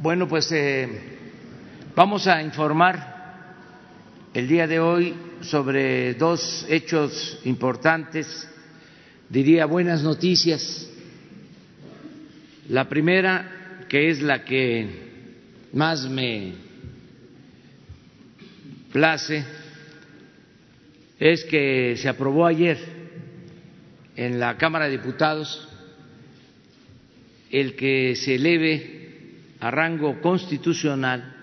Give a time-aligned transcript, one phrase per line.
[0.00, 0.88] Bueno, pues eh,
[1.96, 3.42] vamos a informar
[4.32, 8.48] el día de hoy sobre dos hechos importantes,
[9.28, 10.88] diría buenas noticias.
[12.68, 14.88] La primera, que es la que
[15.72, 16.52] más me
[18.92, 19.44] place,
[21.18, 22.78] es que se aprobó ayer
[24.14, 25.68] en la Cámara de Diputados
[27.50, 28.97] el que se eleve
[29.60, 31.34] a rango constitucional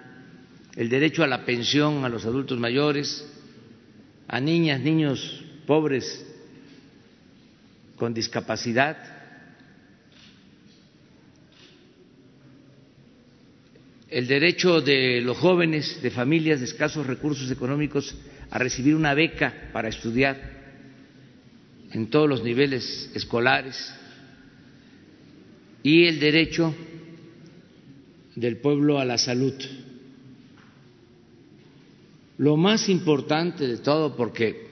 [0.76, 3.26] el derecho a la pensión a los adultos mayores,
[4.28, 6.26] a niñas, niños pobres
[7.96, 8.98] con discapacidad,
[14.10, 18.16] el derecho de los jóvenes de familias de escasos recursos económicos
[18.52, 20.56] a recibir una beca para estudiar
[21.92, 23.94] en todos los niveles escolares
[25.84, 26.76] y el derecho
[28.36, 29.54] del pueblo a la salud.
[32.38, 34.66] Lo más importante de todo, porque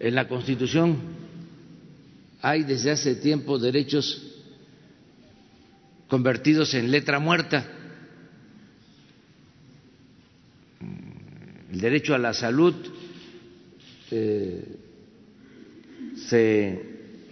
[0.00, 0.98] en la Constitución
[2.40, 4.20] hay desde hace tiempo derechos
[6.08, 7.66] convertidos en letra muerta.
[11.70, 12.74] El derecho a la salud
[14.10, 14.76] eh,
[16.16, 16.82] se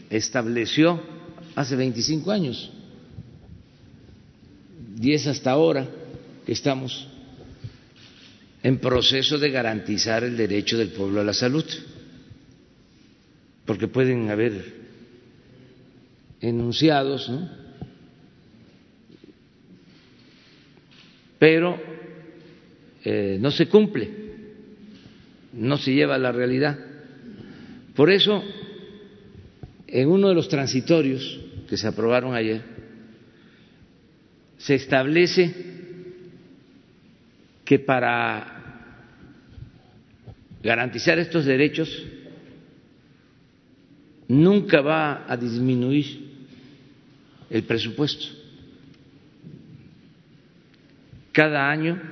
[0.09, 1.20] estableció
[1.61, 2.71] hace 25 años
[5.01, 5.87] y es hasta ahora
[6.45, 7.07] que estamos
[8.63, 11.65] en proceso de garantizar el derecho del pueblo a la salud,
[13.65, 14.81] porque pueden haber
[16.41, 17.49] enunciados, ¿no?
[21.39, 21.79] pero
[23.03, 24.11] eh, no se cumple,
[25.55, 26.79] no se lleva a la realidad.
[27.95, 28.43] Por eso,
[29.87, 32.61] en uno de los transitorios que se aprobaron ayer,
[34.59, 35.55] se establece
[37.65, 39.05] que para
[40.65, 41.89] garantizar estos derechos
[44.27, 46.29] nunca va a disminuir
[47.49, 48.27] el presupuesto.
[51.31, 52.03] Cada año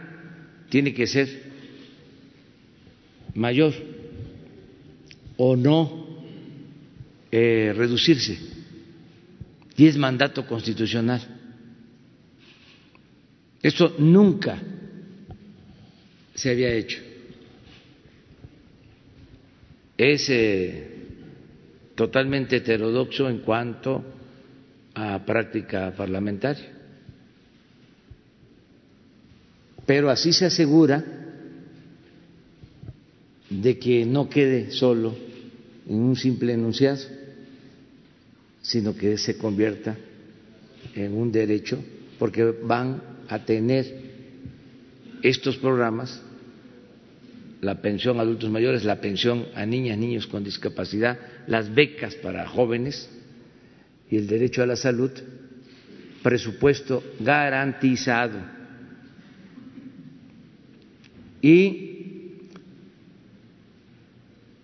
[0.69, 1.50] tiene que ser
[3.34, 3.75] mayor
[5.36, 6.06] o no
[7.32, 8.57] eh, reducirse
[9.78, 11.20] y es mandato constitucional.
[13.62, 14.58] Eso nunca
[16.34, 16.98] se había hecho.
[19.96, 21.06] Es eh,
[21.94, 24.04] totalmente heterodoxo en cuanto
[24.94, 26.72] a práctica parlamentaria.
[29.86, 31.04] Pero así se asegura
[33.48, 35.16] de que no quede solo
[35.88, 37.17] en un simple enunciado
[38.68, 39.96] sino que se convierta
[40.94, 41.82] en un derecho,
[42.18, 43.86] porque van a tener
[45.22, 46.22] estos programas,
[47.62, 52.46] la pensión a adultos mayores, la pensión a niñas, niños con discapacidad, las becas para
[52.46, 53.08] jóvenes
[54.10, 55.12] y el derecho a la salud,
[56.22, 58.38] presupuesto garantizado.
[61.40, 62.42] Y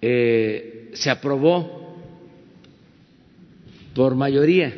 [0.02, 1.83] eh, se aprobó
[3.94, 4.74] por mayoría,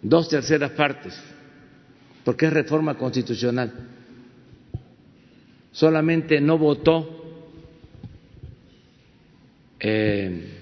[0.00, 1.14] dos terceras partes,
[2.24, 3.72] porque es reforma constitucional.
[5.72, 7.44] Solamente no votó
[9.78, 10.58] eh,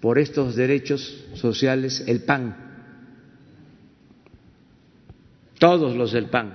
[0.00, 2.56] por estos derechos sociales el PAN,
[5.58, 6.54] todos los del PAN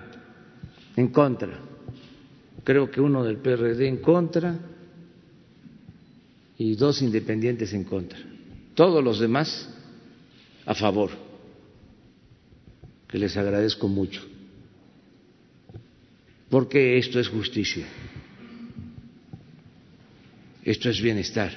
[0.95, 1.59] en contra,
[2.63, 4.59] creo que uno del PRD en contra
[6.59, 8.19] y dos independientes en contra.
[8.75, 9.69] Todos los demás
[10.65, 11.09] a favor,
[13.07, 14.21] que les agradezco mucho,
[16.49, 17.87] porque esto es justicia,
[20.63, 21.51] esto es bienestar,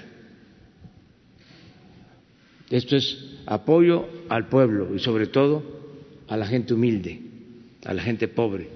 [2.71, 5.65] esto es apoyo al pueblo y sobre todo
[6.29, 7.21] a la gente humilde,
[7.85, 8.69] a la gente pobre,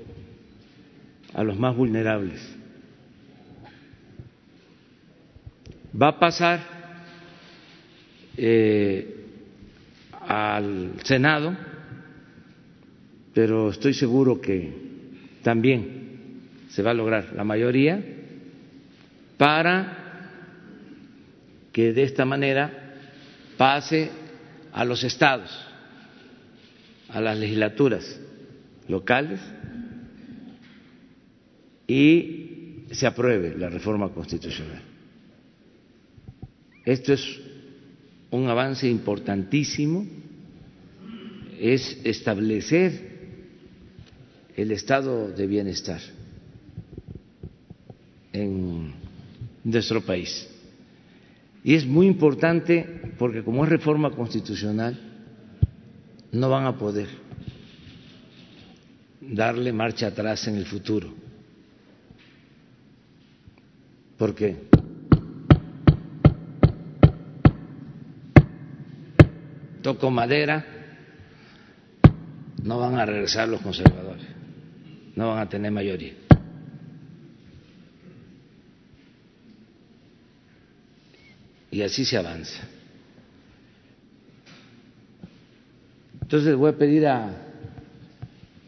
[1.32, 2.40] a los más vulnerables.
[6.00, 6.60] Va a pasar
[8.36, 9.16] eh,
[10.28, 11.56] al Senado,
[13.32, 14.72] pero estoy seguro que
[15.42, 18.02] también se va a lograr la mayoría
[19.38, 20.02] para
[21.72, 22.94] que de esta manera
[23.56, 24.10] pase
[24.72, 25.50] a los estados,
[27.08, 28.20] a las legislaturas
[28.88, 29.40] locales
[31.86, 34.95] y se apruebe la reforma constitucional.
[36.86, 37.40] Esto es
[38.30, 40.06] un avance importantísimo
[41.58, 43.16] es establecer
[44.56, 46.00] el estado de bienestar
[48.32, 48.92] en
[49.64, 50.48] nuestro país.
[51.64, 54.96] Y es muy importante porque como es reforma constitucional,
[56.30, 57.08] no van a poder
[59.20, 61.12] darle marcha atrás en el futuro.
[64.16, 64.56] Porque
[69.86, 70.66] toco madera,
[72.64, 74.26] no van a regresar los conservadores,
[75.14, 76.12] no van a tener mayoría.
[81.70, 82.66] Y así se avanza.
[86.20, 87.30] Entonces voy a pedir a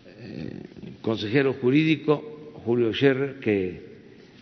[0.07, 0.63] eh,
[1.03, 3.89] consejero jurídico Julio Scherrer que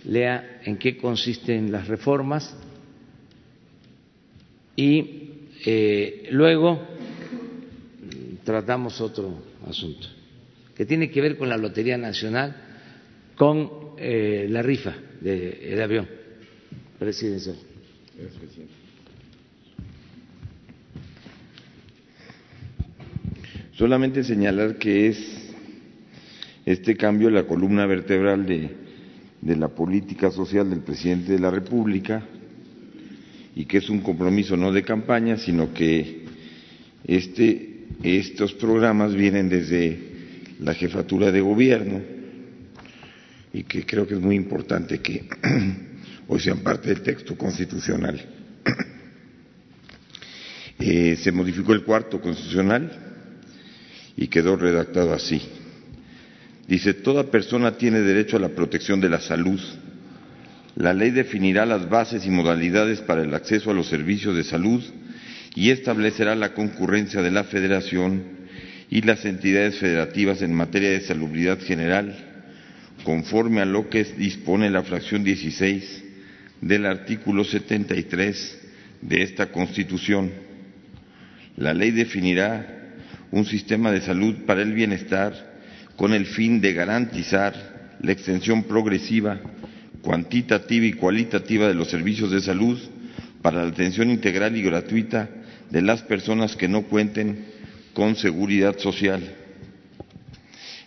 [0.04, 2.54] lea en qué consisten las reformas
[4.76, 5.25] y
[5.66, 6.80] eh, luego
[8.44, 10.06] tratamos otro asunto
[10.76, 12.54] que tiene que ver con la Lotería Nacional,
[13.34, 16.06] con eh, la rifa del avión
[16.98, 17.56] presidencial.
[23.72, 25.52] Solamente señalar que es
[26.66, 28.70] este cambio la columna vertebral de,
[29.40, 32.22] de la política social del presidente de la República
[33.56, 36.24] y que es un compromiso no de campaña, sino que
[37.04, 39.98] este, estos programas vienen desde
[40.60, 42.02] la jefatura de gobierno
[43.54, 45.26] y que creo que es muy importante que
[46.28, 48.20] hoy sean parte del texto constitucional.
[50.78, 52.92] Eh, se modificó el cuarto constitucional
[54.14, 55.40] y quedó redactado así.
[56.68, 59.58] Dice, toda persona tiene derecho a la protección de la salud.
[60.76, 64.84] La ley definirá las bases y modalidades para el acceso a los servicios de salud
[65.54, 68.22] y establecerá la concurrencia de la Federación
[68.90, 72.14] y las entidades federativas en materia de salubridad general,
[73.04, 76.04] conforme a lo que dispone la fracción 16
[76.60, 78.58] del artículo 73
[79.00, 80.30] de esta Constitución.
[81.56, 82.92] La ley definirá
[83.30, 85.54] un sistema de salud para el bienestar
[85.96, 89.40] con el fin de garantizar la extensión progresiva,
[90.06, 92.78] cuantitativa y cualitativa de los servicios de salud
[93.42, 95.28] para la atención integral y gratuita
[95.68, 97.44] de las personas que no cuenten
[97.92, 99.34] con seguridad social.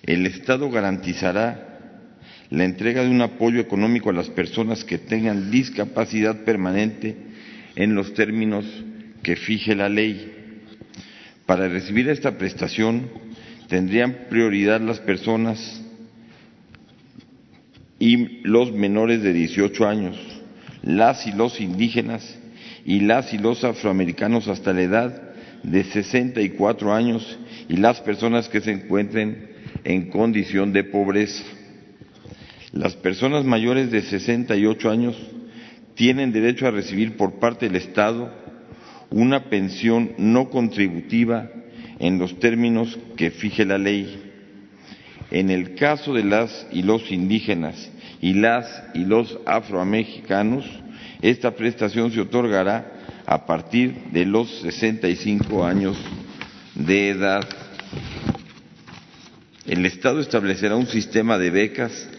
[0.03, 2.05] El Estado garantizará
[2.49, 7.17] la entrega de un apoyo económico a las personas que tengan discapacidad permanente
[7.75, 8.63] en los términos
[9.21, 10.33] que fije la ley
[11.45, 13.09] para recibir esta prestación
[13.67, 15.81] tendrían prioridad las personas
[17.99, 20.17] y los menores de 18 años,
[20.81, 22.39] las y los indígenas
[22.85, 25.21] y las y los afroamericanos hasta la edad
[25.63, 27.37] de 64 años
[27.67, 29.49] y las personas que se encuentren
[29.83, 31.43] en condición de pobreza.
[32.71, 35.17] Las personas mayores de 68 años
[35.95, 38.33] tienen derecho a recibir por parte del Estado
[39.11, 41.49] una pensión no contributiva
[41.99, 44.28] en los términos que fije la ley.
[45.31, 47.89] En el caso de las y los indígenas
[48.21, 50.65] y las y los afroamericanos,
[51.21, 55.97] esta prestación se otorgará a partir de los 65 años
[56.73, 57.47] de edad.
[59.67, 62.09] El Estado establecerá un sistema de becas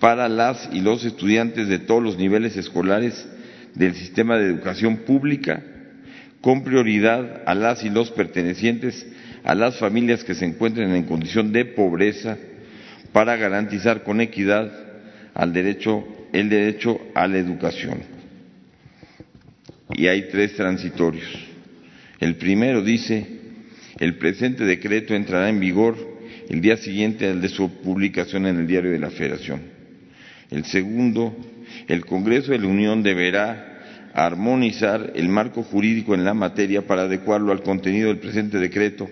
[0.00, 3.28] para las y los estudiantes de todos los niveles escolares
[3.74, 5.62] del sistema de educación pública
[6.40, 9.06] con prioridad a las y los pertenecientes
[9.44, 12.36] a las familias que se encuentren en condición de pobreza
[13.18, 14.70] para garantizar con equidad
[15.34, 17.98] al derecho, el derecho a la educación.
[19.92, 21.26] Y hay tres transitorios.
[22.20, 23.26] El primero dice,
[23.98, 25.96] el presente decreto entrará en vigor
[26.48, 29.62] el día siguiente al de su publicación en el diario de la Federación.
[30.52, 31.36] El segundo,
[31.88, 37.50] el Congreso de la Unión deberá armonizar el marco jurídico en la materia para adecuarlo
[37.50, 39.10] al contenido del presente decreto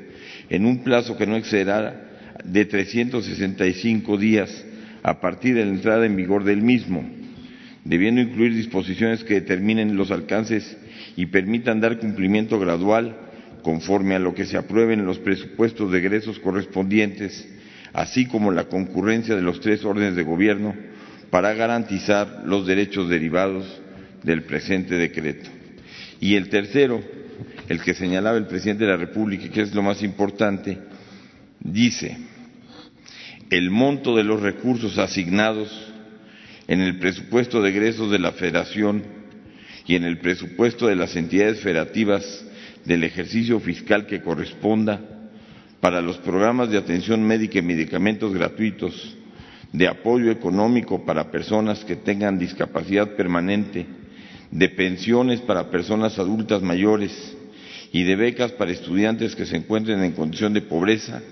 [0.49, 2.07] en un plazo que no excederá
[2.45, 4.65] de 365 días
[5.03, 7.09] a partir de la entrada en vigor del mismo,
[7.85, 10.77] debiendo incluir disposiciones que determinen los alcances
[11.17, 13.17] y permitan dar cumplimiento gradual
[13.63, 17.49] conforme a lo que se apruebe en los presupuestos de egresos correspondientes,
[17.93, 20.75] así como la concurrencia de los tres órdenes de gobierno
[21.31, 23.81] para garantizar los derechos derivados
[24.23, 25.51] del presente decreto.
[26.21, 27.03] Y el tercero,
[27.69, 30.79] el que señalaba el presidente de la República, que es lo más importante,
[31.73, 32.17] dice,
[33.51, 35.71] el monto de los recursos asignados
[36.69, 39.05] en el presupuesto de egresos de la Federación
[39.87, 42.45] y en el presupuesto de las entidades federativas
[42.85, 45.01] del ejercicio fiscal que corresponda
[45.81, 49.17] para los programas de atención médica y medicamentos gratuitos,
[49.73, 53.87] de apoyo económico para personas que tengan discapacidad permanente,
[54.51, 57.37] de pensiones para personas adultas mayores
[57.93, 61.23] y de becas para estudiantes que se encuentren en condición de pobreza,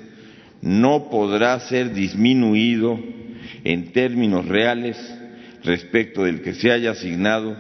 [0.64, 2.99] no podrá ser disminuido
[3.64, 4.97] en términos reales
[5.62, 7.54] respecto del que se haya asignado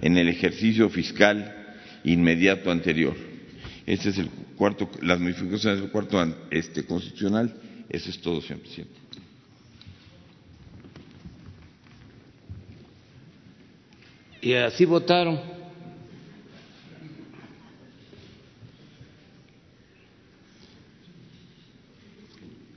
[0.00, 3.14] en el ejercicio fiscal inmediato anterior.
[3.86, 6.20] Este es el cuarto, las modificaciones del cuarto
[6.50, 7.54] este, constitucional.
[7.88, 8.94] Eso es todo, señor presidente.
[14.40, 15.61] Y así votaron.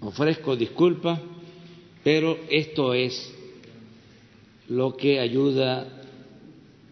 [0.06, 1.20] Ofrezco disculpa,
[2.04, 3.34] pero esto es
[4.70, 5.88] lo que ayuda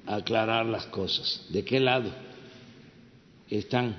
[0.08, 1.46] a aclarar las cosas.
[1.50, 2.12] ¿De qué lado
[3.52, 3.96] están?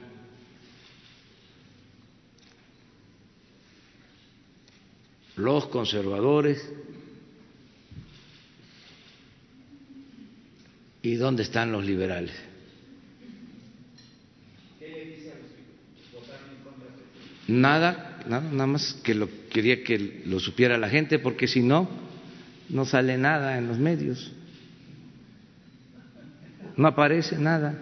[5.37, 6.69] Los conservadores
[11.03, 12.35] y dónde están los liberales.
[17.47, 21.89] Nada, nada, más que lo quería que lo supiera la gente, porque si no,
[22.69, 24.33] no sale nada en los medios,
[26.77, 27.79] no aparece nada.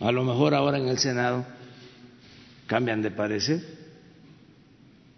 [0.00, 1.46] A lo mejor ahora en el Senado
[2.66, 3.62] cambian de parecer,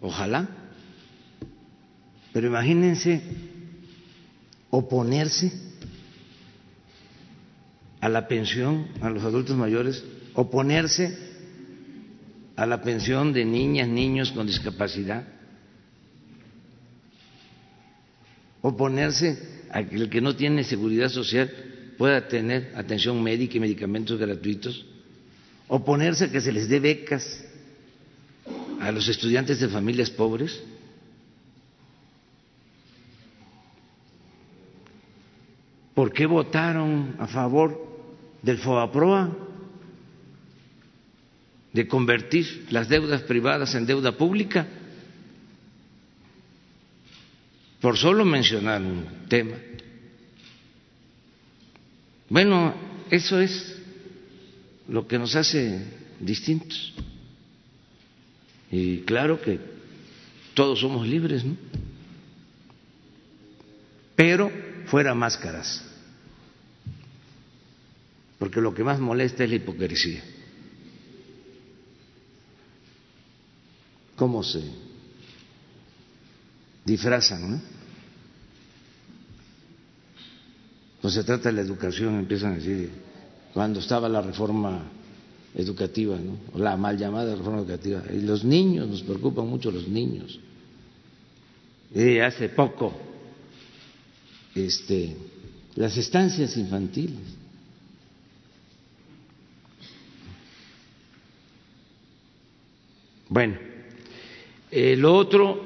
[0.01, 0.49] ojalá,
[2.33, 3.23] pero imagínense
[4.71, 5.66] oponerse
[8.07, 11.19] a la pensión a los adultos mayores oponerse
[12.55, 15.27] a la pensión de niñas, niños con discapacidad,
[18.63, 21.51] oponerse a que el que no tiene seguridad social
[21.99, 24.87] pueda tener atención médica y medicamentos gratuitos,
[25.67, 27.45] oponerse a que se les dé becas
[28.81, 30.63] a los estudiantes de familias pobres.
[35.93, 37.96] ¿Por qué votaron a favor
[38.43, 39.47] del FOAPROA?
[41.76, 44.66] de convertir las deudas privadas en deuda pública,
[47.83, 49.57] por solo mencionar un tema.
[52.31, 52.75] Bueno,
[53.11, 53.76] eso es
[54.88, 55.85] lo que nos hace
[56.19, 56.95] distintos.
[58.73, 59.61] Y claro que
[60.55, 61.59] todos somos libres, ¿no?
[64.16, 64.50] Pero
[64.87, 65.85] fuera máscaras,
[68.38, 70.23] porque lo que más molesta es la hipocresía.
[74.16, 74.62] cómo se
[76.85, 77.61] disfrazan, ¿no?
[81.02, 82.90] Pues se trata de la educación, empiezan a decir,
[83.52, 84.83] cuando estaba la reforma
[85.55, 86.59] educativa, ¿no?
[86.59, 90.40] la mal llamada reforma educativa, y los niños, nos preocupan mucho los niños.
[91.95, 92.93] Y hace poco,
[94.55, 95.16] este,
[95.76, 97.36] las estancias infantiles.
[103.28, 103.56] Bueno,
[104.71, 105.64] eh, lo otro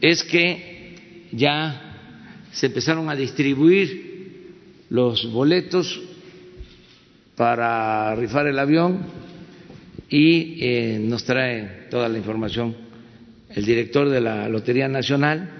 [0.00, 4.54] es que ya se empezaron a distribuir
[4.90, 6.00] los boletos
[7.36, 9.04] para rifar el avión
[10.08, 12.76] y eh, nos trae toda la información
[13.50, 15.50] el director de la Lotería Nacional.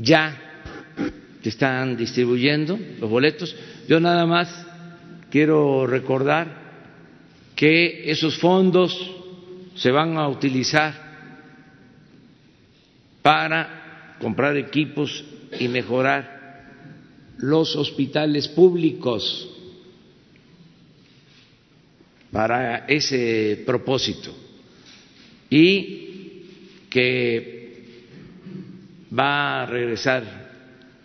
[0.00, 0.46] Ya
[1.48, 3.54] están distribuyendo los boletos.
[3.88, 4.66] Yo nada más
[5.30, 6.66] quiero recordar
[7.54, 8.98] que esos fondos
[9.76, 10.94] se van a utilizar
[13.22, 15.24] para comprar equipos
[15.58, 16.36] y mejorar
[17.38, 19.52] los hospitales públicos.
[22.32, 24.34] Para ese propósito.
[25.48, 26.42] Y
[26.90, 27.84] que
[29.16, 30.24] va a regresar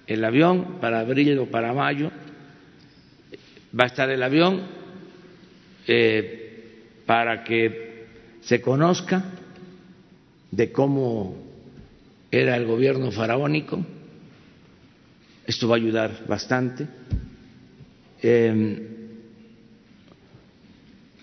[0.07, 2.11] el avión para abril o para mayo,
[3.77, 4.61] va a estar el avión
[5.87, 7.90] eh, para que
[8.41, 9.23] se conozca
[10.51, 11.35] de cómo
[12.29, 13.85] era el gobierno faraónico.
[15.45, 16.87] Esto va a ayudar bastante.
[18.21, 18.79] Em,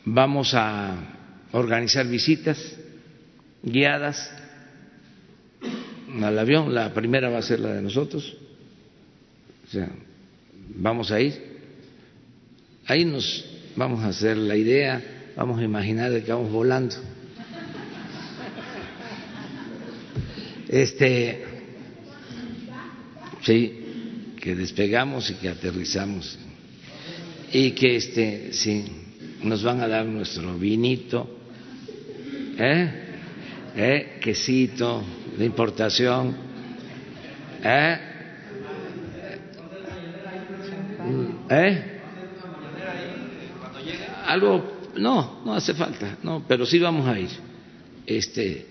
[0.04, 0.96] vamos a
[1.52, 2.76] organizar visitas
[3.62, 4.32] guiadas
[6.22, 6.74] al avión.
[6.74, 8.36] La primera va a ser la de nosotros.
[9.66, 9.88] O sea,
[10.76, 11.58] vamos a ir.
[12.86, 13.44] Ahí nos
[13.76, 15.02] vamos a hacer la idea,
[15.38, 16.96] vamos a imaginar que vamos volando
[20.68, 21.44] Este,
[23.40, 26.38] sí, que despegamos y que aterrizamos
[27.50, 28.84] y que este, sí,
[29.44, 31.38] nos van a dar nuestro vinito,
[32.58, 32.90] ¿eh?
[33.74, 34.18] ¿Eh?
[34.20, 35.02] quesito
[35.38, 36.36] de importación,
[37.64, 37.98] ¿eh?
[41.48, 41.82] ¿Eh?
[44.26, 47.30] Algo, no, no hace falta, no, pero sí vamos a ir.
[48.06, 48.66] Este,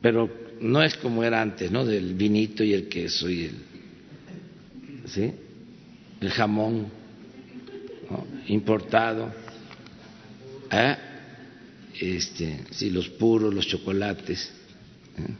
[0.00, 0.30] pero
[0.60, 1.84] no es como era antes, ¿no?
[1.84, 3.54] Del vinito y el queso y el,
[5.06, 5.32] ¿sí?
[6.20, 6.86] El jamón
[8.46, 9.32] importado,
[10.70, 10.96] ¿eh?
[12.00, 14.52] este, sí, los puros, los chocolates.
[15.18, 15.34] ¿eh?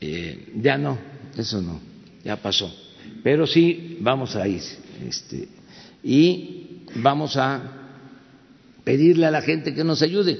[0.00, 0.98] Eh, ya no,
[1.36, 1.80] eso no,
[2.24, 2.74] ya pasó.
[3.22, 4.62] Pero sí vamos a ir.
[5.06, 5.48] Este,
[6.02, 7.83] y vamos a
[8.84, 10.38] pedirle a la gente que nos ayude.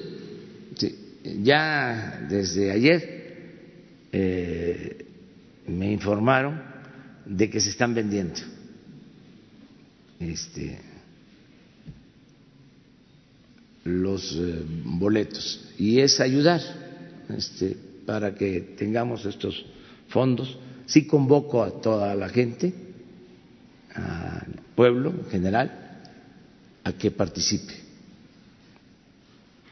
[1.43, 3.15] ya desde ayer
[4.13, 5.07] eh,
[5.67, 6.63] me informaron
[7.25, 8.41] de que se están vendiendo
[10.21, 10.79] este,
[13.85, 16.61] los eh, boletos y es ayudar
[17.37, 19.65] este, para que tengamos estos
[20.09, 20.59] fondos.
[20.87, 22.75] Sí convoco a toda la gente,
[23.95, 26.03] al pueblo en general,
[26.83, 27.73] a que participe,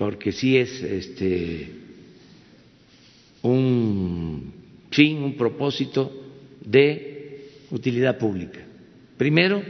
[0.03, 1.69] porque sí es este,
[3.43, 4.53] un
[4.91, 6.11] fin, un propósito
[6.61, 8.59] de utilidad pública.
[9.17, 9.63] Primero,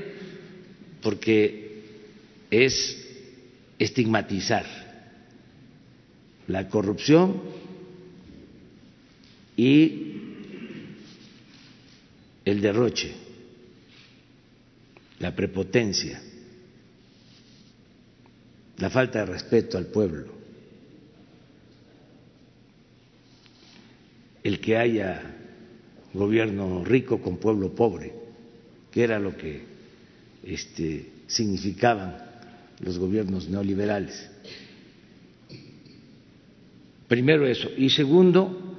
[1.02, 1.82] porque
[2.50, 3.06] es
[3.78, 4.64] estigmatizar
[6.48, 7.42] la corrupción
[9.54, 10.12] y
[12.46, 13.12] el derroche,
[15.18, 16.22] la prepotencia,
[18.82, 20.26] la falta de respeto al pueblo,
[24.42, 25.22] el que haya
[26.12, 28.12] gobierno rico con pueblo pobre,
[28.90, 29.60] que era lo que
[30.42, 32.16] este, significaban
[32.80, 34.28] los gobiernos neoliberales.
[37.06, 37.70] Primero eso.
[37.76, 38.74] Y segundo,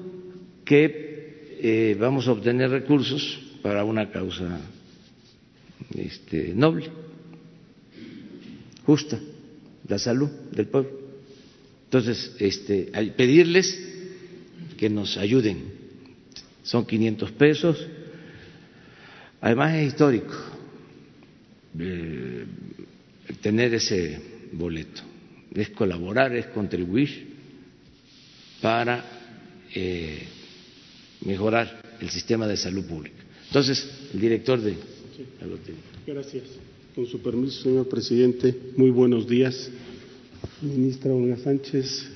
[0.66, 4.60] que eh, vamos a obtener recursos para una causa
[5.96, 6.92] este, noble,
[8.86, 9.18] justa,
[9.88, 10.92] la salud del pueblo.
[11.86, 13.80] Entonces, este, pedirles
[14.78, 15.64] que nos ayuden.
[16.64, 17.88] Son 500 pesos.
[19.42, 20.34] Además es histórico
[21.80, 22.46] eh,
[23.42, 24.20] tener ese
[24.54, 25.02] boleto.
[25.54, 27.34] Es colaborar, es contribuir
[28.62, 29.04] para
[29.76, 30.24] eh,
[31.26, 33.24] mejorar el sistema de salud pública.
[33.48, 34.76] Entonces, el director de
[36.08, 36.44] Gracias.
[36.96, 39.72] Con su permiso, señor presidente, muy buenos días.
[40.62, 42.08] Ministra Olga Sánchez,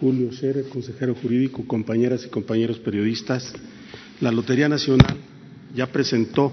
[0.00, 3.52] Julio Scherer, consejero jurídico, compañeras y compañeros periodistas.
[4.22, 5.18] La Lotería Nacional
[5.74, 6.50] ya presentó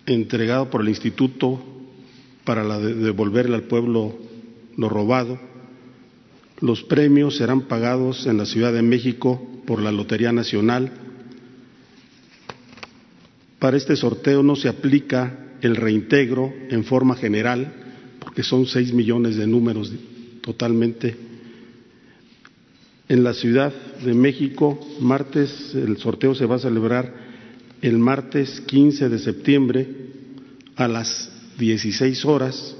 [0.04, 1.64] entregado por el Instituto
[2.44, 4.18] para devolverle al pueblo
[4.76, 5.49] lo robado.
[6.60, 10.90] Los premios serán pagados en la Ciudad de México por la Lotería Nacional.
[13.58, 17.72] Para este sorteo no se aplica el reintegro en forma general,
[18.18, 19.92] porque son seis millones de números
[20.42, 21.16] totalmente.
[23.08, 23.72] En la Ciudad
[24.04, 27.12] de México, martes, el sorteo se va a celebrar
[27.82, 29.88] el martes 15 de septiembre
[30.76, 32.76] a las 16 horas.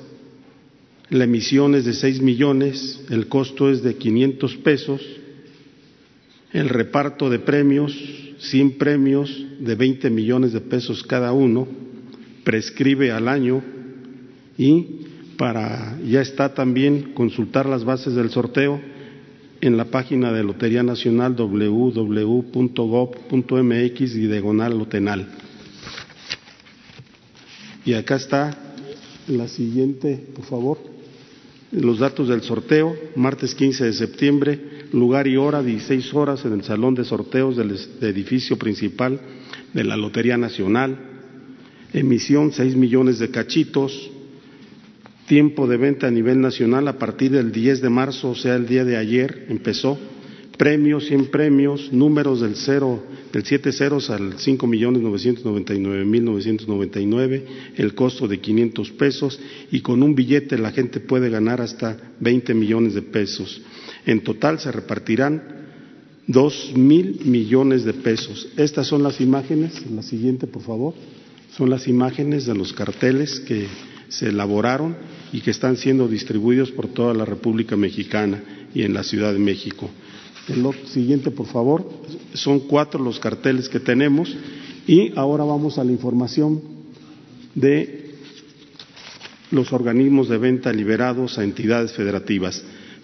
[1.11, 5.03] La emisión es de 6 millones, el costo es de 500 pesos,
[6.53, 7.97] el reparto de premios,
[8.39, 11.67] 100 premios de 20 millones de pesos cada uno,
[12.45, 13.61] prescribe al año
[14.57, 14.87] y
[15.37, 18.81] para ya está también consultar las bases del sorteo
[19.61, 22.55] en la página de Lotería Nacional www.gov.mx
[24.01, 25.27] y diagonal lotenal.
[27.85, 28.57] Y acá está
[29.27, 31.00] la siguiente, por favor.
[31.73, 34.61] Los datos del sorteo, martes 15 de septiembre,
[34.93, 39.21] lugar y hora, 16 horas en el salón de sorteos del edificio principal
[39.73, 41.11] de la Lotería Nacional
[41.93, 44.11] emisión 6 millones de cachitos,
[45.27, 48.67] tiempo de venta a nivel nacional a partir del 10 de marzo, o sea, el
[48.67, 49.99] día de ayer empezó,
[50.61, 55.79] premios, 100 premios, números del cero, del siete ceros al cinco millones novecientos noventa y
[55.79, 57.47] nueve mil novecientos noventa y nueve,
[57.77, 59.41] el costo de 500 pesos
[59.73, 63.63] y con un billete la gente puede ganar hasta 20 millones de pesos.
[64.05, 65.43] En total se repartirán
[66.27, 68.47] dos mil millones de pesos.
[68.59, 70.93] Estas son las imágenes, la siguiente por favor,
[71.57, 73.67] son las imágenes de los carteles que
[74.11, 74.95] se elaboraron
[75.33, 78.43] y que están siendo distribuidos por toda la República Mexicana
[78.75, 79.89] y en la Ciudad de México.
[80.51, 81.89] El siguiente, por favor.
[82.35, 84.35] Son cuatro los carteles que tenemos.
[84.87, 86.61] Y ahora vamos a la información
[87.55, 88.15] de
[89.51, 92.63] los organismos de venta liberados a entidades federativas.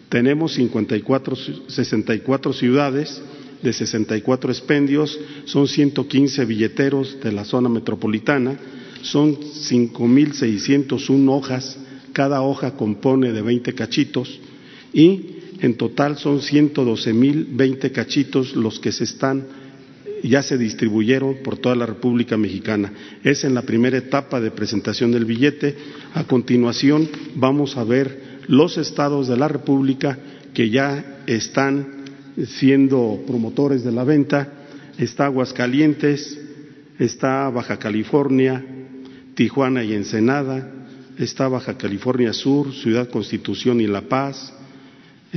[0.09, 1.37] Tenemos 54,
[1.68, 3.20] 64 ciudades
[3.62, 8.59] de 64 expendios, son 115 billeteros de la zona metropolitana,
[9.02, 11.78] son 5.601 hojas,
[12.12, 14.38] cada hoja compone de 20 cachitos.
[14.92, 19.45] Y en total son 112.020 cachitos los que se están
[20.23, 22.92] ya se distribuyeron por toda la República Mexicana.
[23.23, 25.77] Es en la primera etapa de presentación del billete.
[26.14, 30.19] A continuación vamos a ver los estados de la República
[30.55, 32.05] que ya están
[32.47, 34.53] siendo promotores de la venta.
[34.99, 36.38] Está Aguascalientes,
[36.99, 38.64] está Baja California,
[39.35, 40.73] Tijuana y Ensenada,
[41.19, 44.55] está Baja California Sur, Ciudad Constitución y La Paz,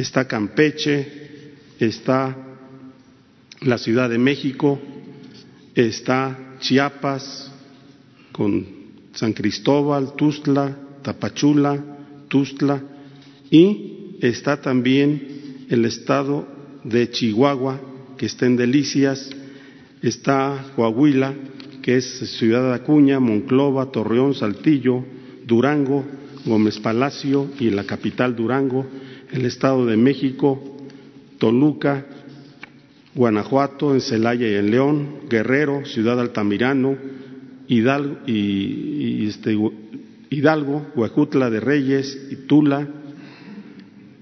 [0.01, 1.07] está Campeche,
[1.79, 2.35] está
[3.61, 4.79] la Ciudad de México,
[5.75, 7.51] está Chiapas
[8.31, 8.65] con
[9.13, 11.83] San Cristóbal, Tustla, Tapachula,
[12.29, 12.81] Tustla
[13.51, 16.47] y está también el estado
[16.83, 17.81] de Chihuahua,
[18.17, 19.29] que está en Delicias,
[20.01, 21.33] está Coahuila,
[21.81, 25.03] que es Ciudad de Acuña, Monclova, Torreón, Saltillo,
[25.45, 26.05] Durango,
[26.45, 28.85] Gómez Palacio y la capital Durango,
[29.31, 30.61] el Estado de México,
[31.37, 32.05] Toluca,
[33.15, 36.97] Guanajuato, en Celaya y en León, Guerrero, Ciudad Altamirano,
[37.67, 39.57] Hidalgo, y, este,
[41.49, 42.87] de Reyes y Tula,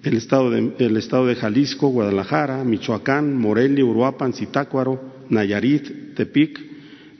[0.03, 6.59] el estado, de, el estado de Jalisco, Guadalajara, Michoacán, Morelia, Uruapan, Zitácuaro, Nayarit, Tepic,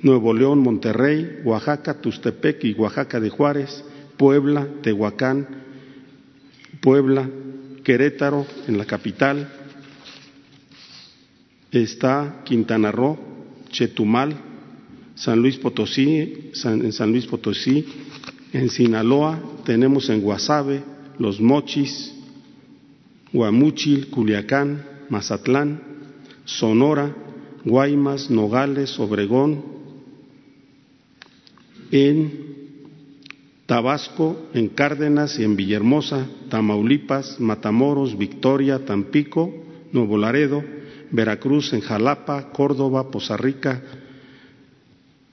[0.02, 3.84] Nuevo León, Monterrey, Oaxaca, Tustepec y Oaxaca de Juárez,
[4.15, 5.47] Puebla, Tehuacán,
[6.82, 7.30] Puebla,
[7.88, 9.47] Querétaro, en la capital,
[11.71, 13.17] está Quintana Roo,
[13.69, 14.36] Chetumal,
[15.15, 17.86] San Luis Potosí, en San Luis Potosí,
[18.52, 20.84] en Sinaloa tenemos en Guasave,
[21.17, 22.13] Los Mochis,
[23.32, 25.82] Guamuchil, Culiacán, Mazatlán,
[26.43, 27.15] Sonora,
[27.63, 29.63] Guaymas, Nogales, Obregón,
[31.91, 32.57] en
[33.67, 39.53] Tabasco, en Cárdenas y en Villahermosa, Tamaulipas, Matamoros, Victoria, Tampico,
[39.91, 40.63] Nuevo Laredo,
[41.12, 43.84] Veracruz, en Jalapa, Córdoba, Poza Rica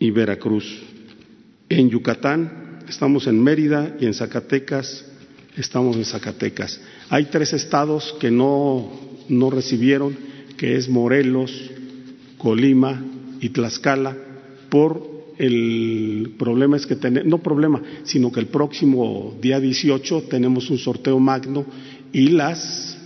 [0.00, 0.82] y Veracruz.
[1.68, 5.06] En Yucatán estamos en Mérida y en Zacatecas
[5.56, 6.80] estamos en Zacatecas.
[7.10, 8.90] Hay tres estados que no,
[9.28, 10.16] no recibieron,
[10.56, 11.70] que es Morelos,
[12.36, 13.00] Colima
[13.40, 14.16] y Tlaxcala,
[14.68, 20.70] por el problema es que tenemos, no problema, sino que el próximo día 18 tenemos
[20.70, 21.64] un sorteo magno
[22.12, 22.96] y las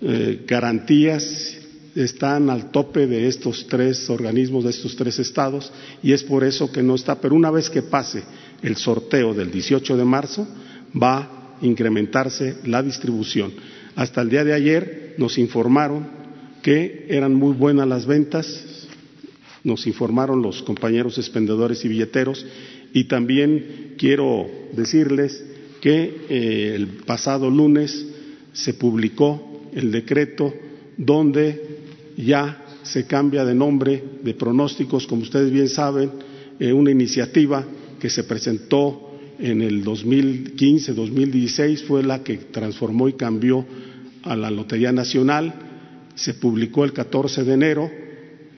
[0.00, 1.58] eh, garantías
[1.94, 5.72] están al tope de estos tres organismos, de estos tres estados,
[6.02, 7.20] y es por eso que no está.
[7.20, 8.22] Pero una vez que pase
[8.62, 10.46] el sorteo del 18 de marzo,
[11.00, 13.52] va a incrementarse la distribución.
[13.94, 16.08] Hasta el día de ayer nos informaron
[16.62, 18.64] que eran muy buenas las ventas,
[19.64, 22.46] nos informaron los compañeros expendedores y billeteros.
[22.92, 25.44] Y también quiero decirles
[25.80, 28.06] que eh, el pasado lunes
[28.52, 30.54] se publicó el decreto
[30.96, 31.78] donde
[32.16, 36.10] ya se cambia de nombre de pronósticos, como ustedes bien saben,
[36.60, 37.64] eh, una iniciativa
[37.98, 43.66] que se presentó en el 2015-2016 fue la que transformó y cambió
[44.22, 45.54] a la Lotería Nacional,
[46.14, 47.90] se publicó el 14 de enero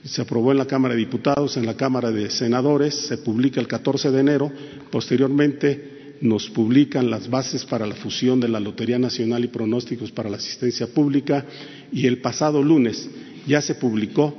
[0.07, 3.67] se aprobó en la Cámara de Diputados, en la Cámara de Senadores, se publica el
[3.67, 4.51] 14 de enero,
[4.89, 10.29] posteriormente nos publican las bases para la fusión de la Lotería Nacional y pronósticos para
[10.29, 11.45] la asistencia pública
[11.91, 13.07] y el pasado lunes
[13.45, 14.33] ya se publicó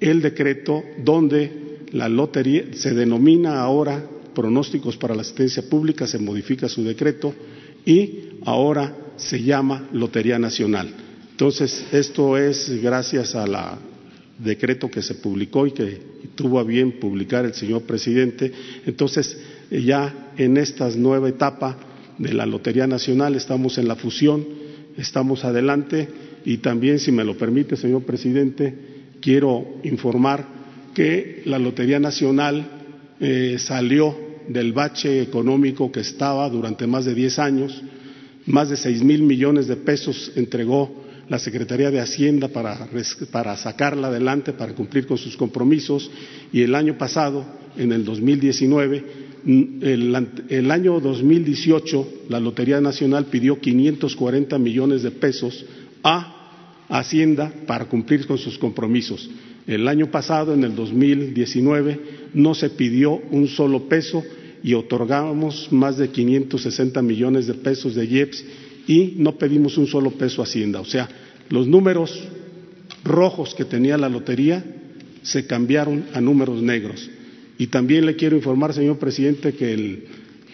[0.00, 4.04] el decreto donde la lotería se denomina ahora
[4.34, 7.34] pronósticos para la asistencia pública, se modifica su decreto
[7.84, 10.94] y ahora se llama Lotería Nacional.
[11.30, 13.78] Entonces, esto es gracias a la
[14.42, 15.98] decreto que se publicó y que
[16.34, 18.52] tuvo a bien publicar el señor presidente.
[18.86, 19.38] Entonces,
[19.70, 21.76] ya en esta nueva etapa
[22.18, 24.44] de la Lotería Nacional estamos en la fusión,
[24.96, 26.08] estamos adelante
[26.44, 28.74] y también, si me lo permite, señor presidente,
[29.20, 30.46] quiero informar
[30.94, 32.66] que la Lotería Nacional
[33.20, 34.16] eh, salió
[34.48, 37.82] del bache económico que estaba durante más de diez años,
[38.46, 40.99] más de seis mil millones de pesos entregó
[41.30, 42.88] la Secretaría de Hacienda para,
[43.30, 46.10] para, sacarla adelante, para cumplir con sus compromisos,
[46.52, 49.04] y el año pasado, en el 2019,
[49.80, 55.64] el, el año 2018, la Lotería Nacional pidió 540 millones de pesos
[56.02, 56.36] a
[56.88, 59.30] Hacienda para cumplir con sus compromisos.
[59.68, 62.00] El año pasado, en el 2019,
[62.34, 64.24] no se pidió un solo peso
[64.64, 68.44] y otorgamos más de 560 millones de pesos de IEPS
[68.86, 70.80] y no pedimos un solo peso a Hacienda.
[70.80, 71.08] O sea,
[71.50, 72.18] los números
[73.04, 74.64] rojos que tenía la lotería
[75.22, 77.10] se cambiaron a números negros.
[77.58, 79.74] Y también le quiero informar, señor presidente, que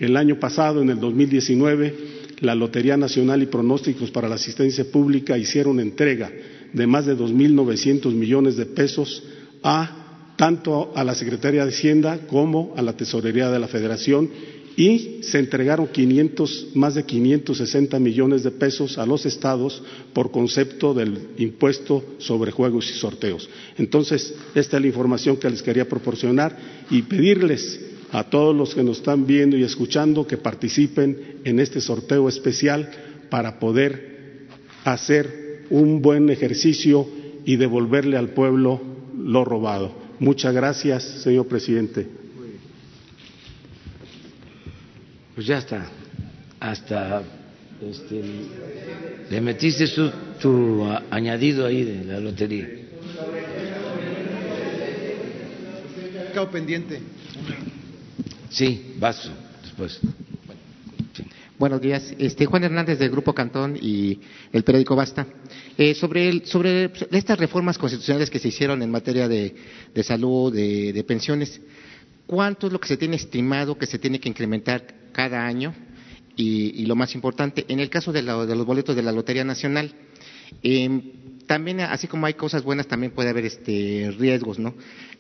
[0.01, 1.95] el, año pasado, en el 2019,
[2.41, 6.33] la Lotería Nacional y Pronósticos para la Asistencia Pública hicieron entrega
[6.73, 9.23] de más de 2.900 millones de pesos
[9.63, 14.29] a tanto a la Secretaría de Hacienda como a la Tesorería de la Federación
[14.77, 20.93] y se entregaron 500, más de 560 millones de pesos a los estados por concepto
[20.93, 23.49] del impuesto sobre juegos y sorteos.
[23.79, 26.57] Entonces, esta es la información que les quería proporcionar
[26.91, 27.81] y pedirles
[28.13, 32.91] a todos los que nos están viendo y escuchando que participen en este sorteo especial
[33.31, 34.47] para poder
[34.85, 37.09] hacer un buen ejercicio
[37.47, 38.81] y devolverle al pueblo
[39.17, 39.93] lo robado.
[40.19, 42.26] Muchas gracias, señor presidente.
[45.37, 45.87] Pues ya está,
[46.59, 47.23] hasta
[47.83, 48.23] este,
[49.29, 52.67] le metiste su, tu añadido ahí de la lotería.
[56.33, 57.03] Quedó pendiente.
[58.49, 59.31] Sí, vas
[59.63, 60.01] después.
[61.59, 62.15] Buenos días.
[62.17, 64.19] Este, Juan Hernández del Grupo Cantón y
[64.55, 65.27] el periódico Basta.
[65.77, 69.55] Eh, sobre, el, sobre estas reformas constitucionales que se hicieron en materia de,
[69.95, 71.61] de salud, de, de, pensiones,
[72.27, 75.75] ¿cuánto es lo que se tiene estimado que se tiene que incrementar cada año?
[76.37, 79.13] Y, y lo más importante, en el caso de, la, de, los boletos de la
[79.13, 79.95] Lotería Nacional,
[80.63, 81.01] eh,
[81.47, 84.75] también, así como hay cosas buenas, también puede haber este, riesgos, ¿no?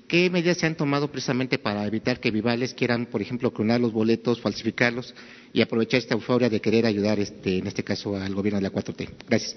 [0.07, 3.93] ¿Qué medidas se han tomado precisamente para evitar que vivales quieran, por ejemplo, clonar los
[3.93, 5.15] boletos, falsificarlos
[5.55, 8.73] y aprovechar esta euforia de querer ayudar, este, en este caso, al gobierno de la
[8.73, 9.09] 4T?
[9.27, 9.57] Gracias.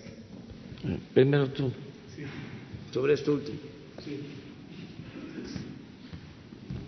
[1.13, 1.71] Primero tú,
[2.15, 2.23] sí.
[2.93, 3.60] sobre esto último.
[4.06, 4.19] Sí.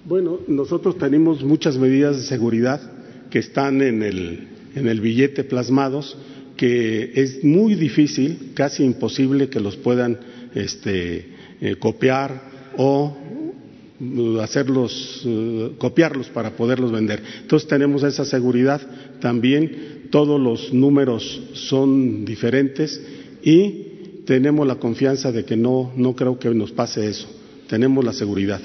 [0.05, 3.00] Bueno, nosotros tenemos muchas medidas de seguridad
[3.31, 6.17] que están en el, en el billete plasmados,
[6.57, 10.19] que es muy difícil, casi imposible que los puedan
[10.53, 11.25] este,
[11.61, 13.17] eh, copiar o
[14.41, 17.21] hacerlos, uh, copiarlos para poderlos vender.
[17.41, 18.81] Entonces tenemos esa seguridad
[19.19, 23.01] también, todos los números son diferentes
[23.43, 27.27] y tenemos la confianza de que no, no creo que nos pase eso,
[27.67, 28.61] tenemos la seguridad.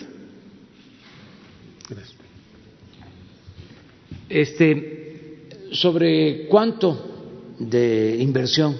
[4.28, 8.76] Este, sobre cuánto de inversión,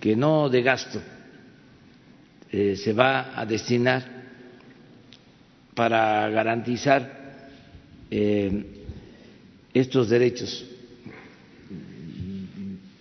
[0.00, 1.00] que no de gasto,
[2.50, 4.04] eh, se va a destinar
[5.74, 7.48] para garantizar
[8.10, 8.64] eh,
[9.72, 10.66] estos derechos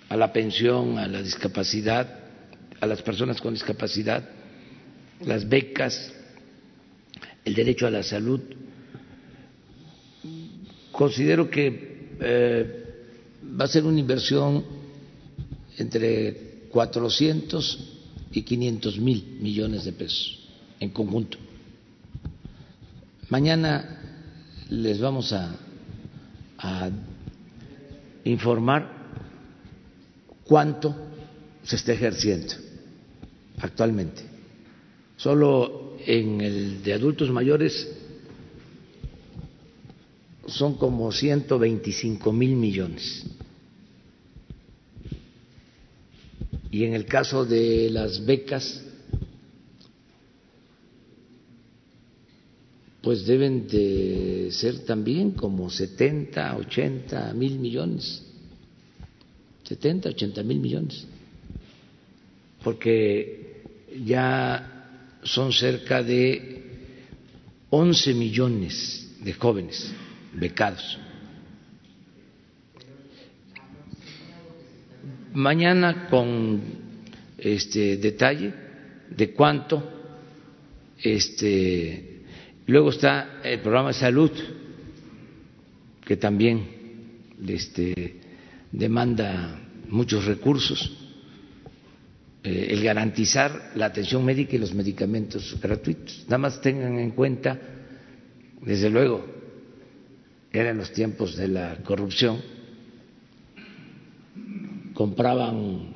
[0.08, 2.19] a la pensión, a la discapacidad,
[2.80, 4.27] a las personas con discapacidad,
[5.25, 6.13] las becas,
[7.45, 8.41] el derecho a la salud.
[10.91, 12.82] Considero que eh,
[13.60, 14.63] va a ser una inversión
[15.77, 17.80] entre 400
[18.34, 20.39] y 500 mil millones de pesos
[20.80, 21.38] en conjunto.
[23.30, 23.99] Mañana
[24.69, 25.56] les vamos a,
[26.58, 26.89] a
[28.23, 29.01] informar
[30.43, 30.95] cuánto
[31.63, 32.54] se está ejerciendo
[33.60, 34.23] actualmente.
[35.17, 37.88] Solo en el de adultos mayores
[40.47, 43.25] son como 125 mil millones.
[46.71, 48.82] Y en el caso de las becas,
[53.01, 58.23] pues deben de ser también como 70, 80 mil millones,
[59.63, 61.06] 70, 80 mil millones,
[62.63, 63.63] porque
[64.06, 66.63] ya son cerca de
[67.69, 69.91] 11 millones de jóvenes
[70.33, 70.99] becados.
[75.33, 76.61] Mañana con
[77.37, 78.53] este detalle
[79.09, 80.01] de cuánto
[81.03, 82.21] Este,
[82.67, 84.31] luego está el programa de salud,
[86.05, 86.67] que también
[87.47, 88.15] este,
[88.71, 90.97] demanda muchos recursos.
[92.43, 96.23] Eh, el garantizar la atención médica y los medicamentos gratuitos.
[96.25, 97.59] Nada más tengan en cuenta,
[98.61, 99.25] desde luego,
[100.51, 102.41] eran los tiempos de la corrupción,
[104.93, 105.93] compraban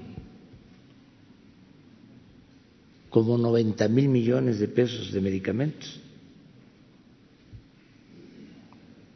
[3.09, 5.99] como 90 mil millones de pesos de medicamentos.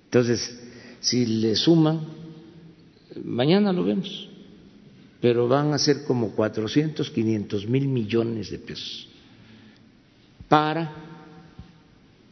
[0.06, 0.60] Entonces,
[1.00, 2.02] si le suman,
[3.24, 4.30] mañana lo vemos
[5.22, 9.08] pero van a ser como 400, 500 mil millones de pesos
[10.48, 10.92] para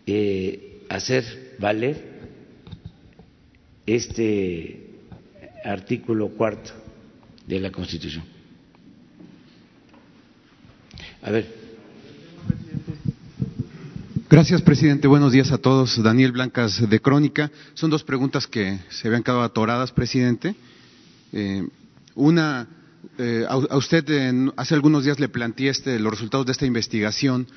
[0.06, 2.07] eh, hacer valer
[3.88, 4.86] este
[5.64, 6.72] artículo cuarto
[7.48, 8.24] de la Constitución.
[11.22, 11.68] A ver.
[14.30, 15.08] Gracias, presidente.
[15.08, 16.04] Buenos días a todos.
[16.04, 17.50] Daniel Blancas de Crónica.
[17.74, 20.54] Son dos preguntas que se habían quedado atoradas, presidente.
[21.32, 21.66] Eh,
[22.14, 22.68] una,
[23.18, 24.06] eh, a, usted
[24.58, 27.48] hace algunos días le planteé este, los resultados de esta investigación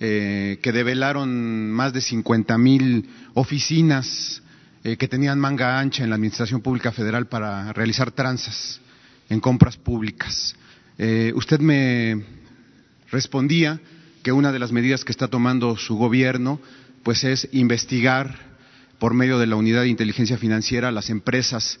[0.00, 4.42] eh, que develaron más de 50 mil oficinas
[4.86, 8.80] eh, que tenían manga ancha en la Administración Pública Federal para realizar tranzas
[9.28, 10.54] en compras públicas.
[11.34, 12.24] usted me
[13.10, 13.80] respondía
[14.22, 16.60] que una de las medidas que está tomando su gobierno
[17.02, 18.34] pues es investigar
[18.98, 21.78] por medio de la Unidad de Inteligencia Financiera las empresas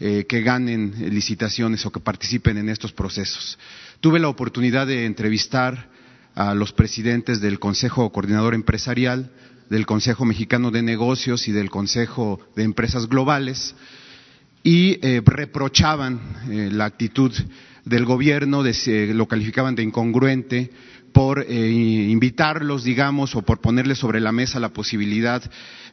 [0.00, 3.58] eh, que ganen licitaciones o que participen en estos procesos.
[4.00, 5.88] Tuve la oportunidad de entrevistar
[6.34, 9.30] a los presidentes del Consejo Coordinador Empresarial,
[9.72, 13.74] del Consejo Mexicano de Negocios y del Consejo de Empresas Globales
[14.62, 17.32] y eh, reprochaban eh, la actitud
[17.84, 20.70] del gobierno, lo calificaban de incongruente
[21.12, 25.42] por invitarlos, digamos, o por ponerles sobre la mesa la posibilidad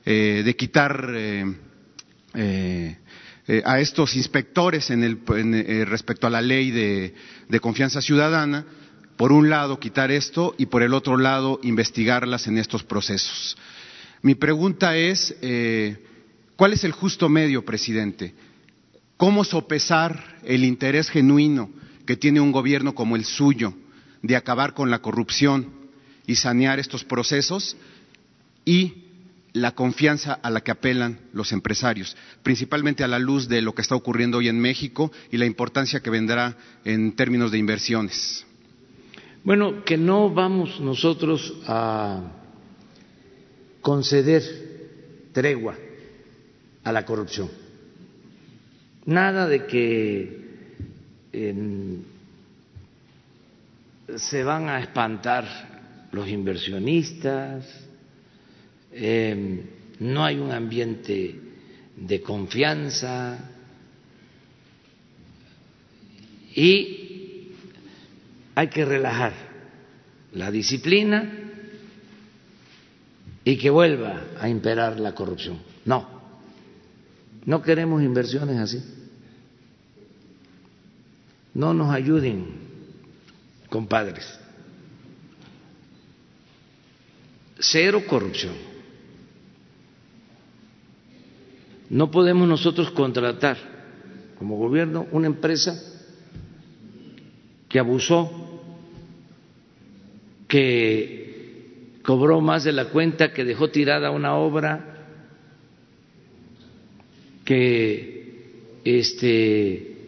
[0.05, 1.11] de quitar
[3.51, 8.63] eh, a estos inspectores en el, eh, respecto a la ley de, confianza ciudadana,
[9.19, 13.57] por un lado quitar esto y por el otro lado investigarlas en estos procesos.
[14.21, 15.97] Mi pregunta es, eh,
[16.55, 18.33] ¿cuál es el justo medio, presidente?
[19.17, 21.69] ¿Cómo sopesar el interés genuino
[22.05, 23.73] que tiene un gobierno como el suyo
[24.21, 25.67] de acabar con la corrupción
[26.25, 27.75] y sanear estos procesos
[28.63, 29.03] y
[29.51, 33.81] la confianza a la que apelan los empresarios, principalmente a la luz de lo que
[33.81, 36.55] está ocurriendo hoy en México y la importancia que vendrá
[36.85, 38.45] en términos de inversiones.
[39.43, 42.21] Bueno, que no vamos nosotros a
[43.81, 44.43] conceder
[45.31, 45.75] tregua
[46.83, 47.49] a la corrupción.
[49.05, 50.39] Nada de que
[54.17, 57.65] se van a espantar los inversionistas,
[58.91, 59.61] Em,
[59.99, 61.35] no hay un ambiente
[61.95, 63.37] de confianza
[66.55, 67.08] y
[68.59, 69.31] hay que relajar
[70.33, 71.31] la disciplina
[73.45, 75.59] y que vuelva a imperar la corrupción.
[75.85, 76.05] No,
[77.45, 78.83] no queremos inversiones así.
[81.53, 82.47] No nos ayuden,
[83.69, 84.27] compadres.
[87.59, 88.55] Cero corrupción.
[91.89, 93.55] No podemos nosotros contratar
[94.37, 95.81] como gobierno una empresa
[97.69, 98.38] que abusó,
[100.49, 105.05] que cobró más de la cuenta, que dejó tirada una obra,
[107.45, 110.07] que este,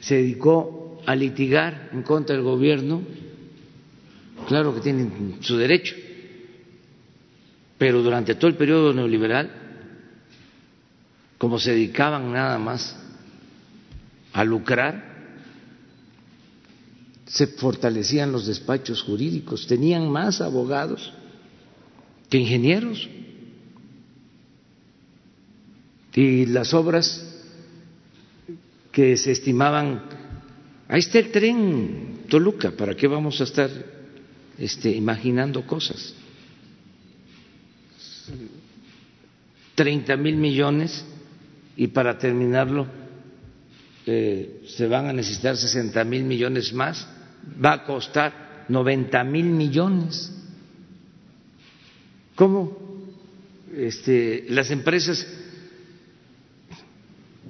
[0.00, 3.00] se dedicó a litigar en contra del gobierno.
[4.48, 5.94] Claro que tienen su derecho,
[7.78, 9.66] pero durante todo el periodo neoliberal
[11.38, 12.96] como se dedicaban nada más
[14.32, 15.15] a lucrar,
[17.26, 21.12] se fortalecían los despachos jurídicos, tenían más abogados
[22.30, 23.08] que ingenieros.
[26.14, 27.22] Y las obras
[28.90, 30.02] que se estimaban,
[30.88, 33.70] ahí está el tren Toluca, ¿para qué vamos a estar
[34.58, 36.14] este, imaginando cosas?
[39.74, 41.04] 30 mil millones
[41.76, 42.86] y para terminarlo
[44.06, 47.06] eh, se van a necesitar 60 mil millones más,
[47.64, 50.32] va a costar 90 mil millones.
[52.34, 52.76] ¿Cómo
[53.74, 55.26] este, las empresas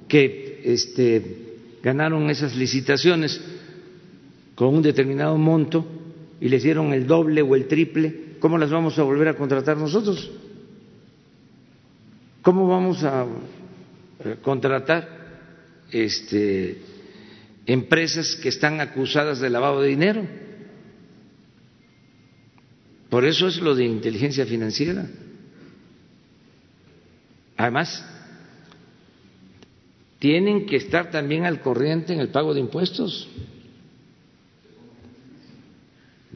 [0.07, 1.47] que este,
[1.83, 3.41] ganaron esas licitaciones
[4.55, 5.85] con un determinado monto
[6.39, 9.77] y les dieron el doble o el triple, ¿cómo las vamos a volver a contratar
[9.77, 10.31] nosotros?
[12.41, 13.25] ¿Cómo vamos a
[14.41, 15.07] contratar
[15.91, 16.81] este,
[17.67, 20.27] empresas que están acusadas de lavado de dinero?
[23.09, 25.05] Por eso es lo de inteligencia financiera.
[27.55, 28.03] Además,
[30.19, 33.29] tienen que estar también al corriente en el pago de impuestos,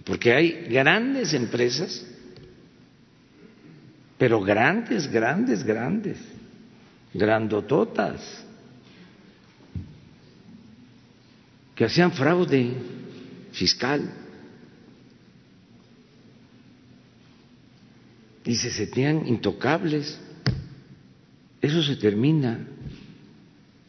[0.06, 2.06] porque hay grandes empresas,
[4.18, 6.18] pero grandes, grandes, grandes,
[7.14, 8.46] grandototas,
[11.82, 12.74] que hacían fraude
[13.54, 14.08] fiscal
[18.46, 20.20] y se sentían intocables.
[21.60, 22.68] Eso se termina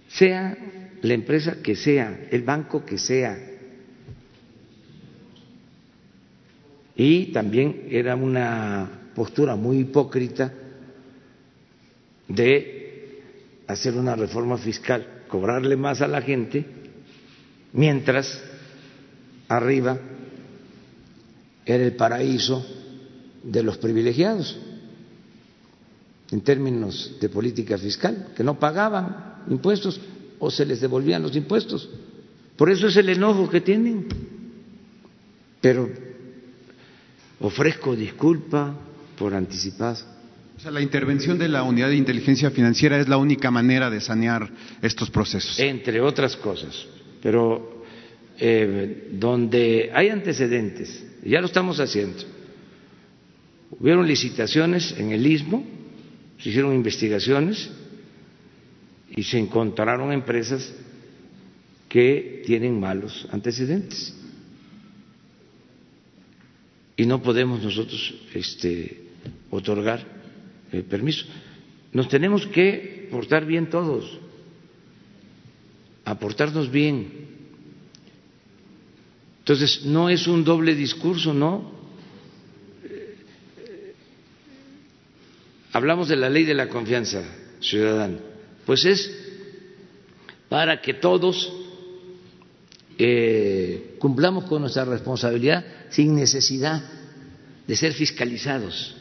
[0.08, 0.56] sea
[1.02, 3.38] la empresa que sea, el banco que sea.
[6.96, 10.50] Y también era una postura muy hipócrita
[12.26, 13.20] de
[13.66, 16.80] hacer una reforma fiscal, cobrarle más a la gente,
[17.72, 18.42] mientras
[19.48, 19.98] arriba
[21.64, 22.64] era el paraíso
[23.42, 24.58] de los privilegiados
[26.30, 30.00] en términos de política fiscal, que no pagaban impuestos
[30.38, 31.88] o se les devolvían los impuestos.
[32.56, 34.06] Por eso es el enojo que tienen.
[35.60, 35.90] Pero
[37.40, 38.74] ofrezco disculpa
[39.18, 39.98] por anticipado.
[40.56, 44.00] O sea, la intervención de la unidad de inteligencia financiera es la única manera de
[44.00, 44.50] sanear
[44.80, 45.58] estos procesos.
[45.58, 46.86] Entre otras cosas.
[47.22, 47.84] Pero
[48.38, 52.18] eh, donde hay antecedentes, ya lo estamos haciendo.
[53.78, 55.64] Hubieron licitaciones en el istmo
[56.42, 57.70] se hicieron investigaciones
[59.10, 60.74] y se encontraron empresas
[61.88, 64.12] que tienen malos antecedentes.
[66.96, 69.02] Y no podemos nosotros este,
[69.50, 70.04] otorgar
[70.72, 71.26] el permiso.
[71.92, 74.18] Nos tenemos que portar bien todos,
[76.04, 77.30] aportarnos bien.
[79.40, 81.82] Entonces, no es un doble discurso, no.
[85.72, 87.22] hablamos de la ley de la confianza
[87.60, 88.18] ciudadana,
[88.66, 89.10] pues es
[90.48, 91.50] para que todos
[92.98, 96.82] eh, cumplamos con nuestra responsabilidad sin necesidad
[97.66, 98.96] de ser fiscalizados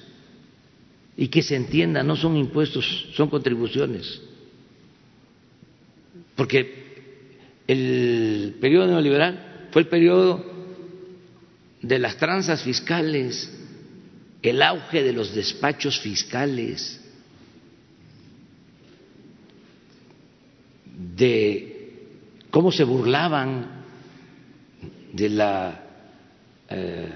[1.18, 4.22] y que se entienda, no son impuestos, son contribuciones.
[6.36, 6.91] Porque
[7.68, 10.44] el periodo neoliberal fue el periodo
[11.82, 13.52] de las tranzas fiscales,
[14.42, 17.00] el auge de los despachos fiscales,
[21.16, 21.72] de
[22.50, 23.84] cómo se burlaban
[25.14, 25.84] de la
[26.70, 27.10] eh,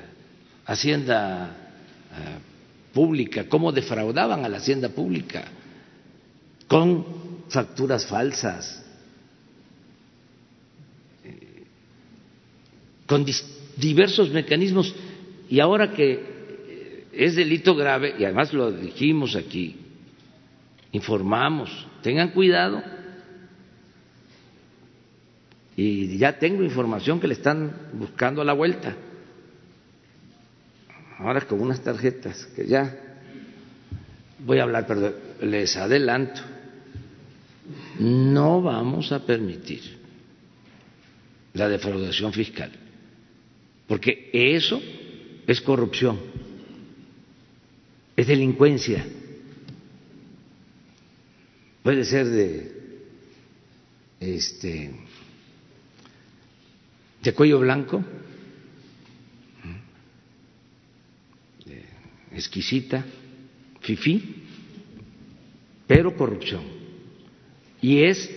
[0.66, 1.56] hacienda
[2.12, 5.44] eh, pública, cómo defraudaban a la hacienda pública
[6.68, 7.06] con
[7.50, 8.85] facturas falsas,
[13.06, 13.26] con
[13.78, 14.94] diversos mecanismos.
[15.50, 19.76] Y ahora que es delito grave y además lo dijimos aquí,
[20.92, 22.82] informamos, tengan cuidado.
[25.78, 28.96] Y ya tengo información que le están buscando a la vuelta.
[31.20, 32.98] Ahora con unas tarjetas que ya
[34.40, 36.42] voy a hablar, pero les adelanto,
[38.00, 39.98] no vamos a permitir
[41.54, 42.72] la defraudación fiscal,
[43.88, 44.82] porque eso
[45.48, 46.20] es corrupción
[48.16, 49.06] es delincuencia.
[51.84, 52.72] Puede ser de
[54.20, 54.92] este
[57.22, 58.04] de cuello blanco,
[62.32, 63.04] exquisita,
[63.82, 64.44] fifí,
[65.88, 66.64] pero corrupción.
[67.82, 68.30] Y es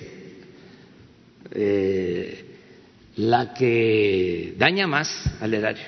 [1.53, 2.45] eh,
[3.19, 5.85] la que daña más al erario.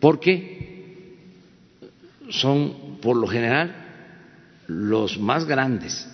[0.00, 0.60] ¿Por qué?
[2.30, 3.74] son por lo general
[4.66, 6.06] los más grandes.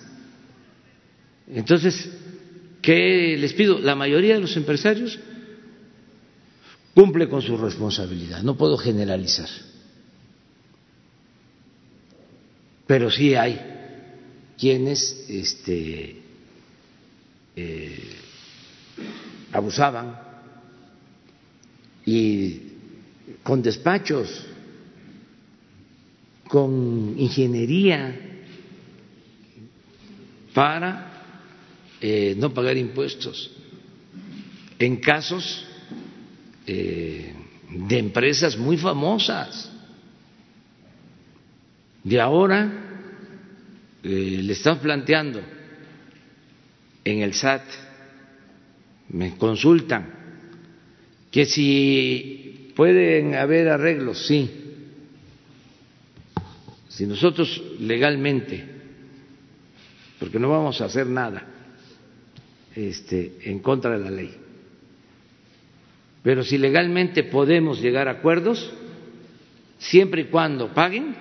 [1.47, 2.09] Entonces,
[2.81, 3.79] ¿qué les pido?
[3.79, 5.19] La mayoría de los empresarios
[6.93, 9.49] cumple con su responsabilidad, no puedo generalizar,
[12.87, 13.61] pero sí hay
[14.57, 16.19] quienes este,
[17.55, 18.09] eh,
[19.51, 20.19] abusaban
[22.05, 22.61] y
[23.43, 24.45] con despachos
[26.47, 28.15] con ingeniería
[30.53, 31.07] para
[32.01, 33.51] eh, no pagar impuestos
[34.79, 35.65] en casos
[36.65, 37.33] eh,
[37.69, 39.71] de empresas muy famosas.
[42.03, 42.71] Y ahora
[44.03, 45.41] eh, le estamos planteando
[47.03, 47.63] en el SAT,
[49.09, 50.13] me consultan,
[51.31, 54.49] que si pueden haber arreglos, sí.
[56.89, 58.63] Si nosotros legalmente,
[60.19, 61.45] porque no vamos a hacer nada
[62.75, 64.33] este, en contra de la ley,
[66.23, 68.73] pero si legalmente podemos llegar a acuerdos,
[69.77, 71.15] siempre y cuando paguen,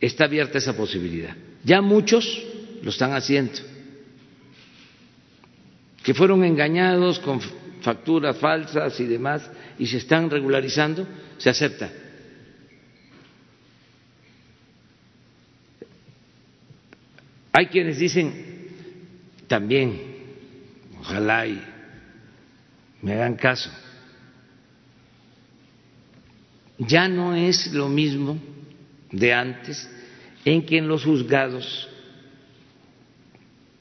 [0.00, 1.36] está abierta esa posibilidad.
[1.64, 2.44] Ya muchos
[2.82, 3.52] lo están haciendo,
[6.08, 7.38] que fueron engañados con
[7.82, 9.46] facturas falsas y demás
[9.78, 11.06] y se están regularizando,
[11.36, 11.92] se acepta.
[17.52, 18.70] Hay quienes dicen
[19.48, 20.00] también,
[20.98, 21.62] ojalá y
[23.02, 23.70] me hagan caso,
[26.78, 28.38] ya no es lo mismo
[29.12, 29.86] de antes
[30.46, 31.86] en que en los juzgados,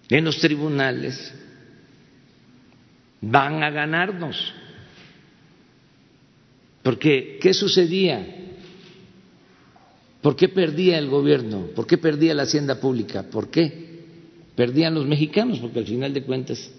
[0.10, 1.34] en los tribunales,
[3.22, 4.54] van a ganarnos.
[6.84, 8.26] Porque, ¿qué sucedía?
[10.22, 11.68] ¿Por qué perdía el gobierno?
[11.76, 13.24] ¿Por qué perdía la hacienda pública?
[13.24, 13.88] ¿Por qué?
[14.56, 16.72] Perdían los mexicanos, porque al final de cuentas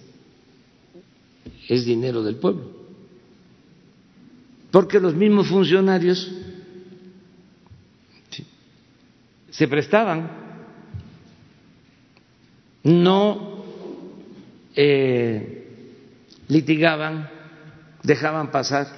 [1.69, 2.79] es dinero del pueblo.
[4.71, 6.31] Porque los mismos funcionarios
[9.51, 10.31] se prestaban,
[12.85, 13.65] no
[14.77, 15.58] eh,
[16.49, 17.29] litigaban,
[18.03, 18.89] dejaban pasar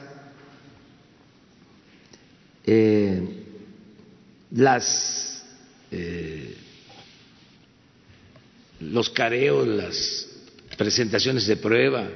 [2.64, 3.44] eh,
[4.52, 5.44] las
[5.90, 6.56] eh,
[8.80, 10.28] los careos, las
[10.78, 12.08] presentaciones de prueba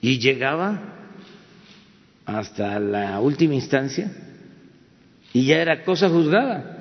[0.00, 0.94] y llegaba
[2.26, 4.10] hasta la última instancia
[5.32, 6.74] y ya era cosa juzgada.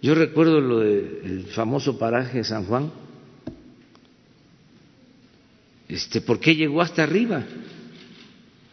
[0.00, 2.92] Yo recuerdo lo del famoso paraje San Juan.
[5.92, 7.44] Este, ¿Por qué llegó hasta arriba?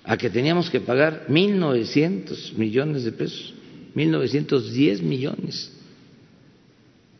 [0.05, 3.53] A que teníamos que pagar 1.900 millones de pesos,
[3.93, 5.77] 1.910 millones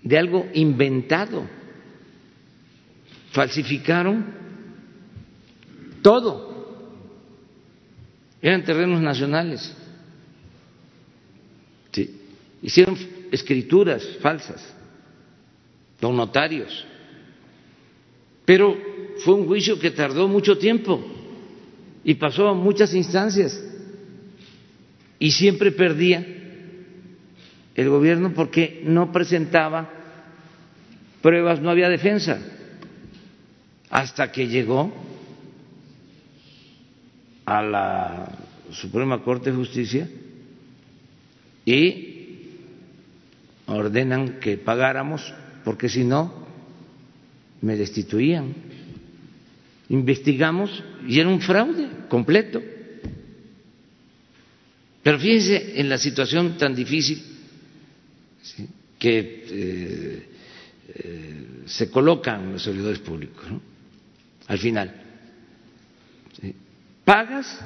[0.02, 1.46] de algo inventado.
[3.34, 4.26] Falsificaron
[6.02, 6.48] todo.
[8.42, 9.76] Eran terrenos nacionales.
[12.62, 12.98] Hicieron
[13.32, 14.74] escrituras falsas,
[16.00, 16.86] los notarios.
[18.46, 18.89] Pero
[19.20, 21.02] fue un juicio que tardó mucho tiempo
[22.04, 23.64] y pasó muchas instancias
[25.20, 26.26] y siempre perdía
[27.76, 29.90] el gobierno porque no presentaba
[31.22, 32.40] pruebas, no había defensa,
[33.90, 34.92] hasta que llegó
[37.46, 38.38] a la
[38.72, 40.10] Suprema Corte de Justicia
[41.66, 42.48] y
[43.66, 46.34] ordenan que pagáramos porque si no
[47.62, 48.69] me destituían.
[49.90, 52.62] Investigamos y era un fraude completo.
[55.02, 57.22] Pero fíjense en la situación tan difícil
[59.00, 60.30] que eh,
[60.94, 63.46] eh, se colocan los servidores públicos.
[64.48, 64.94] Al final,
[67.06, 67.60] pagas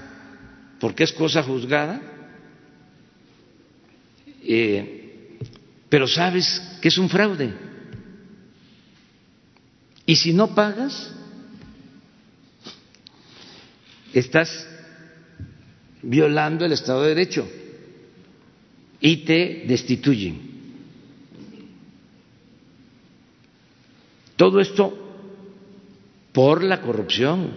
[0.79, 2.01] porque es cosa juzgada.
[4.45, 5.37] Eh,
[5.87, 7.53] pero sabes que es un fraude.
[10.05, 11.13] Y si no pagas,
[14.13, 14.67] estás
[16.01, 17.49] violando el Estado de Derecho
[18.99, 20.53] y te destituyen.
[24.35, 25.03] Todo esto
[26.31, 27.51] por la corrupción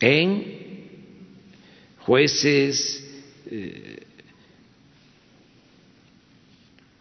[0.00, 0.58] en
[2.00, 3.04] jueces,
[3.50, 4.02] eh,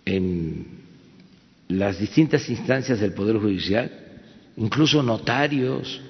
[0.05, 0.65] en
[1.67, 3.91] las distintas instancias del Poder Judicial,
[4.55, 6.01] incluso notarios.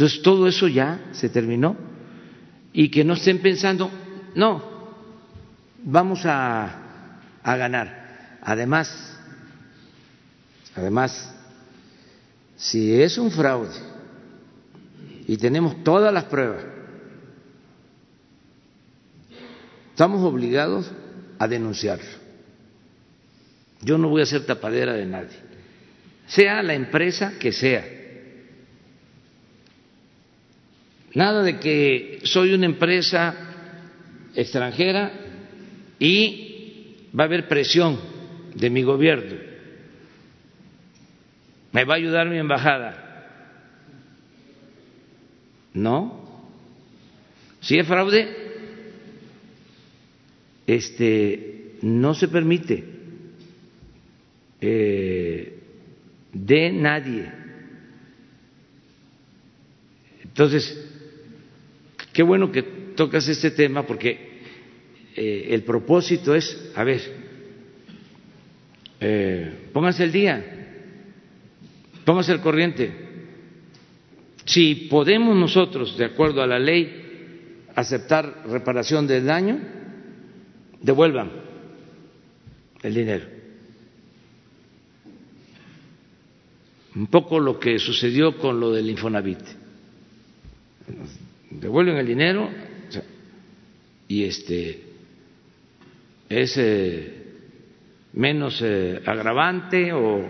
[0.00, 1.76] Entonces todo eso ya se terminó
[2.72, 3.90] y que no estén pensando,
[4.34, 4.62] no,
[5.84, 8.38] vamos a, ganar.
[8.40, 9.18] Además,
[10.74, 11.34] además,
[12.56, 13.74] si es un fraude
[15.28, 16.64] y tenemos todas las pruebas,
[19.90, 20.90] Estamos obligados
[21.38, 22.08] a denunciarlo.
[23.82, 25.36] Yo no voy a ser tapadera de nadie,
[26.26, 27.99] sea la empresa que sea.
[31.14, 33.34] Nada de que soy una empresa
[34.34, 35.12] extranjera
[35.98, 37.98] y va a haber presión
[38.54, 39.36] de mi gobierno.
[41.72, 43.06] ¿Me va a ayudar mi embajada?
[45.74, 46.44] No.
[47.60, 48.28] Si es fraude,
[50.66, 52.84] este, no se permite
[54.60, 55.58] eh,
[56.32, 57.32] de nadie.
[60.22, 60.89] Entonces,
[62.20, 64.42] qué bueno que tocas este tema porque
[65.16, 67.00] eh, el propósito es, a ver,
[69.00, 70.44] eh, pónganse el día
[72.04, 72.92] Póngase al corriente.
[74.44, 79.58] Si podemos nosotros, de acuerdo a la ley, aceptar reparación del daño,
[80.82, 81.30] devuelvan
[82.82, 83.26] el dinero.
[86.96, 89.40] Un poco lo que sucedió con lo del Infonavit.
[91.50, 92.48] Devuelven el dinero
[94.08, 94.84] y este
[96.28, 96.56] es
[98.12, 100.28] menos eh, agravante o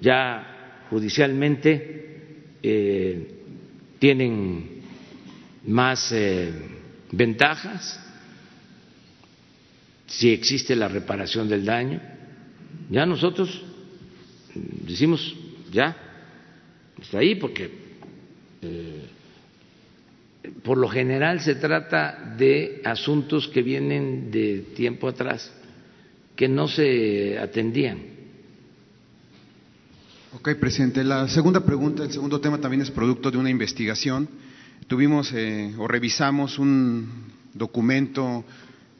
[0.00, 3.34] ya judicialmente eh,
[3.98, 4.82] tienen
[5.66, 6.52] más eh,
[7.12, 8.04] ventajas
[10.06, 12.00] si existe la reparación del daño.
[12.90, 13.62] Ya nosotros
[14.54, 15.36] decimos,
[15.70, 15.96] ya,
[17.00, 17.70] está ahí porque
[20.62, 25.52] por lo general se trata de asuntos que vienen de tiempo atrás,
[26.36, 28.18] que no se atendían
[30.34, 31.02] Ok, presidente.
[31.04, 34.28] La segunda pregunta, el segundo tema también es producto de una investigación.
[34.86, 37.08] Tuvimos eh, o revisamos un
[37.54, 38.44] documento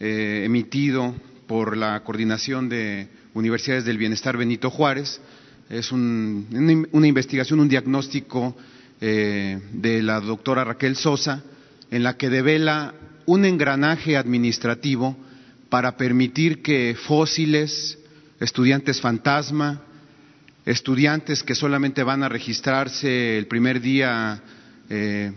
[0.00, 1.14] eh, emitido
[1.46, 5.20] por la Coordinación de Universidades del Bienestar Benito Juárez.
[5.68, 8.56] Es una, investigación, un diagnóstico
[9.00, 11.42] eh, de la doctora Raquel Sosa,
[11.90, 12.94] en la que devela
[13.26, 15.16] un engranaje administrativo
[15.68, 17.98] para permitir que fósiles,
[18.40, 19.82] estudiantes fantasma,
[20.64, 24.42] estudiantes que solamente van a registrarse el primer día,
[24.90, 25.32] eh,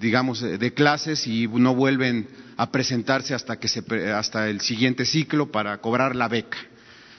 [0.00, 5.50] digamos, de clases y no vuelven a presentarse hasta, que se, hasta el siguiente ciclo
[5.50, 6.58] para cobrar la beca.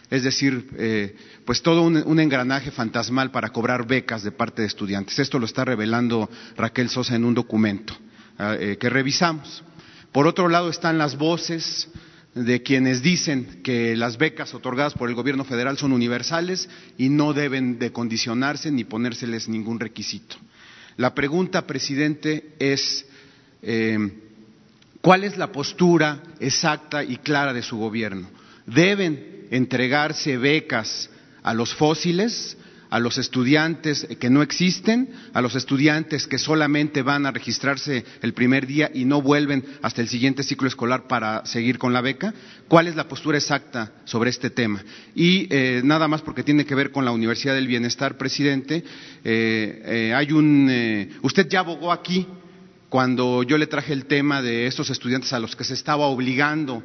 [0.10, 5.18] Es decir, eh, pues todo un, engranaje fantasmal para cobrar becas de parte de estudiantes.
[5.18, 7.98] Esto lo está revelando Raquel Sosa en un documento
[8.38, 9.64] ah, eh, que revisamos.
[10.12, 11.90] Por otro lado están las voces
[12.36, 17.34] de quienes dicen que las becas otorgadas por el gobierno federal son universales y no
[17.34, 20.36] deben de condicionarse ni ponérseles ningún requisito.
[20.98, 23.06] La pregunta, presidente, es
[23.62, 23.98] eh,
[25.02, 28.30] ¿cuál es la postura exacta y clara de su gobierno?
[28.66, 31.10] ¿Deben entregarse becas
[31.44, 32.58] a los fósiles?
[32.96, 38.34] a los estudiantes que no existen, a los estudiantes que solamente van a registrarse el
[38.34, 42.34] primer día y no vuelven hasta el siguiente ciclo escolar para seguir con la beca?
[42.70, 44.82] ¿Cuál es la postura exacta sobre este tema?
[45.14, 48.84] Y eh, nada más porque tiene que ver con la Universidad del Bienestar, presidente,
[49.26, 51.10] eh, eh, hay un...
[51.22, 52.26] usted ya abogó aquí
[52.88, 56.82] cuando yo le traje el tema de estos estudiantes a los que se estaba obligando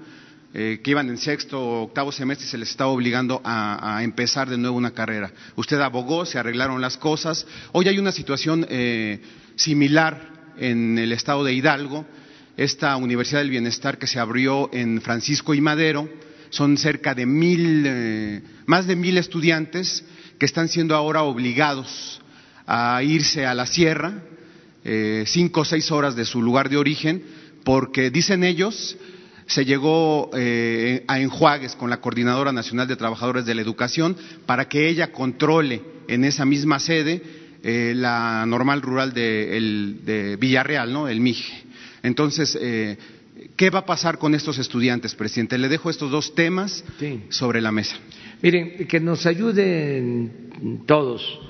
[0.53, 4.59] eh, que iban en sexto o octavo semestre se les estaba obligando a, empezar de
[4.59, 5.30] nuevo una carrera.
[5.55, 7.46] Usted abogó, se arreglaron las cosas.
[7.70, 9.20] Hoy hay una situación eh,
[9.55, 12.05] similar en el estado de Hidalgo,
[12.57, 16.09] esta Universidad del Bienestar que se abrió en Francisco y Madero.
[16.51, 20.05] Son cerca de mil, eh, más de mil estudiantes
[20.36, 22.20] que están siendo ahora obligados
[22.66, 24.22] a irse a la sierra,
[25.26, 27.22] cinco o seis horas de su lugar de origen,
[27.62, 28.96] porque dicen ellos
[29.51, 34.68] se llegó eh, a enjuagues con la Coordinadora Nacional de Trabajadores de la Educación para
[34.68, 37.20] que ella controle en esa misma sede
[37.64, 41.09] eh, la normal rural de, Villarreal, ¿no?
[41.09, 41.64] El MIGE.
[42.05, 42.96] Entonces, eh,
[43.57, 45.59] ¿qué va a pasar con estos estudiantes, presidente?
[45.59, 46.84] Le dejo estos dos temas
[47.28, 47.96] sobre la mesa.
[48.42, 51.40] Miren, que nos ayuden todos.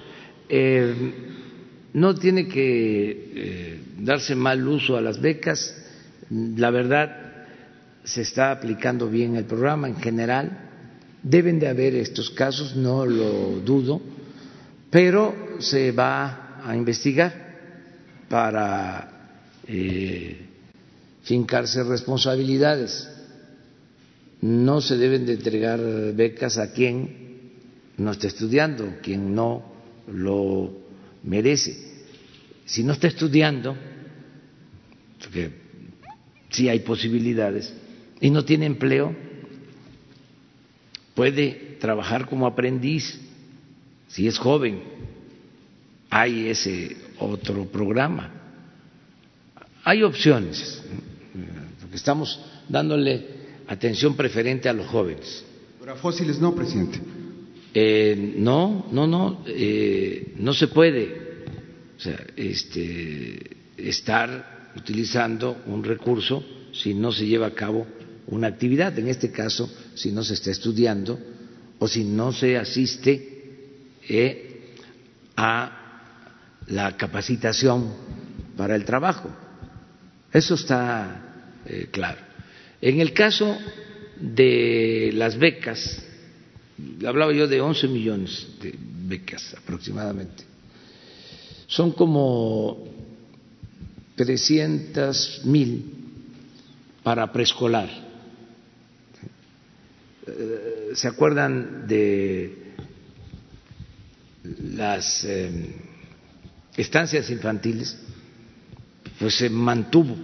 [1.92, 5.76] no tiene que darse mal uso a las becas.
[6.30, 7.29] La verdad,
[8.10, 10.68] se está aplicando bien el programa en general.
[11.22, 14.00] Deben de haber estos casos, no lo dudo,
[14.90, 17.32] pero se va a investigar
[18.28, 19.36] para
[19.66, 20.40] eh,
[21.22, 23.08] fincarse responsabilidades.
[24.40, 25.78] No se deben de entregar
[26.14, 27.52] becas a quien
[27.98, 29.62] no está estudiando, quien no
[30.12, 30.72] lo
[31.22, 31.76] merece.
[32.64, 33.76] Si no está estudiando,
[35.20, 35.50] porque
[36.48, 37.72] sí hay posibilidades,
[38.20, 39.14] y no tiene empleo,
[41.14, 43.20] puede trabajar como aprendiz
[44.08, 44.82] si es joven.
[46.10, 48.30] Hay ese otro programa.
[49.84, 50.82] Hay opciones,
[51.80, 53.26] porque estamos dándole
[53.66, 55.44] atención preferente a los jóvenes.
[55.78, 57.00] Pero a fósiles no, presidente.
[57.72, 61.44] Eh, no, no, no, eh, no se puede
[61.96, 67.86] o sea, este, estar utilizando un recurso si no se lleva a cabo
[68.28, 71.18] una actividad, en este caso, si no se está estudiando
[71.78, 74.74] o si no se asiste eh,
[75.36, 75.80] a
[76.68, 77.92] la capacitación
[78.56, 79.30] para el trabajo.
[80.32, 82.20] Eso está eh, claro.
[82.80, 83.56] En el caso
[84.20, 86.02] de las becas,
[87.06, 90.44] hablaba yo de 11 millones de becas aproximadamente,
[91.66, 92.84] son como
[94.16, 95.84] 300 mil
[97.02, 98.09] para preescolar.
[100.26, 102.74] Eh, ¿Se acuerdan de
[104.74, 105.74] las eh,
[106.76, 107.98] estancias infantiles?
[109.18, 110.16] Pues se mantuvo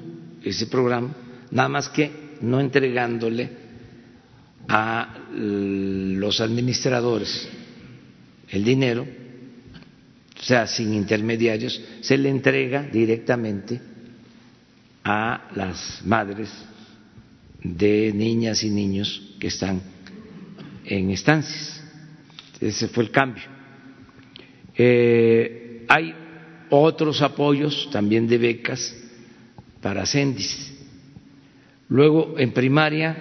[0.43, 1.15] ese programa,
[1.51, 3.51] nada más que no entregándole
[4.69, 7.49] a los administradores
[8.49, 9.07] el dinero,
[10.39, 13.81] o sea, sin intermediarios, se le entrega directamente
[15.05, 16.51] a las madres
[17.75, 19.81] de niñas y niños que están
[20.85, 21.83] en estancias.
[22.61, 23.45] Ese fue el cambio.
[24.77, 26.15] Eh, hay
[26.71, 28.95] otros apoyos también de becas
[29.81, 30.73] para CENDIS.
[31.89, 33.17] Luego, en primaria,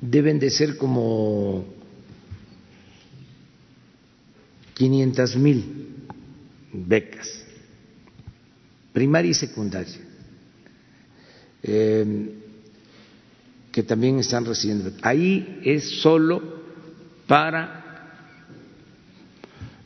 [0.00, 1.64] deben de ser como
[4.74, 5.64] 500 mil
[6.72, 7.44] becas,
[8.92, 9.98] primaria y secundaria,
[11.62, 12.43] eh,
[13.74, 14.92] que también están recibiendo.
[15.02, 16.40] Ahí es solo
[17.26, 17.82] para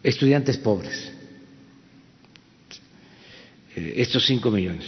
[0.03, 1.11] estudiantes pobres,
[3.75, 4.85] eh, estos cinco millones.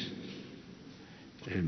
[1.46, 1.62] Eh,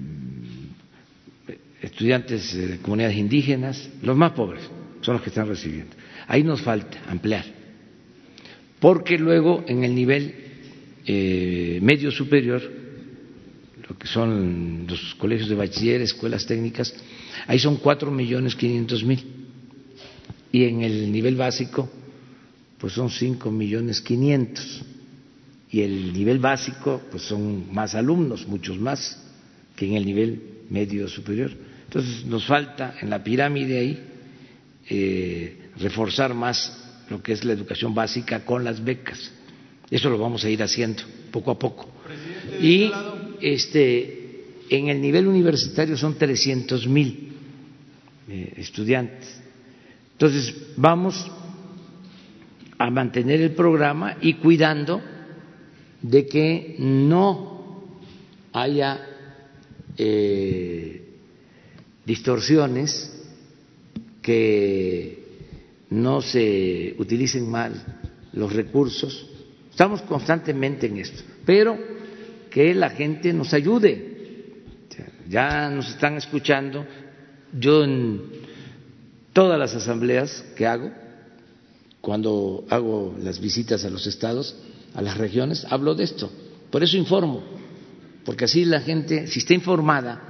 [1.81, 4.65] estudiantes de comunidades indígenas, los más pobres
[5.01, 5.97] son los que están recibiendo.
[6.29, 7.47] Ahí nos falta ampliar,
[8.79, 10.35] porque luego en el nivel
[11.07, 12.61] eh, medio superior,
[13.89, 16.95] lo que son los colegios de bachiller, escuelas técnicas,
[17.47, 19.25] ahí son cuatro millones quinientos mil
[20.51, 21.89] y en el nivel básico
[22.79, 24.83] pues son cinco millones quinientos
[25.71, 29.19] y el nivel básico pues son más alumnos, muchos más
[29.75, 31.51] que en el nivel medio superior.
[31.85, 34.05] Entonces nos falta en la pirámide ahí
[34.89, 36.79] eh, reforzar más
[37.09, 39.31] lo que es la educación básica con las becas.
[39.91, 41.89] Eso lo vamos a ir haciendo poco a poco.
[42.61, 42.91] Y
[43.41, 44.22] este,
[44.69, 47.33] en el nivel universitario son 300 mil
[48.29, 49.41] eh, estudiantes.
[50.13, 51.31] Entonces vamos
[52.79, 55.01] a mantener el programa y cuidando
[56.01, 57.89] de que no
[58.53, 59.07] haya
[59.97, 61.03] eh,
[62.05, 63.09] distorsiones,
[64.21, 65.23] que
[65.91, 68.01] no se utilicen mal
[68.33, 69.29] los recursos.
[69.71, 71.79] Estamos constantemente en esto, pero
[72.51, 74.12] que la gente nos ayude.
[75.29, 76.87] Ya nos están escuchando.
[77.59, 78.23] Yo en
[79.33, 80.91] todas las asambleas que hago,
[82.01, 84.57] cuando hago las visitas a los estados,
[84.95, 86.31] a las regiones, hablo de esto.
[86.71, 87.43] Por eso informo,
[88.25, 90.21] porque así la gente, si está informada,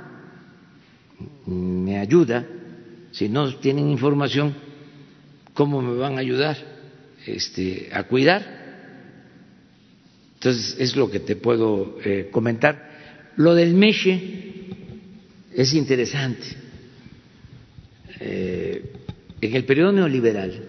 [1.46, 2.46] me ayuda.
[3.12, 4.54] Si no tienen información,
[5.54, 6.56] ¿cómo me van a ayudar
[7.26, 8.62] este, a cuidar?
[10.34, 12.90] Entonces, es lo que te puedo eh, comentar.
[13.36, 14.51] Lo del Meche
[15.54, 16.56] es interesante.
[18.20, 18.92] Eh,
[19.40, 20.68] en el periodo neoliberal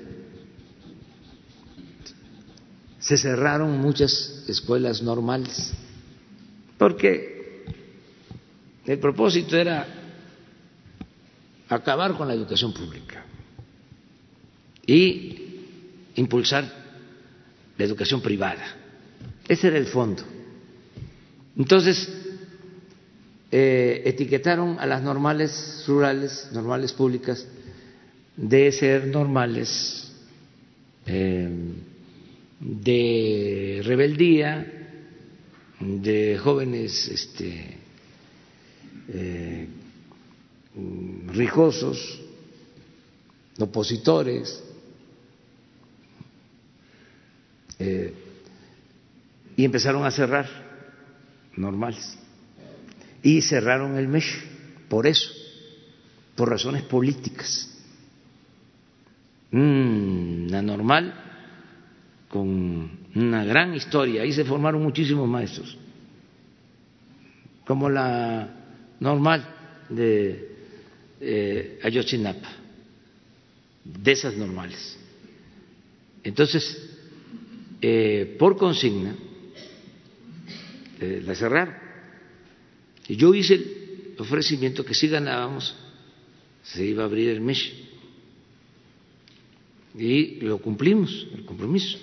[2.99, 5.73] se cerraron muchas escuelas normales
[6.77, 7.65] porque
[8.85, 9.85] el propósito era
[11.69, 13.23] acabar con la educación pública
[14.85, 15.37] y
[16.15, 16.65] impulsar
[17.77, 18.65] la educación privada.
[19.47, 20.23] Ese era el fondo.
[21.57, 22.22] Entonces,
[23.55, 27.47] eh, etiquetaron a las normales rurales, normales públicas,
[28.35, 30.11] de ser normales
[31.05, 31.47] eh,
[32.59, 34.65] de rebeldía,
[35.79, 37.77] de jóvenes este,
[39.09, 39.67] eh,
[41.27, 42.21] rijosos,
[43.59, 44.63] opositores,
[47.77, 48.15] eh,
[49.55, 50.49] y empezaron a cerrar
[51.55, 52.17] normales.
[53.23, 54.43] Y cerraron el MESH
[54.89, 55.31] por eso,
[56.35, 57.69] por razones políticas.
[59.51, 61.13] Una normal
[62.27, 65.77] con una gran historia, ahí se formaron muchísimos maestros,
[67.65, 68.49] como la
[68.99, 69.47] normal
[69.89, 70.55] de
[71.21, 72.49] eh, Ayotzinapa,
[73.83, 74.97] de esas normales.
[76.23, 76.89] Entonces,
[77.81, 79.15] eh, por consigna,
[80.99, 81.82] eh, la cerraron.
[83.07, 85.75] Y yo hice el ofrecimiento que si ganábamos,
[86.63, 87.73] se iba a abrir el MESH.
[89.97, 91.99] Y lo cumplimos, el compromiso.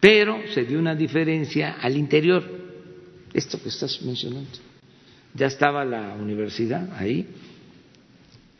[0.00, 2.42] Pero se dio una diferencia al interior,
[3.32, 4.50] esto que estás mencionando.
[5.34, 7.26] Ya estaba la universidad ahí,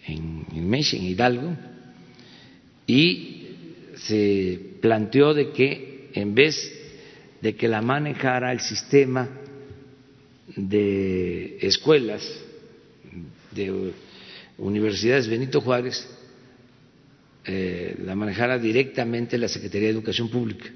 [0.06, 1.56] en, MESH, en Hidalgo,
[2.86, 3.48] y
[3.96, 6.76] se planteó de que en vez
[7.40, 9.39] de que la manejara el sistema
[10.56, 12.28] de escuelas
[13.52, 13.92] de
[14.58, 16.06] universidades Benito Juárez,
[17.44, 20.66] eh, la manejara directamente la Secretaría de Educación Pública.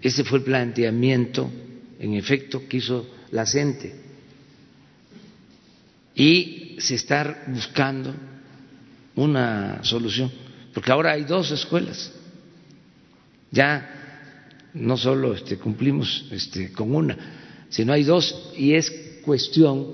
[0.00, 1.50] Ese fue el planteamiento,
[1.98, 3.94] en efecto, que hizo la CENTE.
[6.14, 8.14] Y se está buscando
[9.14, 10.30] una solución,
[10.74, 12.12] porque ahora hay dos escuelas.
[13.50, 17.41] Ya no solo este, cumplimos este, con una,
[17.72, 18.90] sino hay dos y es
[19.24, 19.86] cuestión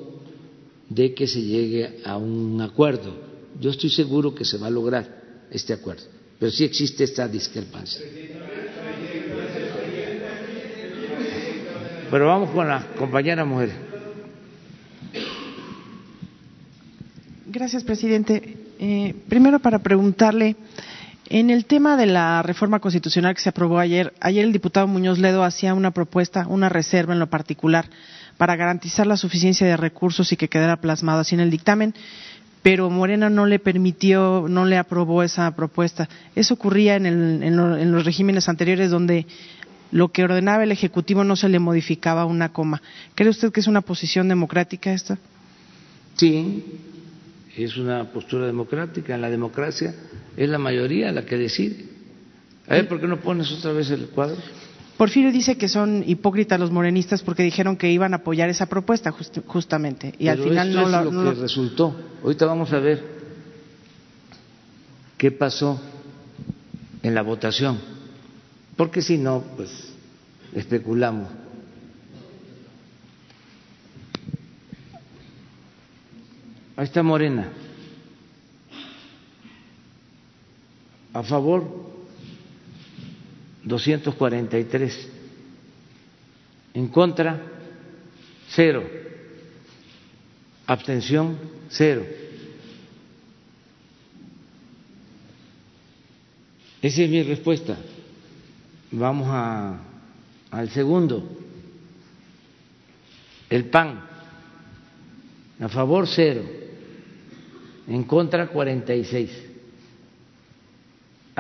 [0.89, 3.15] de que se llegue a un acuerdo.
[3.61, 6.03] Yo estoy seguro que se va a lograr este acuerdo,
[6.39, 8.05] pero sí existe esta discrepancia.
[12.11, 13.71] Pero vamos con la compañera mujer.
[17.47, 18.57] Gracias, presidente.
[18.81, 20.57] Eh, primero, para preguntarle
[21.31, 25.19] en el tema de la reforma constitucional que se aprobó ayer, ayer el diputado Muñoz
[25.19, 27.91] Ledo hacía una propuesta, una reserva en lo particular,
[28.39, 31.95] para garantizar la suficiencia de recursos y que quedara plasmado así en el dictamen,
[32.63, 36.09] pero Morena no le permitió, no le aprobó esa propuesta.
[36.35, 39.27] Eso ocurría en, el, en, los regímenes anteriores donde
[39.91, 42.83] lo que ordenaba el Ejecutivo no se le modificaba una coma.
[43.15, 45.19] ¿Cree usted que es una posición democrática esta?
[46.17, 46.65] Sí,
[47.57, 49.15] es una postura democrática.
[49.15, 49.95] En la democracia
[50.39, 51.85] es la mayoría la que decide.
[52.69, 54.37] A ver, ¿por qué no pones otra vez el cuadro?
[54.97, 59.13] Porfirio dice que son hipócritas los morenistas porque dijeron que iban a apoyar esa propuesta
[59.47, 61.95] justamente y al final no, es lo que resultó.
[62.23, 63.03] Ahorita vamos a ver
[65.17, 65.81] qué pasó
[67.03, 67.79] en la votación,
[68.77, 69.93] porque si no, pues
[70.55, 71.29] especulamos.
[76.77, 77.49] Ahí está Morena.
[81.19, 81.67] A favor,
[83.65, 85.09] 243.
[86.75, 87.43] En contra,
[88.51, 88.89] cero.
[90.65, 91.37] Abstención,
[91.71, 92.07] cero.
[96.81, 97.77] Esa es mi respuesta.
[98.93, 99.27] Vamos
[100.53, 101.37] al segundo.
[103.51, 104.07] El PAN.
[105.59, 106.59] A favor, cero
[107.89, 109.48] en contra 46,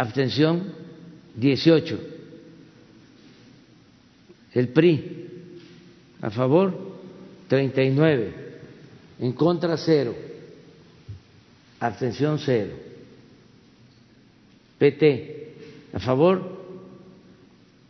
[0.01, 0.72] abstención
[1.34, 1.99] 18.
[4.55, 5.26] El PRI
[6.22, 6.72] a favor
[7.49, 8.32] 39,
[9.20, 10.14] en contra 0,
[11.80, 12.70] abstención 0.
[14.78, 15.55] PT
[15.92, 16.59] a favor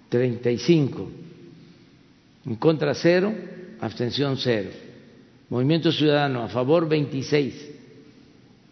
[0.08, 1.10] 35,
[2.46, 3.34] en contra 0,
[3.80, 4.70] abstención 0.
[5.50, 7.68] Movimiento Ciudadano a favor 26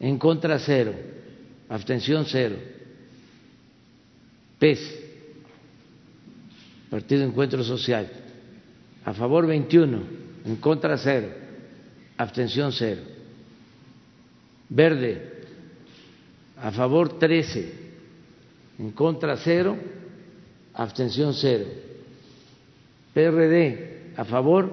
[0.00, 0.92] en contra cero,
[1.68, 2.56] abstención cero.
[4.58, 5.04] PES,
[6.90, 8.10] Partido Encuentro Social,
[9.04, 10.00] a favor 21,
[10.44, 11.28] en contra cero,
[12.16, 13.02] abstención cero.
[14.68, 15.32] Verde,
[16.58, 17.72] a favor 13,
[18.78, 19.76] en contra cero,
[20.74, 21.66] abstención cero.
[23.14, 24.70] PRD, a favor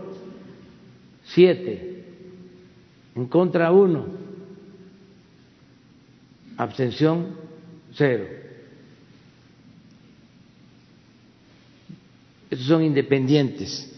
[1.26, 2.04] 7,
[3.16, 4.24] en contra 1
[6.58, 7.36] abstención
[7.94, 8.26] cero.
[12.54, 13.90] Estos son independientes.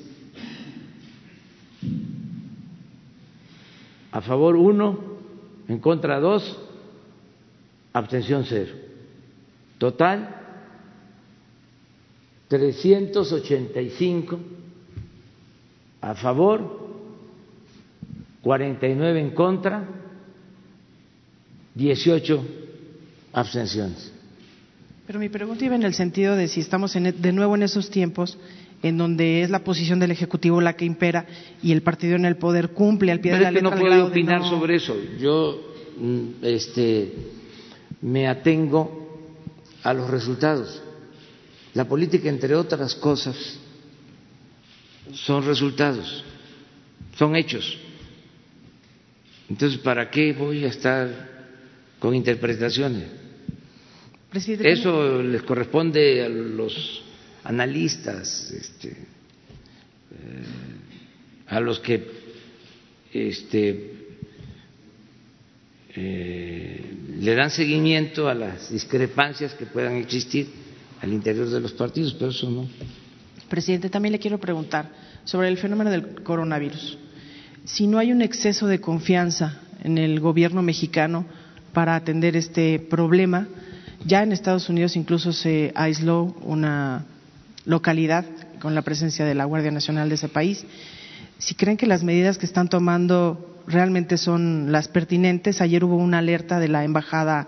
[4.13, 4.97] A favor uno,
[5.67, 6.57] en contra dos,
[7.91, 8.71] abstención cero.
[9.77, 10.39] Total,
[12.47, 14.39] 385
[15.99, 16.87] a favor,
[18.41, 19.85] 49 en contra
[21.73, 22.45] 18
[23.33, 24.14] abstenciones.
[25.07, 27.89] Pero mi pregunta iba en el sentido de si estamos e, de nuevo en esos
[27.89, 28.37] tiempos
[28.81, 31.25] en donde es la posición del Ejecutivo la que impera
[31.61, 33.69] y el partido en el poder cumple al pie de la letra.
[33.69, 34.95] no puedo opinar sobre eso.
[35.19, 37.13] Yo mm, este,
[38.01, 39.23] me atengo
[39.83, 40.81] a los resultados.
[41.73, 43.35] La política, entre otras cosas,
[45.13, 46.23] son resultados,
[47.17, 47.77] son hechos.
[49.49, 51.35] Entonces, ¿para qué voy a estar
[51.99, 53.24] con interpretaciones.
[54.35, 57.01] Presidente, Eso les corresponde a los
[57.45, 58.97] analistas, este, eh,
[61.47, 62.05] a los que
[63.13, 63.93] este,
[65.95, 66.81] eh,
[67.17, 70.47] le dan seguimiento a las discrepancias que puedan existir
[71.01, 72.67] al interior de los partidos, pero eso no.
[73.47, 74.91] Presidente, también le quiero preguntar
[75.23, 76.97] sobre el fenómeno del coronavirus.
[77.63, 81.25] Si no hay un exceso de confianza en el gobierno mexicano
[81.71, 83.47] para atender este problema,
[84.03, 87.05] ya en Estados Unidos incluso se aisló una
[87.65, 88.25] localidad
[88.59, 90.65] con la presencia de la Guardia Nacional de ese país.
[91.37, 96.19] Si creen que las medidas que están tomando realmente son las pertinentes, ayer hubo una
[96.19, 97.47] alerta de la Embajada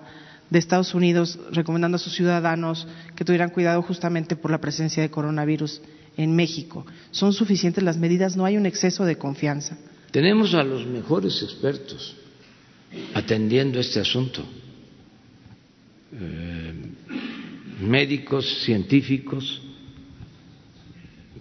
[0.50, 5.10] de Estados Unidos recomendando a sus ciudadanos que tuvieran cuidado justamente por la presencia de
[5.10, 5.82] coronavirus
[6.16, 6.86] en México.
[7.12, 8.36] ¿Son suficientes las medidas?
[8.36, 9.78] ¿No hay un exceso de confianza?
[10.12, 12.16] Tenemos a los mejores expertos
[13.14, 14.44] atendiendo este asunto,
[16.14, 16.74] eh,
[17.82, 19.62] médicos, científicos,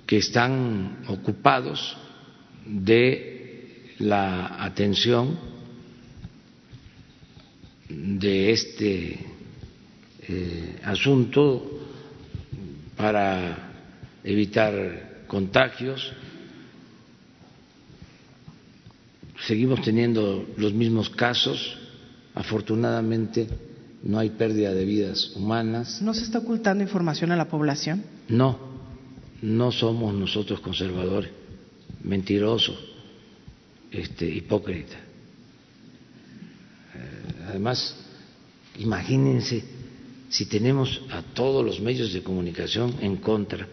[0.07, 1.97] que están ocupados
[2.65, 5.39] de la atención
[7.89, 9.19] de este
[10.29, 11.81] eh, asunto
[12.97, 13.73] para
[14.23, 16.13] evitar contagios.
[19.41, 21.79] Seguimos teniendo los mismos casos.
[22.35, 23.49] Afortunadamente
[24.07, 26.01] no hay pérdida de vidas humanas.
[26.01, 28.05] ¿No se está ocultando información a la población?
[28.29, 28.57] No,
[29.43, 31.31] no somos nosotros conservadores,
[32.05, 32.79] mentirosos,
[33.91, 34.99] este, hipócritas.
[36.95, 37.97] Eh, además,
[38.79, 39.65] imagínense
[40.29, 43.67] si tenemos a todos los medios de comunicación en contra,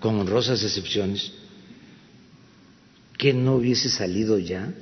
[0.00, 1.32] con honrosas excepciones,
[3.16, 4.72] que no hubiese salido ya.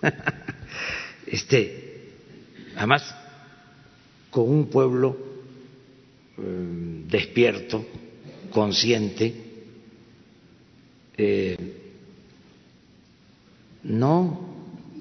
[1.26, 2.14] este,
[2.76, 3.14] además,
[4.30, 5.16] con un pueblo
[6.38, 7.84] eh, despierto,
[8.50, 9.34] consciente,
[11.16, 11.76] eh,
[13.82, 14.40] no,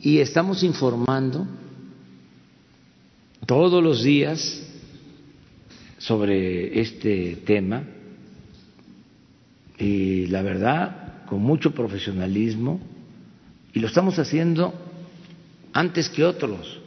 [0.02, 1.46] y estamos informando
[3.46, 4.66] todos los días
[5.98, 7.84] sobre este tema
[9.78, 12.80] y la verdad con mucho profesionalismo
[13.74, 14.74] y lo estamos haciendo
[15.74, 16.79] antes que otros.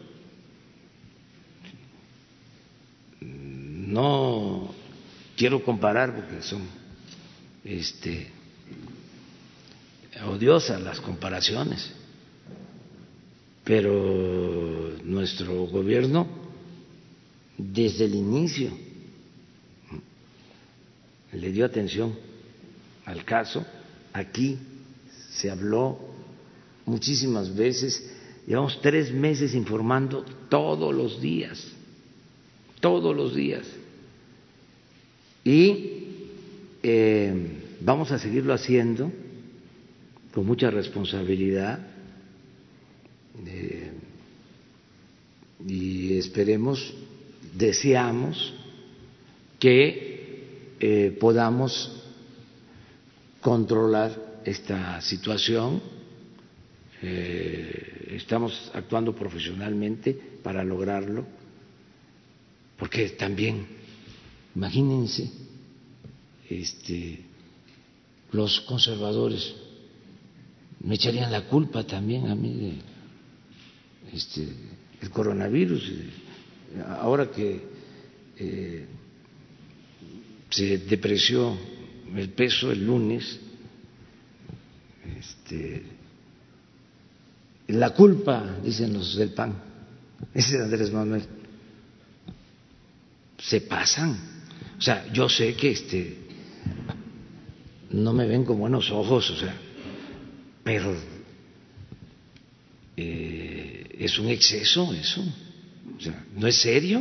[3.92, 4.70] No
[5.36, 6.62] quiero comparar porque son
[7.62, 8.26] este,
[10.26, 11.92] odiosas las comparaciones,
[13.62, 16.26] pero nuestro gobierno
[17.58, 18.70] desde el inicio
[21.32, 22.18] le dio atención
[23.04, 23.62] al caso,
[24.14, 24.58] aquí
[25.34, 25.98] se habló
[26.86, 28.10] muchísimas veces,
[28.46, 31.62] llevamos tres meses informando todos los días,
[32.80, 33.81] todos los días
[35.44, 36.04] y
[36.82, 37.34] eh,
[37.80, 39.10] vamos a seguirlo haciendo
[40.32, 41.78] con mucha responsabilidad
[43.46, 43.92] eh,
[45.66, 46.94] y esperemos,
[47.54, 48.54] deseamos
[49.58, 52.02] que eh, podamos
[53.40, 55.80] controlar esta situación.
[57.02, 61.26] estamos actuando profesionalmente para lograrlo,
[62.78, 63.81] porque también
[64.54, 65.30] Imagínense,
[66.48, 67.24] este,
[68.32, 69.54] los conservadores
[70.80, 74.48] me echarían la culpa también a mí de este,
[75.00, 75.92] el coronavirus.
[77.00, 77.62] Ahora que
[78.36, 78.86] eh,
[80.50, 81.56] se depreció
[82.14, 83.38] el peso el lunes,
[85.18, 85.82] este,
[87.68, 89.54] la culpa, dicen los del PAN,
[90.34, 91.22] es Andrés Manuel,
[93.38, 94.31] se pasan
[94.82, 96.16] o sea, yo sé que este
[97.90, 99.54] no me ven con buenos ojos, o sea,
[100.64, 100.92] pero
[102.96, 105.22] eh, es un exceso eso,
[105.96, 107.00] o sea, no es serio.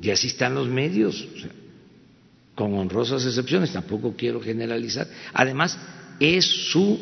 [0.00, 1.50] y así están los medios, o sea,
[2.54, 5.06] con honrosas excepciones, tampoco quiero generalizar.
[5.34, 5.78] Además,
[6.20, 6.98] es su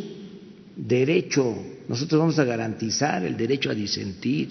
[0.74, 4.51] derecho, nosotros vamos a garantizar el derecho a disentir,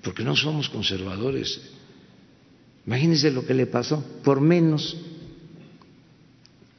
[0.00, 1.60] porque no somos conservadores
[2.90, 4.98] Imagínense lo que le pasó, por menos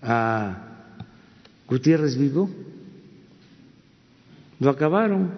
[0.02, 0.92] a
[1.70, 2.50] Gutiérrez Vivo,
[4.60, 5.32] lo acabaron,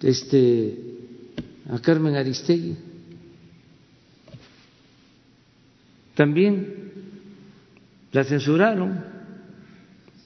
[0.00, 0.78] este,
[1.68, 2.78] a Carmen Aristegui,
[6.14, 6.92] también
[8.10, 9.04] la censuraron.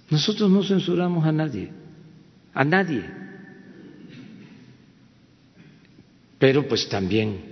[0.09, 1.73] Nosotros no censuramos a nadie,
[2.55, 3.05] a nadie.
[6.39, 7.48] Pero pues también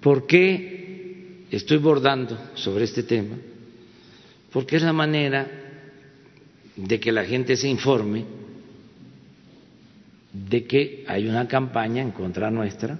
[0.00, 3.36] ¿Por qué estoy bordando sobre este tema?
[4.52, 5.50] Porque es la manera
[6.76, 8.24] de que la gente se informe
[10.32, 12.98] de que hay una campaña en contra nuestra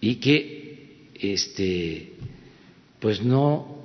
[0.00, 2.12] y que este
[2.98, 3.78] pues no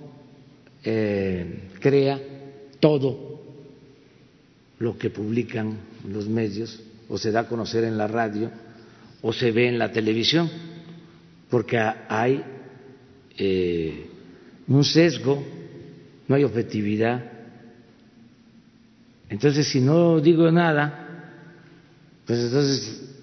[0.84, 2.20] eh, crea
[2.80, 3.41] todo
[4.80, 5.78] lo que publican
[6.08, 8.51] los medios o se da a conocer en la radio
[9.24, 10.51] o se ve en la televisión,
[11.49, 12.43] porque hay
[13.38, 14.05] eh,
[14.67, 15.43] un sesgo,
[16.28, 17.24] no hay objetividad.
[19.30, 21.32] Entonces, si no digo nada,
[22.26, 23.15] pues entonces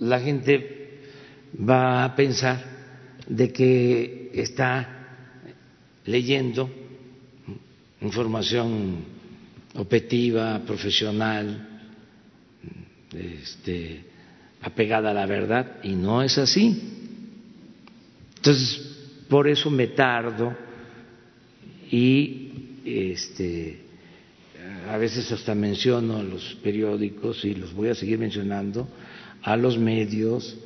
[0.00, 1.00] la gente
[1.60, 2.64] va a pensar
[3.28, 4.88] de que está
[6.06, 6.70] leyendo
[8.00, 9.04] información
[9.74, 11.82] objetiva, profesional,
[13.12, 14.13] este,
[14.64, 16.80] apegada a la verdad, y no es así.
[18.36, 18.80] Entonces,
[19.28, 20.56] por eso me tardo
[21.90, 23.80] y este,
[24.88, 28.88] a veces hasta menciono los periódicos y los voy a seguir mencionando,
[29.42, 30.56] a los medios,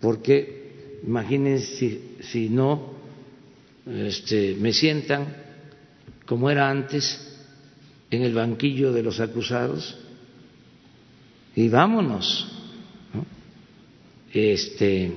[0.00, 2.94] porque imagínense si, si no
[3.86, 5.34] este, me sientan
[6.24, 7.36] como era antes
[8.10, 9.98] en el banquillo de los acusados
[11.56, 12.57] y vámonos.
[14.32, 15.12] Este,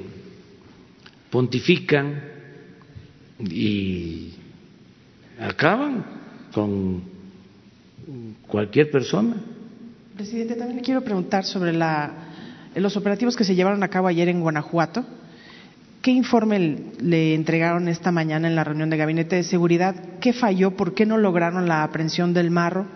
[1.30, 2.22] pontifican
[3.40, 4.34] y
[5.40, 6.06] acaban
[6.54, 7.04] con
[8.48, 9.36] cualquier persona.
[10.16, 12.14] Presidente, también le quiero preguntar sobre la,
[12.76, 15.06] los operativos que se llevaron a cabo ayer en Guanajuato.
[16.02, 19.96] ¿Qué informe le entregaron esta mañana en la reunión de gabinete de seguridad?
[20.20, 20.72] ¿Qué falló?
[20.72, 22.88] ¿Por qué no lograron la aprehensión del marro?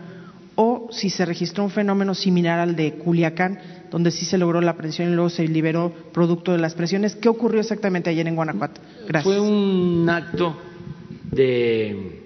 [0.55, 3.59] O si se registró un fenómeno similar al de Culiacán,
[3.95, 7.15] donde sí se logró la aprehensión y luego se liberó producto de las presiones.
[7.15, 8.81] ¿Qué ocurrió exactamente ayer en Guanajuato?
[9.07, 9.23] Gracias.
[9.23, 10.57] Fue un acto
[11.31, 12.21] de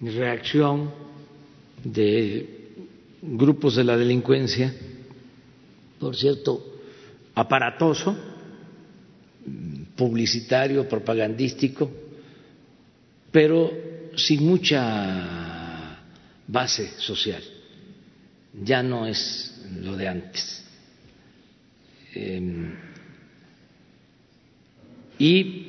[0.00, 0.90] reacción
[1.84, 2.78] de
[3.20, 4.74] grupos de la delincuencia,
[5.98, 6.64] por cierto,
[7.34, 8.16] aparatoso
[9.96, 11.90] publicitario, propagandístico,
[13.30, 13.70] pero
[14.16, 15.98] sin mucha
[16.46, 17.42] base social.
[18.64, 20.69] Ya no es lo de antes.
[22.14, 22.72] Eh,
[25.18, 25.66] y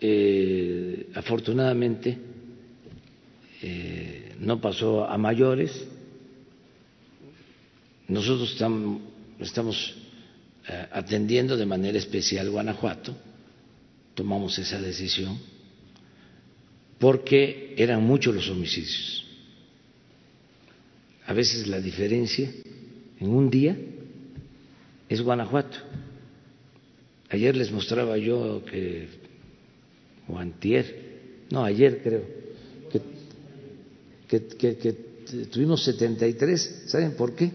[0.00, 2.18] eh, afortunadamente
[3.62, 5.84] eh, no pasó a mayores.
[8.08, 9.00] Nosotros estamos,
[9.40, 9.94] estamos
[10.90, 13.14] atendiendo de manera especial Guanajuato
[14.16, 15.38] tomamos esa decisión
[16.98, 19.24] porque eran muchos los homicidios.
[21.26, 22.50] A veces la diferencia
[23.20, 23.76] en un día
[25.08, 25.78] es Guanajuato.
[27.30, 29.08] Ayer les mostraba yo que,
[30.28, 32.22] o antier, no, ayer creo,
[34.28, 34.92] que, que, que
[35.50, 37.50] tuvimos 73, ¿saben por qué?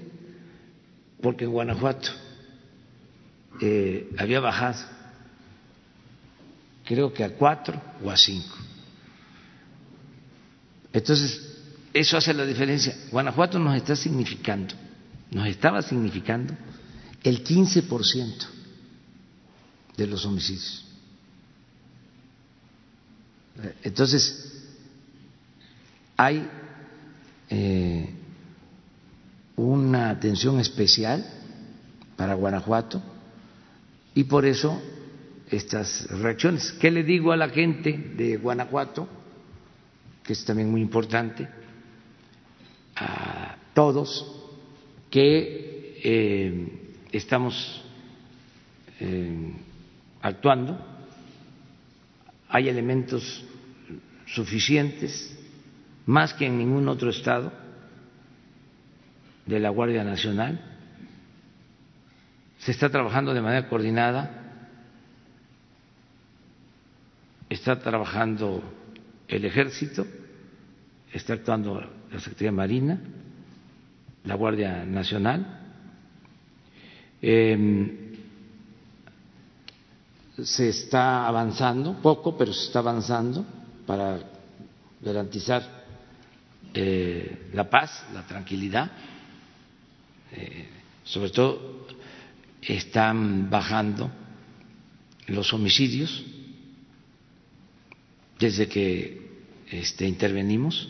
[1.22, 2.10] Porque en Guanajuato
[3.62, 4.80] eh, había bajado
[6.92, 8.56] creo que a cuatro o a cinco.
[10.92, 11.58] Entonces,
[11.94, 12.94] eso hace la diferencia.
[13.12, 14.76] Guanajuato nos está significando,
[15.32, 16.54] nos estaba significando
[17.24, 18.48] el 15%
[19.98, 20.86] de los homicidios.
[23.84, 24.66] Entonces,
[26.18, 26.48] hay
[27.50, 28.10] eh,
[29.56, 31.26] una atención especial
[32.16, 33.02] para Guanajuato
[34.16, 34.82] y por eso
[35.50, 36.72] estas reacciones.
[36.74, 39.08] ¿Qué le digo a la gente de Guanajuato?
[40.24, 41.48] Que es también muy importante,
[42.96, 44.32] a todos,
[45.10, 46.81] que eh,
[47.12, 47.84] estamos
[49.00, 49.54] eh,
[50.22, 50.80] actuando,
[52.50, 53.44] hay elementos
[54.26, 55.38] suficientes,
[56.06, 57.52] más que en ningún otro estado
[59.46, 60.60] de la Guardia Nacional.
[62.60, 64.42] Se está trabajando de manera coordinada
[67.52, 68.64] está trabajando
[69.28, 70.08] el ejército,
[71.12, 72.98] está actuando la Secretaría Marina,
[74.24, 75.61] la Guardia Nacional.
[77.22, 78.02] Em,
[80.44, 83.46] se está avanzando, poco, pero se está avanzando
[83.86, 84.20] para
[85.02, 85.64] garantizar
[86.74, 88.92] eh, la paz, la tranquilidad.
[90.32, 90.68] Eh,
[91.04, 91.88] sobre todo
[92.62, 94.10] están bajando
[95.28, 96.24] los homicidios
[98.40, 100.90] desde que este, intervenimos,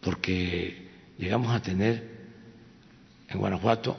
[0.00, 0.88] porque
[1.18, 2.14] llegamos a tener
[3.28, 3.96] en Guanajuato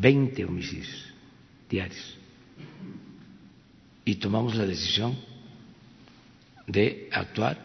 [0.00, 1.12] 20 homicidios
[1.68, 2.18] diarios.
[4.04, 5.16] Y tomamos la decisión
[6.66, 7.58] de actuar.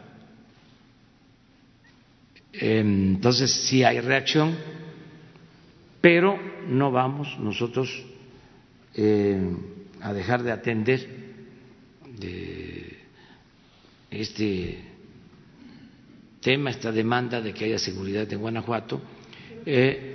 [2.53, 4.55] Entonces, sí hay reacción,
[6.01, 7.89] pero no vamos nosotros
[8.95, 9.55] eh,
[10.01, 11.07] a dejar de atender
[12.17, 12.97] de
[14.09, 14.79] este
[16.41, 19.01] tema, esta demanda de que haya seguridad en Guanajuato.
[19.65, 20.08] Eh,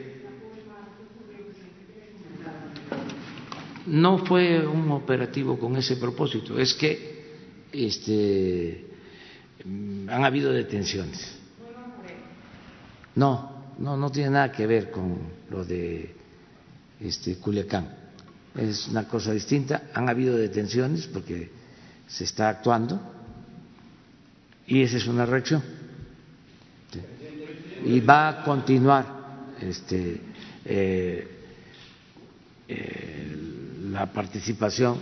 [3.86, 7.14] no fue un operativo con ese propósito, es que
[7.72, 8.86] este,
[10.08, 11.36] han habido detenciones.
[13.14, 15.18] No, no, no tiene nada que ver con
[15.50, 16.14] lo de
[17.00, 17.88] este, Culiacán.
[18.56, 19.90] Es una cosa distinta.
[19.94, 21.50] Han habido detenciones porque
[22.06, 23.00] se está actuando
[24.66, 25.62] y esa es una reacción.
[27.84, 29.06] Y va a continuar
[29.60, 30.20] este,
[30.64, 31.28] eh,
[32.66, 33.43] eh,
[33.90, 34.98] la participación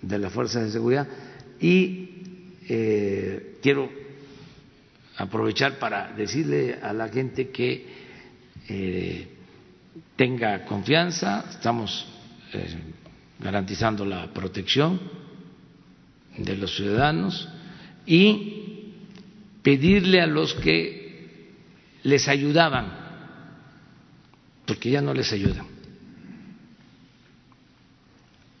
[0.00, 1.06] de las fuerzas de seguridad
[1.60, 2.08] y
[2.68, 3.88] eh, quiero
[5.16, 7.86] aprovechar para decirle a la gente que
[8.68, 9.28] eh,
[10.16, 12.06] tenga confianza, estamos
[12.52, 12.74] eh,
[13.38, 15.00] garantizando la protección
[16.36, 17.48] de los ciudadanos
[18.06, 18.94] y
[19.62, 21.28] pedirle a los que
[22.02, 22.86] les ayudaban,
[24.66, 25.66] porque ya no les ayudan,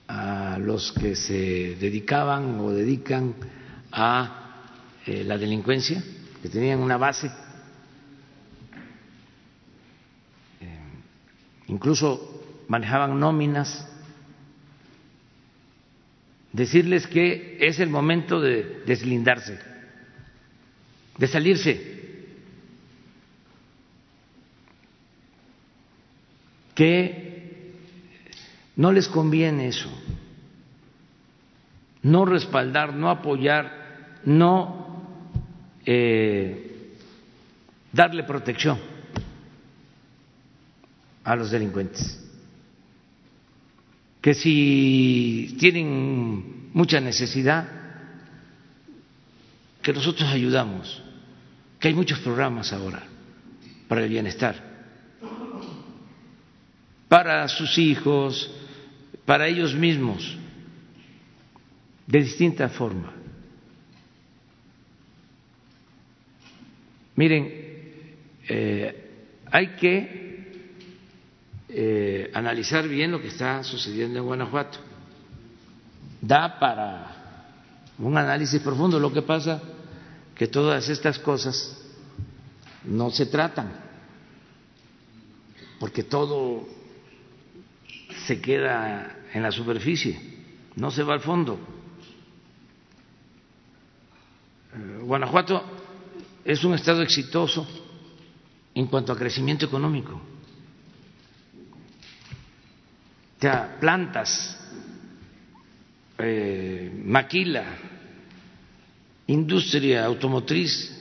[0.06, 3.34] a los que se dedicaban o dedican
[3.90, 4.42] a
[5.06, 6.02] eh, la delincuencia,
[6.42, 7.30] que tenían una base,
[10.60, 10.78] eh,
[11.68, 13.88] incluso manejaban nóminas,
[16.52, 19.58] decirles que es el momento de deslindarse,
[21.18, 21.92] de salirse,
[26.74, 27.22] que
[28.76, 29.90] no les conviene eso,
[32.02, 35.02] no respaldar, no apoyar, no
[35.86, 36.96] eh,
[37.92, 38.78] darle protección
[41.24, 42.18] a los delincuentes.
[44.20, 47.68] Que si tienen mucha necesidad,
[49.80, 51.02] que nosotros ayudamos,
[51.80, 53.02] que hay muchos programas ahora
[53.88, 54.54] para el bienestar,
[57.08, 58.50] para sus hijos,
[59.24, 60.38] para ellos mismos
[62.06, 63.12] de distinta forma.
[67.16, 67.48] Miren,
[68.48, 69.10] eh,
[69.50, 70.66] hay que
[71.68, 74.78] eh, analizar bien lo que está sucediendo en Guanajuato.
[76.20, 77.22] Da para
[77.98, 78.98] un análisis profundo.
[78.98, 79.62] Lo que pasa
[80.34, 81.78] que todas estas cosas
[82.84, 83.72] no se tratan,
[85.78, 86.66] porque todo
[88.26, 90.18] se queda en la superficie,
[90.76, 91.58] no se va al fondo.
[91.58, 91.82] Eh,
[95.02, 95.62] Guanajuato
[96.44, 97.66] es un estado exitoso
[98.74, 100.14] en cuanto a crecimiento económico.
[103.36, 104.58] O sea, plantas,
[106.18, 107.64] eh, maquila,
[109.26, 110.98] industria automotriz,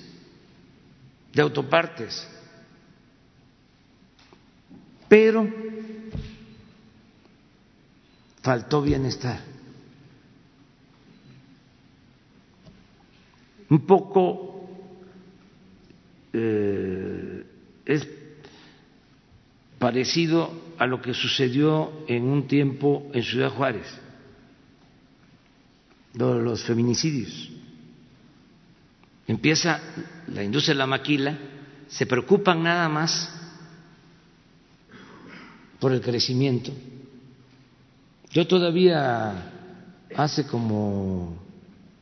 [1.34, 2.28] de autopartes,
[5.08, 5.48] pero
[8.42, 9.51] faltó bienestar.
[13.72, 14.70] Un poco
[16.32, 17.44] eh,
[17.86, 18.08] es
[19.80, 23.88] parecido a lo que sucedió en un tiempo en Ciudad Juárez,
[26.14, 27.50] los feminicidios.
[29.28, 29.82] Empieza
[30.28, 31.40] la industria de la maquila,
[31.88, 33.34] se preocupan nada más
[35.80, 36.72] por el crecimiento
[38.32, 39.52] yo todavía
[40.16, 41.38] hace como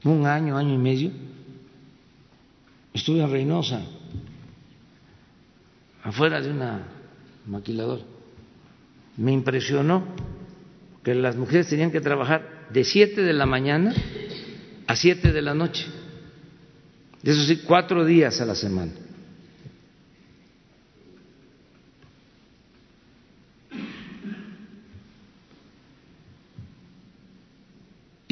[0.04, 1.12] un año, año y medio,
[3.00, 3.82] estuve en Reynosa,
[6.04, 6.84] afuera de una
[7.48, 8.04] maquiladora.
[9.18, 10.04] Me impresionó
[11.04, 13.94] que las mujeres tenían que trabajar de 7 de la mañana
[14.86, 15.88] a 7 de la noche.
[17.24, 18.92] Eso sí, cuatro días a la semana.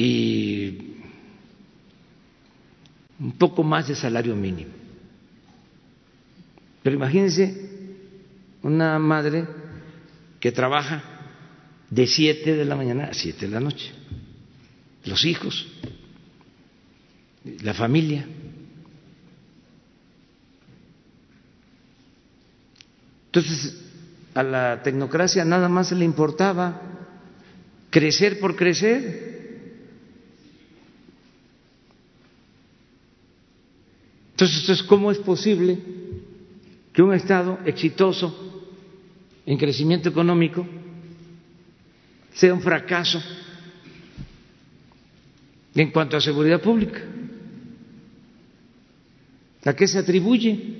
[0.00, 0.78] y
[3.18, 4.72] un poco más de salario mínimo.
[6.82, 7.70] Pero imagínense
[8.62, 9.46] una madre
[10.40, 11.02] que trabaja
[11.90, 13.92] de 7 de la mañana a 7 de la noche,
[15.04, 15.66] los hijos,
[17.62, 18.26] la familia.
[23.26, 23.76] Entonces,
[24.34, 26.80] a la tecnocracia nada más le importaba
[27.90, 29.27] crecer por crecer.
[34.40, 35.76] Entonces, ¿cómo es posible
[36.92, 38.70] que un Estado exitoso
[39.44, 40.64] en crecimiento económico
[42.34, 43.20] sea un fracaso
[45.74, 47.00] en cuanto a seguridad pública?
[49.64, 50.76] ¿A qué se atribuye?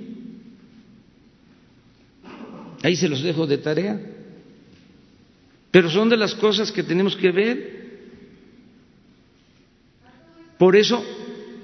[2.81, 3.99] Ahí se los dejo de tarea.
[5.69, 7.89] Pero son de las cosas que tenemos que ver.
[10.57, 11.03] Por eso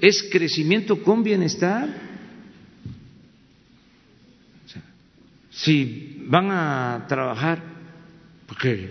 [0.00, 2.06] es crecimiento con bienestar.
[5.56, 7.62] si van a trabajar
[8.46, 8.90] porque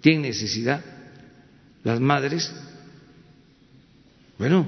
[0.00, 0.82] tienen necesidad
[1.84, 2.50] las madres,
[4.38, 4.66] bueno,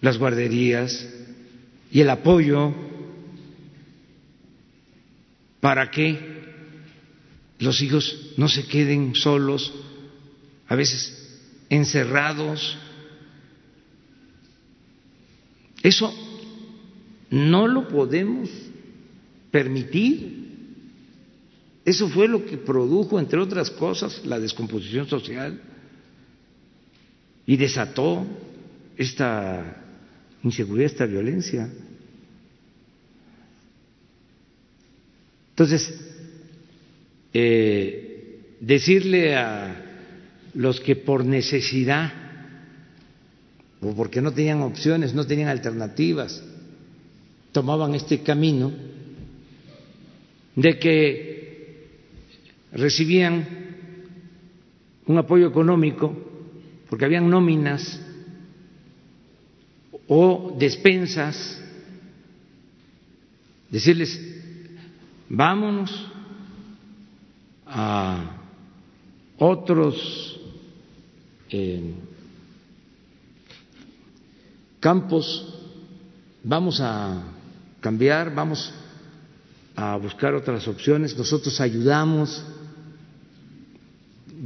[0.00, 1.08] las guarderías
[1.90, 2.74] y el apoyo
[5.60, 6.38] para que
[7.60, 9.72] los hijos no se queden solos,
[10.68, 11.40] a veces
[11.70, 12.76] encerrados.
[15.82, 16.12] Eso
[17.30, 18.50] no lo podemos
[19.50, 20.38] permitir.
[21.84, 25.60] Eso fue lo que produjo, entre otras cosas, la descomposición social
[27.46, 28.26] y desató
[28.96, 29.82] esta
[30.42, 31.70] inseguridad, esta violencia.
[35.50, 35.98] Entonces,
[37.32, 39.84] eh, decirle a
[40.54, 42.27] los que por necesidad
[43.80, 46.42] porque no tenían opciones, no tenían alternativas,
[47.52, 48.72] tomaban este camino
[50.56, 51.86] de que
[52.72, 53.46] recibían
[55.06, 56.14] un apoyo económico
[56.88, 58.00] porque habían nóminas
[60.08, 61.62] o despensas,
[63.70, 64.18] decirles,
[65.28, 65.92] vámonos
[67.66, 68.38] a
[69.38, 70.40] otros
[71.50, 71.92] eh,
[74.80, 75.46] campos,
[76.42, 77.22] vamos a
[77.80, 78.72] cambiar, vamos
[79.76, 82.44] a buscar otras opciones, nosotros ayudamos,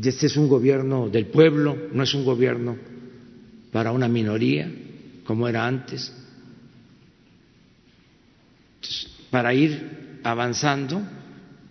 [0.03, 2.77] este es un gobierno del pueblo, no es un gobierno
[3.71, 4.71] para una minoría
[5.25, 6.13] como era antes,
[9.31, 11.01] para ir avanzando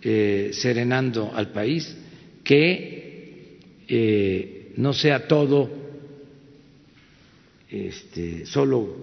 [0.04, 1.96] eh, serenando al país,
[2.44, 5.70] que eh, no sea todo
[7.72, 8.98] este, solo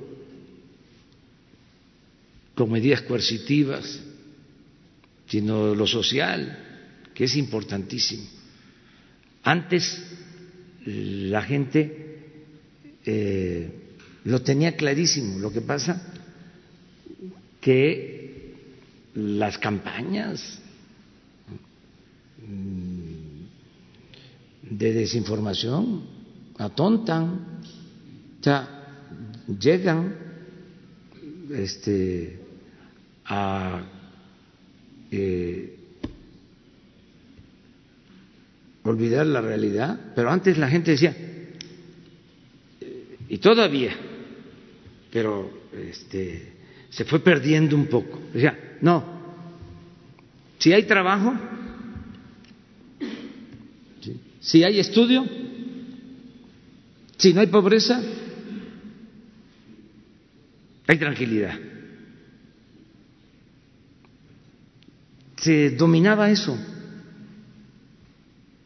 [2.55, 4.01] con medidas coercitivas,
[5.27, 8.25] sino lo social, que es importantísimo.
[9.43, 9.99] Antes
[10.85, 12.09] la gente
[13.07, 13.71] eh,
[14.25, 16.15] lo tenía clarísimo, lo que pasa
[17.61, 18.55] que
[19.15, 20.61] las campañas
[24.63, 26.03] de desinformación,
[26.59, 27.58] atontan,
[28.49, 28.67] sea,
[29.61, 30.15] llegan
[31.51, 32.39] este,
[33.27, 33.83] a
[35.11, 35.77] eh,
[38.85, 41.15] olvidar la realidad, pero antes la gente decía,
[43.29, 43.95] y todavía,
[45.13, 46.55] pero este,
[46.89, 49.05] se fue perdiendo un poco, decía, no,
[50.59, 51.35] si hay trabajo,
[54.41, 55.27] si hay estudio,
[57.19, 58.01] si no hay pobreza,
[60.89, 61.57] hay tranquilidad.
[65.37, 66.59] Se dominaba eso.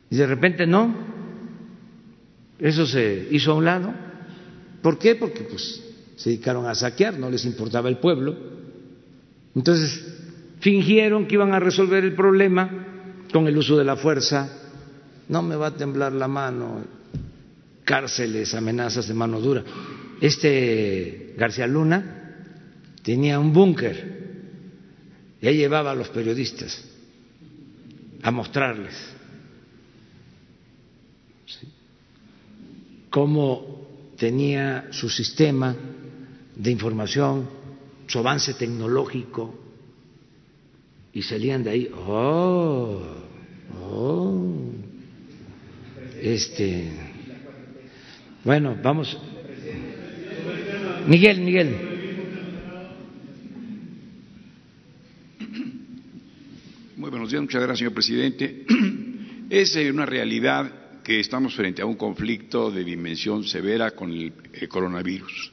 [0.09, 0.95] Y de repente no,
[2.59, 3.95] eso se hizo a un lado.
[4.81, 5.17] ¿Por qué?
[5.17, 5.83] Porque pues
[6.17, 8.35] se dedicaron a saquear, no les importaba el pueblo.
[9.55, 10.03] Entonces
[10.61, 12.71] fingieron que iban a resolver el problema
[13.31, 14.63] con el uso de la fuerza
[15.29, 16.85] no me va a temblar la mano,
[17.85, 19.65] cárceles, amenazas de mano dura.
[20.23, 22.37] Este García Luna
[23.03, 24.23] tenía un búnker
[25.41, 26.85] y ahí llevaba a los periodistas
[28.23, 28.95] a mostrarles
[33.11, 35.75] cómo tenía su sistema
[36.55, 37.51] de información,
[38.07, 39.59] su avance tecnológico,
[41.13, 43.03] y salían de ahí, oh,
[43.83, 44.55] oh,
[46.21, 46.93] este,
[48.45, 49.19] bueno, vamos.
[51.07, 51.77] Miguel, Miguel.
[56.97, 58.65] Muy buenos días, muchas gracias, señor presidente.
[59.51, 64.33] Es eh, una realidad que estamos frente a un conflicto de dimensión severa con el
[64.69, 65.53] coronavirus.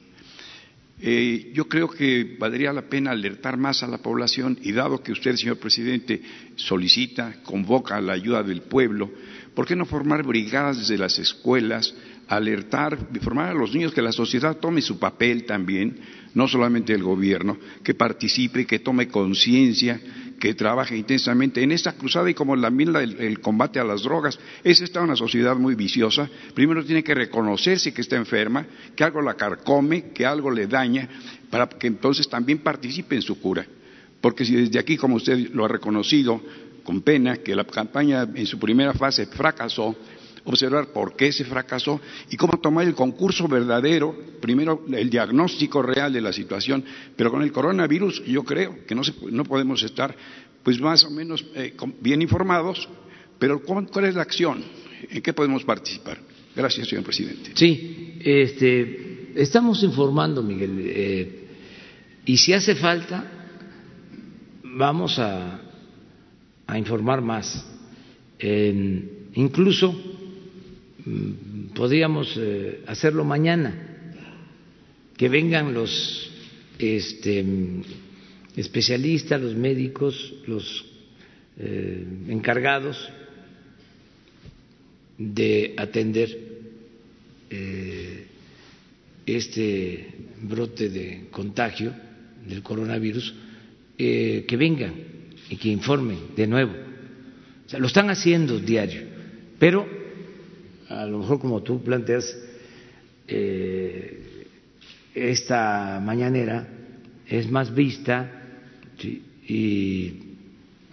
[1.02, 5.12] Eh, yo creo que valdría la pena alertar más a la población y dado que
[5.12, 6.22] usted, señor presidente,
[6.56, 9.10] solicita, convoca la ayuda del pueblo,
[9.54, 11.94] ¿por qué no formar brigadas desde las escuelas,
[12.30, 15.98] alertar, formar a los niños que la sociedad tome su papel también,
[16.32, 20.00] no solamente el gobierno, que participe, que tome conciencia,
[20.38, 24.38] que trabaje intensamente en esta cruzada y como también el, combate a las drogas.
[24.62, 26.30] Es esta una sociedad muy viciosa.
[26.54, 31.08] Primero tiene que reconocerse que está enferma, que algo la carcome, que algo le daña,
[31.50, 33.66] para que entonces también participe en su cura.
[34.20, 36.40] Porque si desde aquí, como usted lo ha reconocido,
[36.84, 39.96] con pena, que la campaña en su primera fase fracasó,
[40.44, 42.00] observar por qué se fracasó
[42.30, 46.84] y cómo tomar el concurso verdadero, primero el diagnóstico real de la situación,
[47.16, 50.14] pero con el coronavirus yo creo que no, podemos estar
[50.62, 52.88] pues más o menos eh, bien informados,
[53.38, 54.62] pero ¿cuál es la acción?
[55.10, 56.18] ¿En qué podemos participar?
[56.54, 57.52] Gracias, señor presidente.
[57.54, 61.44] Sí, este, estamos informando, Miguel, eh,
[62.26, 63.24] y si hace falta,
[64.62, 65.62] vamos a,
[66.76, 67.66] informar más.
[69.34, 70.19] incluso Mm,
[71.74, 73.74] podríamos eh, hacerlo mañana,
[75.16, 76.30] que vengan los
[76.78, 77.44] este,
[78.56, 80.84] especialistas, los médicos, los
[81.58, 83.08] eh, encargados
[85.18, 86.38] de atender
[87.50, 88.26] eh,
[89.26, 91.92] este brote de contagio
[92.46, 93.34] del coronavirus,
[93.98, 94.94] que vengan
[95.50, 96.72] y que informen de nuevo.
[96.72, 99.02] O sea, lo están haciendo diario,
[99.58, 99.99] pero
[100.90, 102.36] a lo mejor como tú planteas,
[103.28, 104.46] eh,
[105.14, 106.66] esta mañanera
[107.26, 108.42] es más vista
[109.46, 110.12] y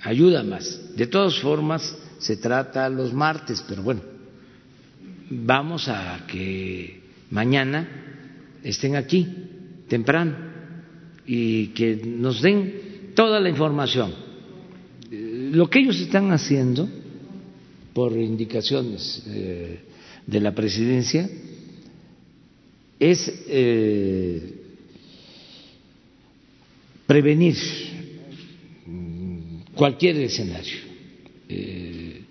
[0.02, 0.95] ayuda más.
[0.95, 4.02] De todas formas, se trata los martes, pero bueno,
[5.30, 7.02] vamos a que
[7.32, 7.88] mañana
[8.64, 9.28] estén aquí
[9.88, 10.36] temprano
[11.26, 14.14] y que nos den toda la información.
[15.10, 16.88] Lo que ellos están haciendo
[17.98, 19.80] por indicaciones eh,
[20.28, 21.28] de la presidencia
[22.99, 24.53] es eh,
[27.07, 27.57] prevenir
[29.74, 30.78] cualquier escenario
[31.49, 32.22] eh,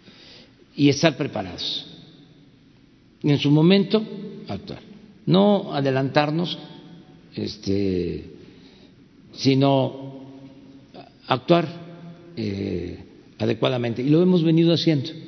[0.76, 1.84] y estar preparados.
[3.24, 4.06] En su momento
[4.46, 4.82] actuar.
[5.26, 6.56] No adelantarnos,
[7.34, 8.22] este,
[9.32, 10.30] sino
[11.26, 11.66] actuar
[13.36, 14.00] adecuadamente.
[14.02, 15.25] Y lo hemos venido haciendo.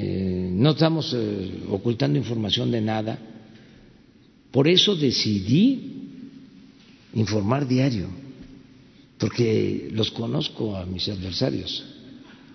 [0.00, 3.18] Eh, no estamos eh, ocultando información de nada.
[4.52, 6.20] Por eso decidí
[7.14, 8.06] informar diario,
[9.18, 11.84] porque los conozco a mis adversarios.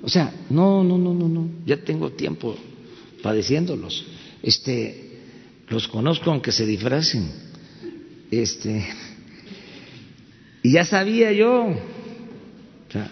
[0.02, 2.56] O sea, no, no, no, no, no, ya tengo tiempo
[3.22, 4.06] padeciéndolos.
[4.41, 5.20] Este,
[5.68, 7.30] los conozco aunque se disfracen.
[8.32, 8.86] Este,
[10.64, 11.65] y ya sabía yo.
[12.88, 13.11] O sea,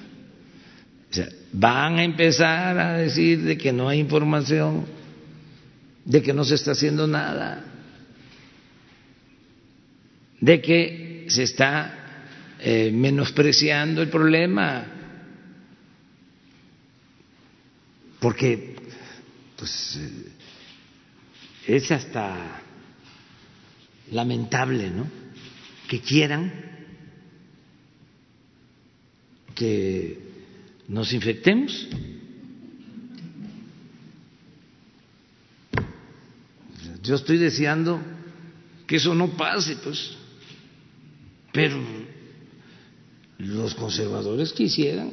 [1.53, 4.85] van a empezar a decir de que no hay información,
[6.05, 7.63] de que no se está haciendo nada,
[10.39, 11.97] de que se está
[12.59, 14.85] eh, menospreciando el problema,
[18.19, 18.75] porque
[19.57, 20.31] pues eh,
[21.67, 22.61] es hasta
[24.11, 25.07] lamentable, ¿no?
[25.87, 26.51] Que quieran
[29.53, 30.30] que
[30.87, 31.87] nos infectemos.
[37.03, 37.99] Yo estoy deseando
[38.85, 40.15] que eso no pase, pues,
[41.51, 41.79] pero
[43.37, 45.11] los conservadores quisieran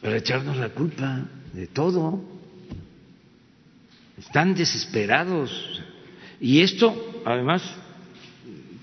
[0.00, 2.22] para echarnos la culpa de todo.
[4.18, 5.80] Están desesperados.
[6.40, 7.62] Y esto, además,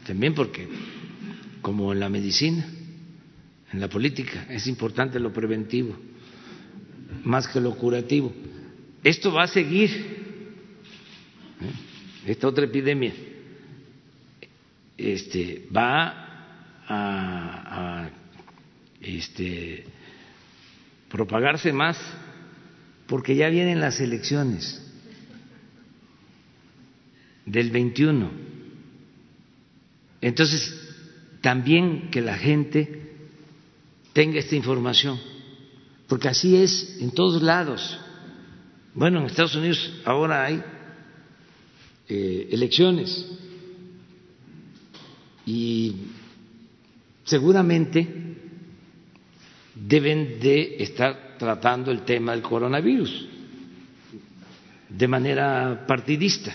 [0.06, 0.68] también porque
[1.62, 2.66] como en la medicina,
[3.72, 4.46] en la política.
[4.50, 5.98] Es importante lo preventivo,
[7.24, 8.34] más que lo curativo.
[9.04, 9.90] Esto va a seguir,
[11.62, 12.32] ¿eh?
[12.32, 13.14] esta otra epidemia,
[14.98, 16.28] este, va
[16.88, 18.10] a, a
[19.02, 19.86] este,
[21.10, 21.98] propagarse más
[23.08, 24.86] porque ya vienen las elecciones
[27.46, 28.30] del 21.
[30.22, 30.89] Entonces,
[31.42, 33.08] también que la gente
[34.14, 35.20] tenga esta información,
[36.08, 38.00] porque así es en todos lados.
[38.94, 40.62] Bueno, en Estados Unidos ahora hay
[42.08, 43.26] eh, elecciones
[45.46, 45.96] y
[47.24, 48.08] seguramente
[49.76, 53.28] deben de estar tratando el tema del coronavirus.
[54.90, 56.54] de manera partidista,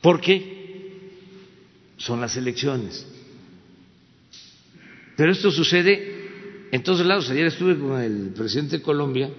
[0.00, 0.59] porque
[2.00, 3.06] son las elecciones.
[5.16, 7.28] Pero esto sucede en todos lados.
[7.30, 9.30] Ayer estuve con el presidente de Colombia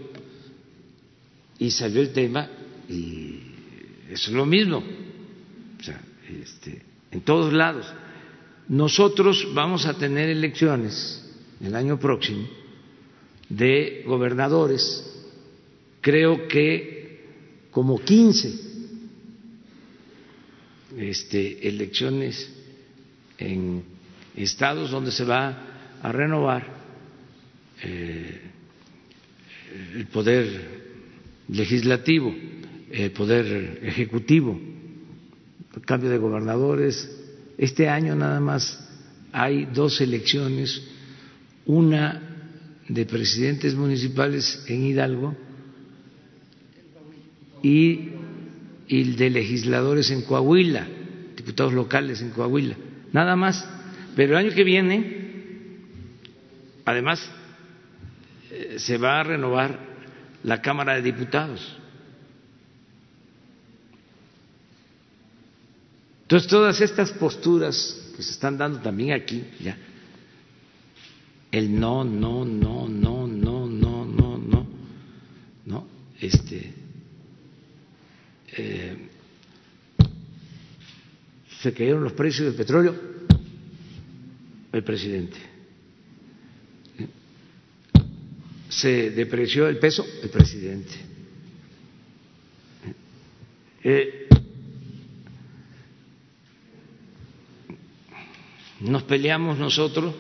[1.58, 2.48] y salió el tema
[2.88, 3.40] y
[4.10, 4.78] es lo mismo.
[4.78, 7.88] O sea, este, en todos lados.
[8.68, 11.28] Nosotros vamos a tener elecciones
[11.60, 12.48] el año próximo
[13.50, 15.04] de gobernadores,
[16.00, 17.26] creo que
[17.72, 18.71] como 15
[20.98, 22.52] este, elecciones
[23.38, 23.84] en
[24.36, 26.66] estados donde se va a renovar
[27.84, 28.42] eh,
[29.96, 30.82] el poder
[31.50, 32.34] legislativo,
[32.92, 34.60] el poder ejecutivo,
[35.76, 37.10] el cambio de gobernadores.
[37.58, 38.88] Este año nada más
[39.32, 40.82] hay dos elecciones,
[41.66, 42.22] una
[42.88, 45.36] de presidentes municipales en Hidalgo
[47.64, 48.10] y,
[49.00, 50.86] el de legisladores en Coahuila,
[51.36, 52.76] diputados locales en Coahuila,
[53.14, 53.66] nada más.
[54.16, 55.78] Pero el año que viene,
[56.84, 57.26] además,
[58.52, 59.80] eh, se va a renovar
[60.44, 61.78] la Cámara de Diputados.
[66.24, 69.78] Entonces, todas estas posturas que se están dando también aquí, ya,
[71.52, 74.68] el no, no, no, no, no, no, no,
[75.66, 75.88] no,
[76.20, 76.81] este,
[78.58, 78.98] eh,
[81.62, 82.96] se cayeron los precios del petróleo,
[84.72, 85.38] el presidente.
[88.70, 90.92] Se depreció el peso, el presidente.
[93.84, 94.28] Eh,
[98.80, 100.16] nos peleamos nosotros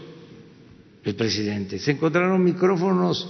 [1.04, 1.80] el presidente.
[1.80, 3.28] Se encontraron micrófonos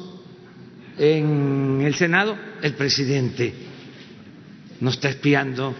[0.97, 3.70] en el Senado, el presidente
[4.81, 5.73] nos está espiando.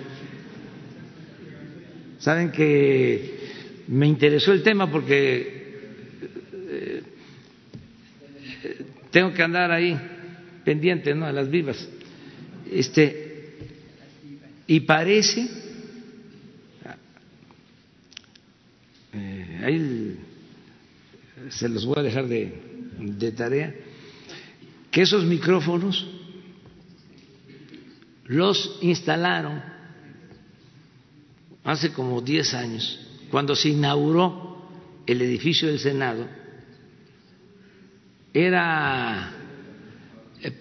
[2.20, 3.40] Saben que
[3.88, 5.80] me interesó el tema porque
[6.54, 7.04] eh,
[9.10, 10.00] tengo que andar ahí
[10.64, 11.26] pendiente ¿no?
[11.26, 11.90] a las vivas.
[12.72, 13.56] Este,
[14.68, 15.50] y parece,
[19.14, 20.18] eh, ahí
[21.50, 23.76] se los voy a dejar de, tarea,
[24.90, 26.08] que esos micrófonos
[28.32, 29.62] los instalaron
[31.66, 33.00] hace como 10 años,
[33.30, 34.70] cuando se inauguró
[35.06, 36.26] el edificio del Senado,
[38.34, 39.34] era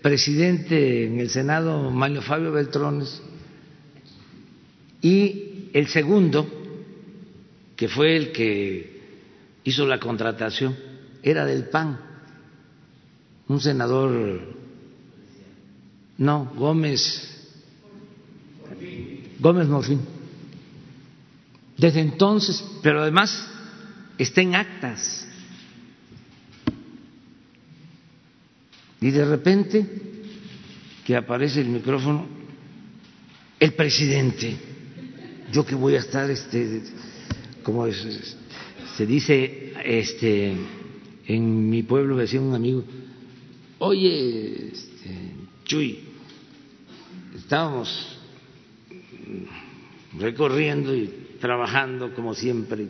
[0.02, 3.22] presidente en el Senado Mario Fabio Beltrones
[5.00, 6.50] y el segundo,
[7.76, 9.00] que fue el que
[9.62, 10.76] hizo la contratación,
[11.22, 12.00] era del PAN,
[13.46, 14.40] un senador,
[16.18, 17.29] no, Gómez,
[19.40, 20.00] Gómez Morfín.
[21.76, 23.48] Desde entonces, pero además
[24.18, 25.26] está en actas.
[29.00, 29.86] Y de repente
[31.06, 32.26] que aparece el micrófono,
[33.58, 34.56] el presidente,
[35.50, 36.82] yo que voy a estar, este,
[37.62, 40.54] como se dice, este,
[41.26, 42.84] en mi pueblo decía un amigo,
[43.78, 45.34] oye, este,
[45.64, 46.00] Chuy,
[47.36, 48.09] estábamos
[50.18, 52.86] recorriendo y trabajando como siempre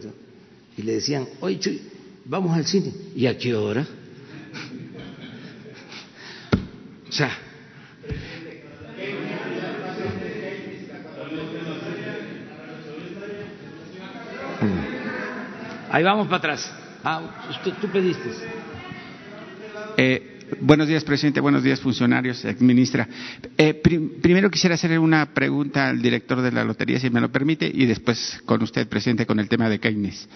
[0.76, 1.80] y, le decían, oye Chuy,
[2.24, 2.92] vamos al cine.
[3.14, 3.86] ¿Y a qué hora?
[7.08, 7.30] O sea,
[15.90, 16.72] Ahí vamos para atrás.
[17.02, 17.20] Ah,
[17.80, 18.30] tú pediste.
[19.96, 20.29] Eh,
[20.60, 21.40] buenos días, presidente.
[21.40, 23.08] Buenos días, funcionarios, ministra.
[23.56, 27.70] Eh, primero quisiera hacer una pregunta al director de la lotería, si me lo permite,
[27.72, 30.28] y después con usted, presidente, con el tema de Keynes.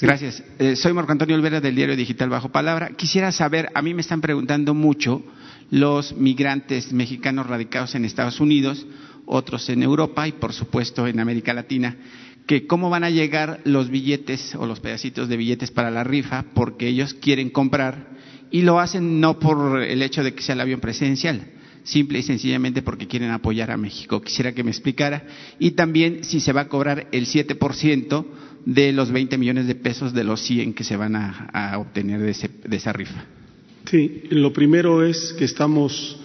[0.00, 0.42] Gracias.
[0.58, 2.90] Eh, soy Marco Antonio Olvera del diario digital Bajo Palabra.
[2.96, 5.24] Quisiera saber, a mí me están preguntando mucho
[5.70, 8.86] los migrantes mexicanos radicados en Estados Unidos,
[9.24, 11.96] otros en Europa y por supuesto en América Latina,
[12.46, 16.44] que cómo van a llegar los billetes o los pedacitos de billetes para la rifa
[16.54, 18.14] porque ellos quieren comprar
[18.50, 21.42] y lo hacen no por el hecho de que sea el avión presidencial,
[21.82, 24.20] simple y sencillamente porque quieren apoyar a México.
[24.22, 25.24] Quisiera que me explicara.
[25.58, 28.24] Y también si se va a cobrar el 7%
[28.66, 32.76] de los 20 millones de pesos de los 100 que se van a, obtener de
[32.76, 33.24] esa rifa.
[33.90, 36.16] Sí, lo primero es que estamos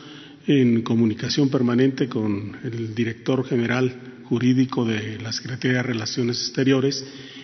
[0.47, 3.93] en comunicación permanente con el director general
[4.29, 7.03] jurídico de la Secretaría de Relaciones Exteriores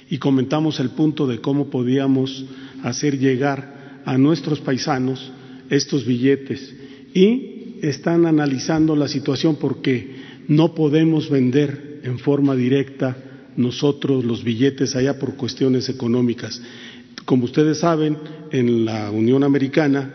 [0.09, 2.45] y comentamos el punto de cómo podíamos
[2.83, 5.31] hacer llegar a nuestros paisanos
[5.69, 6.73] estos billetes
[7.13, 10.15] y están analizando la situación porque
[10.47, 13.17] no podemos vender en forma directa
[13.57, 16.61] nosotros los billetes allá por cuestiones económicas.
[17.25, 18.17] Como ustedes saben,
[18.51, 20.13] en la Unión Americana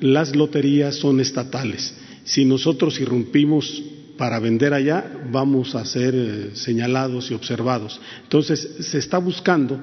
[0.00, 1.94] las loterías son estatales.
[2.24, 3.82] Si nosotros irrumpimos
[4.22, 8.00] para vender allá, vamos a ser eh, señalados y observados.
[8.22, 9.80] Entonces, se está buscando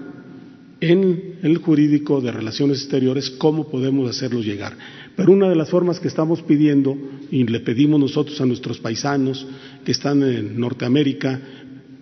[0.79, 4.77] en el jurídico de relaciones exteriores cómo podemos hacerlos llegar.
[5.17, 6.97] Pero una de las formas que estamos pidiendo,
[7.29, 9.45] y le pedimos nosotros a nuestros paisanos
[9.83, 11.41] que están en Norteamérica,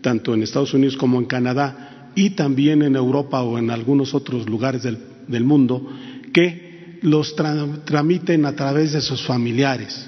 [0.01, 4.47] tanto en Estados Unidos como en Canadá, y también en Europa o en algunos otros
[4.47, 5.91] lugares del, mundo,
[6.31, 10.07] que los tramiten a través de sus familiares,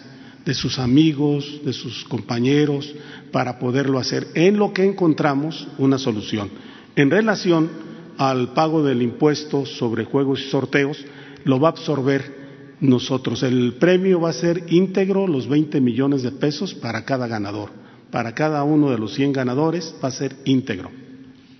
[0.49, 2.91] de sus amigos, de sus compañeros,
[3.31, 6.49] para poderlo hacer, en lo que encontramos una solución.
[6.95, 7.69] En relación
[8.17, 11.05] al pago del impuesto sobre juegos y sorteos,
[11.43, 13.43] lo va a absorber nosotros.
[13.43, 17.69] El premio va a ser íntegro, los 20 millones de pesos para cada ganador.
[18.09, 20.89] Para cada uno de los 100 ganadores va a ser íntegro.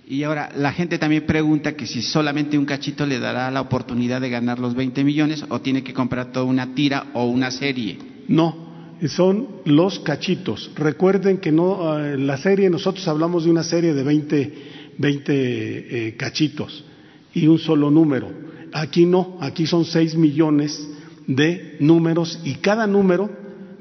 [0.08, 4.20] Y ahora, la gente también pregunta que si solamente un cachito le dará la oportunidad
[4.20, 7.96] de ganar los 20 millones o tiene que comprar toda una tira o una serie.
[8.26, 8.69] No,
[9.08, 10.70] son los cachitos.
[10.76, 14.54] Recuerden que no, eh, la serie, nosotros hablamos de una serie de 20,
[14.98, 16.84] 20 eh, cachitos
[17.32, 18.30] y un solo número.
[18.72, 20.88] Aquí no, aquí son 6 millones
[21.26, 23.30] de números y cada número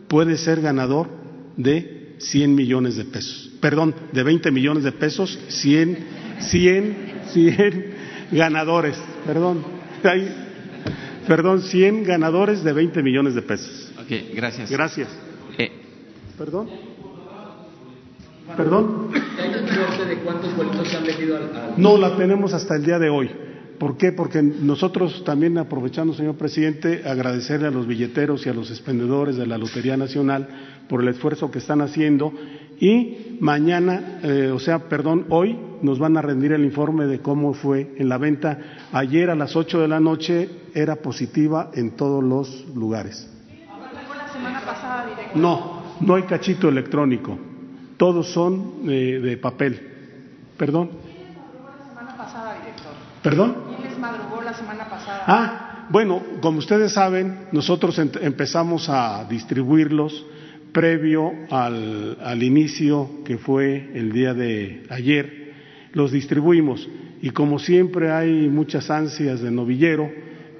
[0.08, 1.10] puede ser ganador
[1.58, 3.52] de 100 millones de pesos.
[3.60, 5.98] Perdón, de 20 millones de pesos, 100,
[6.40, 6.98] 100,
[7.32, 7.86] 100
[8.32, 8.98] ganadores.
[9.26, 9.64] Perdón,
[11.28, 13.89] perdón, 100 ganadores de 20 millones de pesos.
[14.10, 14.72] Ok, gracias.
[14.72, 15.08] Gracias.
[15.60, 15.72] Eh.
[16.36, 16.68] Perdón.
[18.58, 19.12] Perdón.
[19.12, 21.74] de cuántos boletos han vendido al...
[21.78, 23.30] No, la tenemos hasta el día de hoy.
[23.78, 24.12] ¿Por qué?
[24.12, 29.46] Porque nosotros también aprovechando, señor presidente, agradecerle a los billeteros y a los expendedores de
[29.46, 30.48] la Lotería Nacional
[30.90, 32.34] por el esfuerzo que están haciendo
[32.80, 37.54] y mañana, eh, o sea, perdón, hoy nos van a rendir el informe de cómo
[37.54, 38.88] fue en la venta.
[38.92, 43.39] Ayer a las 8 de la noche era positiva en todos los lugares.
[45.36, 47.38] No, no hay cachito electrónico.
[47.98, 49.80] Todos son eh, de papel.
[50.58, 50.92] Perdón.
[53.22, 53.56] ¿Perdón?
[54.00, 55.24] madrugó la semana pasada?
[55.28, 60.26] Ah, bueno, como ustedes saben, nosotros empezamos a distribuirlos
[60.72, 65.54] previo al, al inicio que fue el día de ayer.
[65.92, 66.88] Los distribuimos
[67.22, 70.10] y como siempre hay muchas ansias de novillero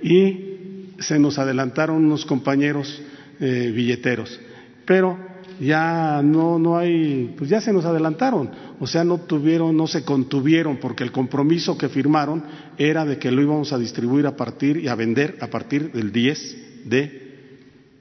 [0.02, 3.02] y se nos adelantaron unos compañeros
[3.40, 4.40] eh, billeteros.
[4.86, 5.18] Pero
[5.60, 8.50] ya no, no hay, pues ya se nos adelantaron,
[8.80, 12.44] o sea, no tuvieron, no se contuvieron, porque el compromiso que firmaron
[12.78, 16.12] era de que lo íbamos a distribuir a partir y a vender a partir del
[16.12, 17.30] 10 de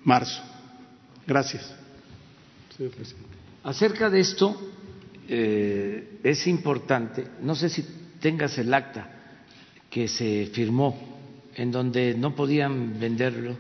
[0.05, 0.43] marzo.
[1.27, 1.75] Gracias.
[3.65, 4.71] Acerca de esto,
[5.29, 7.85] eh, es importante, no sé si
[8.21, 9.11] tengas el acta
[9.91, 11.19] que se firmó,
[11.55, 13.57] en donde no podían venderlo,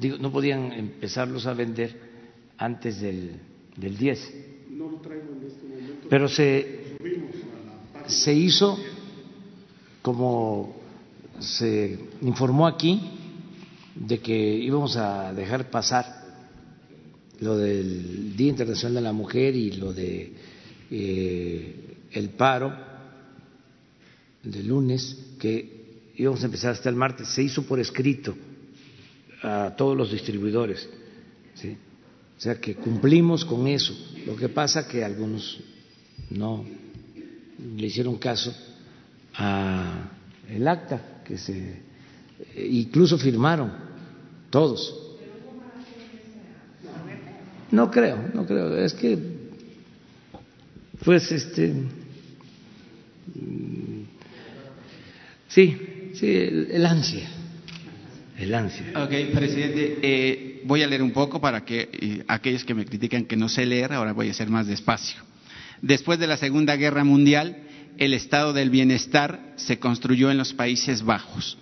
[0.00, 1.94] digo, no podían empezarlos a vender
[2.56, 3.32] antes del,
[3.76, 4.34] del 10.
[4.70, 6.08] No lo traigo en este momento.
[6.08, 6.96] Pero se,
[8.06, 8.78] se hizo,
[10.00, 10.74] como
[11.38, 13.00] se informó aquí,
[13.94, 16.20] de que íbamos a dejar pasar
[17.40, 20.32] lo del Día Internacional de la Mujer y lo de
[20.90, 22.72] eh, el paro
[24.42, 28.34] de lunes, que íbamos a empezar hasta el martes, se hizo por escrito
[29.42, 30.88] a todos los distribuidores.
[31.54, 31.76] ¿sí?
[32.36, 33.94] O sea que cumplimos con eso.
[34.26, 35.60] Lo que pasa que algunos
[36.30, 36.64] no
[37.76, 38.54] le hicieron caso
[39.34, 40.10] a
[40.48, 41.82] el acta que se
[42.56, 43.72] incluso firmaron
[44.50, 44.96] todos.
[47.70, 48.76] No creo, no creo.
[48.76, 49.18] Es que
[51.04, 51.74] pues este
[55.48, 57.28] sí, sí, el, ansia,
[58.40, 58.96] el.
[58.96, 59.98] Ok, presidente.
[60.02, 63.66] Eh, voy a leer un poco para que aquellos que me critican que no sé
[63.66, 65.20] leer, ahora voy a hacer más despacio.
[65.82, 67.56] Después de la Segunda Guerra Mundial,
[67.98, 71.58] el estado del bienestar se construyó en los Países Bajos.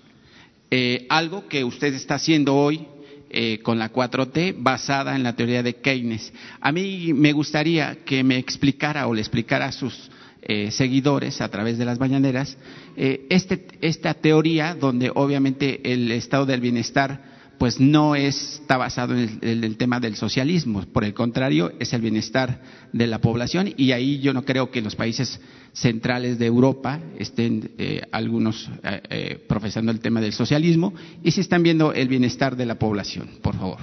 [0.71, 2.87] Eh, algo que usted está haciendo hoy
[3.31, 6.33] eh, con la 4T basada en la teoría de Keynes.
[6.61, 10.11] A mí me gustaría que me explicara o le explicara a sus
[10.43, 12.56] eh, seguidores a través de las mañaneras
[12.97, 17.23] este, esta teoría donde obviamente el estado del bienestar
[17.59, 22.62] pues no está basado en el, tema del socialismo, por el contrario, es el bienestar
[22.93, 25.40] de la población y ahí yo no creo que los países
[25.73, 31.40] centrales de Europa estén eh, algunos eh, eh, profesando el tema del socialismo y si
[31.40, 33.78] están viendo el bienestar de la población, por favor.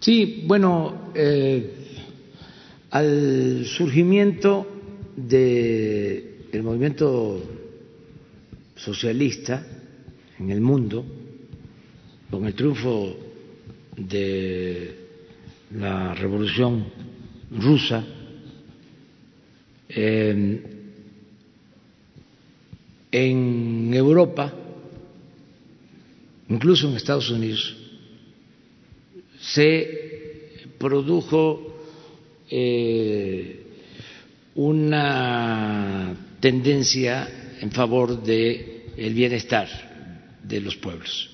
[0.00, 1.12] Sí, bueno,
[2.90, 4.81] al surgimiento
[5.16, 7.42] del movimiento
[8.74, 9.66] socialista
[10.38, 11.04] en el mundo,
[12.30, 13.16] con el triunfo
[13.96, 14.96] de
[15.74, 16.86] la revolución
[17.50, 18.04] rusa,
[23.12, 24.52] en Europa,
[26.48, 27.76] incluso en Estados Unidos,
[29.38, 31.76] se produjo
[32.50, 33.61] eh,
[34.54, 39.68] una tendencia en favor del bienestar
[40.42, 41.30] de los pueblos.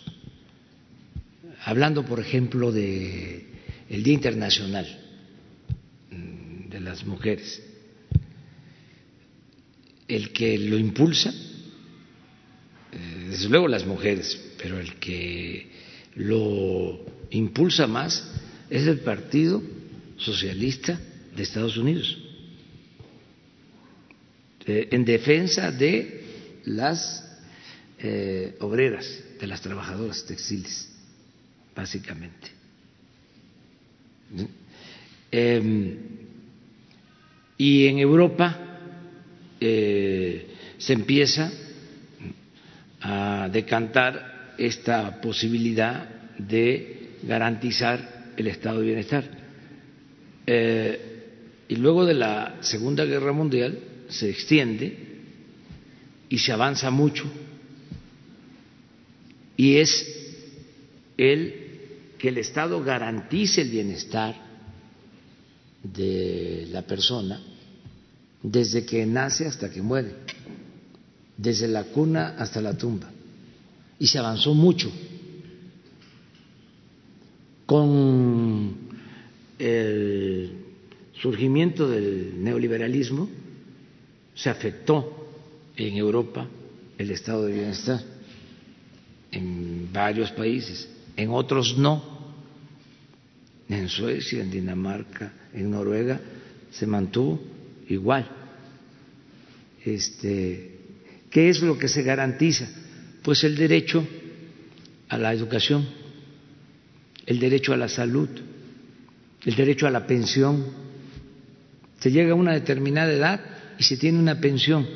[1.65, 3.47] Hablando, por ejemplo, de
[3.89, 4.87] el Día Internacional
[6.11, 7.63] mm, de las Mujeres,
[10.07, 11.31] el que lo impulsa,
[12.93, 15.71] eh, desde luego las mujeres, pero el que
[16.15, 18.31] lo impulsa más
[18.71, 19.63] es el Partido
[20.17, 20.99] Socialista
[21.37, 22.19] de Estados Unidos,
[24.69, 26.25] eh, en defensa de
[26.67, 27.25] las
[27.99, 30.91] eh, obreras, de las trabajadoras textiles,
[31.75, 32.49] básicamente.
[35.31, 35.97] Em,
[37.57, 38.59] y en Europa
[39.59, 41.51] eh, se empieza
[43.01, 49.25] a decantar esta posibilidad de garantizar el estado de bienestar.
[50.47, 53.79] Y luego de la Segunda Guerra Mundial
[54.09, 54.97] se extiende
[56.29, 57.25] y se avanza mucho
[59.59, 60.07] y es
[61.17, 61.55] el
[62.17, 64.37] que el Estado garantice el bienestar
[65.83, 67.41] de la persona
[68.43, 70.15] desde que nace hasta que muere,
[71.37, 73.11] desde la cuna hasta la tumba.
[73.99, 74.93] Y se avanzó mucho
[77.67, 78.77] con
[79.59, 80.53] el
[81.21, 83.29] surgimiento del neoliberalismo,
[84.39, 85.27] se afectó
[85.77, 86.47] en Europa
[86.97, 88.01] el estado de bienestar
[89.33, 92.17] en varios países, en otros no.
[93.69, 96.19] En Suecia, en Dinamarca, en Noruega
[96.71, 97.39] se mantuvo
[97.89, 98.27] igual.
[99.85, 100.79] Este,
[101.31, 102.67] ¿Qué es lo que se garantiza?
[103.23, 104.07] Pues el derecho
[105.09, 105.87] a la educación,
[107.27, 108.29] el derecho a la salud,
[109.45, 110.65] el derecho a la pensión.
[111.99, 114.87] Se llega a una determinada edad y se tiene una pensión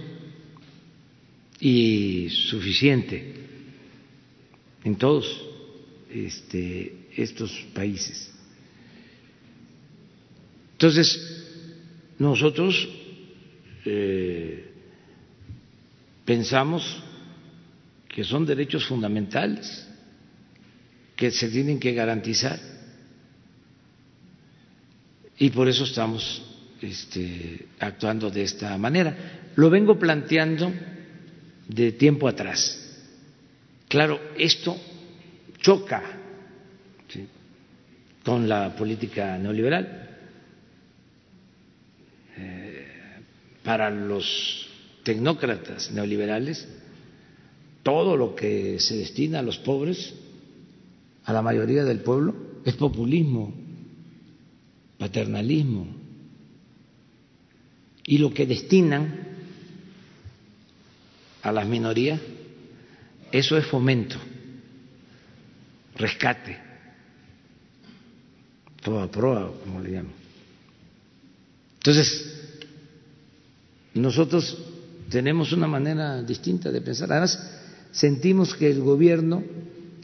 [1.61, 3.35] y suficiente
[4.83, 5.45] en todos
[6.11, 8.33] este, estos países.
[10.73, 11.45] Entonces,
[12.19, 12.89] nosotros
[13.85, 14.73] eh,
[16.25, 17.03] pensamos
[18.09, 19.89] que son derechos fundamentales
[21.15, 22.59] que se tienen que garantizar
[25.39, 26.52] y por eso estamos
[26.83, 29.51] este, actuando de esta manera.
[29.57, 30.73] Lo vengo planteando
[31.69, 32.83] de tiempo atrás
[33.93, 34.75] Claro, esto
[35.61, 36.03] choca
[38.25, 40.09] con la política neoliberal.
[42.39, 42.87] Eh,
[43.63, 44.67] para los
[45.03, 46.67] tecnócratas neoliberales,
[47.83, 50.15] todo lo que se destina a los pobres,
[51.25, 52.35] a la mayoría del pueblo,
[52.65, 53.53] es populismo,
[54.97, 55.87] paternalismo.
[58.05, 59.29] Y lo que destinan
[61.43, 62.21] a las minorías
[63.33, 64.17] eso es fomento,
[65.97, 66.59] rescate,
[68.83, 70.11] toda prueba, como le llamo.
[71.77, 72.61] Entonces,
[73.95, 74.59] nosotros
[75.09, 77.11] tenemos una manera distinta de pensar.
[77.11, 77.59] Además,
[77.91, 79.43] sentimos que el gobierno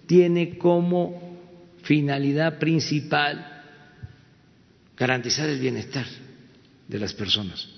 [0.06, 1.38] tiene como
[1.82, 3.62] finalidad principal
[4.96, 6.06] garantizar el bienestar
[6.88, 7.77] de las personas.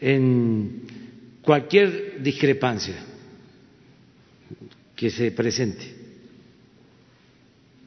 [0.00, 0.82] En
[1.42, 2.96] cualquier discrepancia
[4.96, 5.96] que se presente.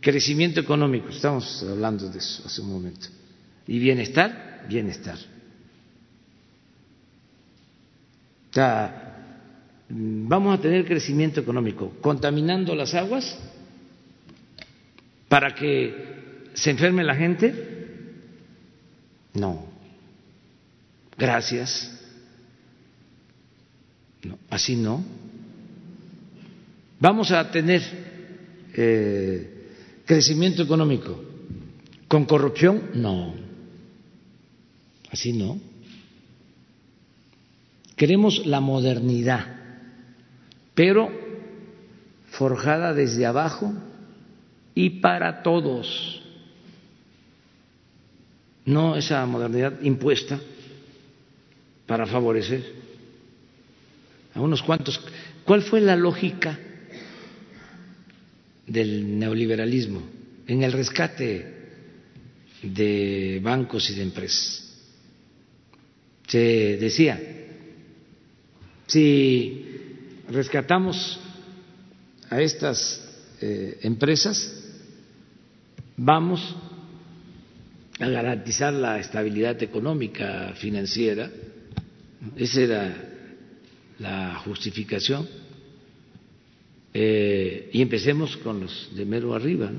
[0.02, 3.07] Crecimiento económico, estamos hablando de eso hace un momento.
[3.68, 5.18] Y bienestar, bienestar.
[8.49, 9.15] O sea,
[9.90, 13.38] vamos a tener crecimiento económico contaminando las aguas
[15.30, 17.53] para que se enferme la gente.
[19.34, 19.65] No.
[21.18, 22.02] Gracias
[24.49, 25.03] así no.
[26.99, 27.81] Vamos a tener
[28.73, 29.67] eh,
[30.05, 31.21] crecimiento económico.
[32.07, 32.91] ¿Con corrupción?
[32.95, 33.33] No.
[35.11, 35.59] Así no.
[37.95, 39.45] Queremos la modernidad,
[40.73, 41.09] pero
[42.31, 43.73] forjada desde abajo
[44.73, 46.21] y para todos.
[48.65, 50.39] No esa modernidad impuesta
[51.85, 52.63] para favorecer
[54.34, 54.99] a unos cuantos.
[55.45, 56.57] ¿Cuál fue la lógica
[58.65, 60.01] del neoliberalismo
[60.47, 61.53] en el rescate
[62.61, 64.60] de bancos y de empresas?
[66.27, 67.22] Se decía,
[68.88, 69.65] si
[70.30, 71.19] rescatamos
[72.30, 73.03] a estas
[73.41, 74.64] eh, empresas,
[75.97, 76.55] vamos
[77.99, 81.30] a garantizar la estabilidad económica financiera.
[82.35, 83.12] Esa era
[83.99, 85.28] la justificación.
[86.94, 89.72] Eh, y empecemos con los de mero arriba.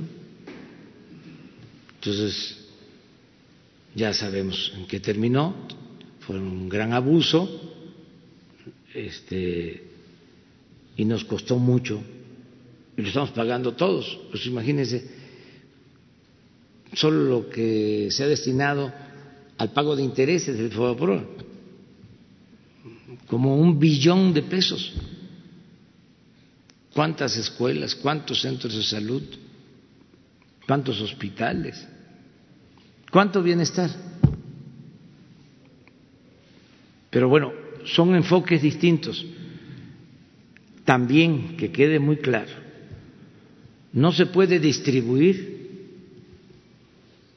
[1.96, 2.58] Entonces,
[3.94, 5.54] ya sabemos en qué terminó.
[6.20, 7.48] Fue un gran abuso
[8.94, 9.82] este,
[10.96, 12.02] y nos costó mucho.
[12.96, 14.18] Y lo estamos pagando todos.
[14.30, 15.24] Pues imagínense
[16.94, 18.92] solo lo que se ha destinado
[19.58, 21.24] al pago de intereses del FOBAPROA,
[23.26, 24.92] como un billón de pesos.
[26.92, 29.22] ¿Cuántas escuelas, cuántos centros de salud,
[30.66, 31.86] cuántos hospitales,
[33.10, 33.90] cuánto bienestar?
[37.10, 37.52] Pero bueno,
[37.84, 39.24] son enfoques distintos.
[40.84, 42.52] También, que quede muy claro,
[43.92, 45.54] no se puede distribuir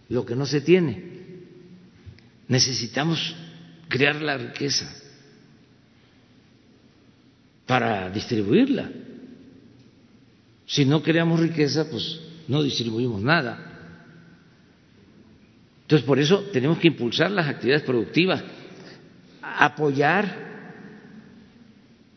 [0.09, 1.03] lo que no se tiene.
[2.47, 3.35] Necesitamos
[3.87, 5.06] crear la riqueza
[7.67, 8.89] para distribuirla.
[10.65, 13.67] Si no creamos riqueza, pues no distribuimos nada.
[15.81, 18.43] Entonces, por eso tenemos que impulsar las actividades productivas,
[19.41, 20.47] apoyar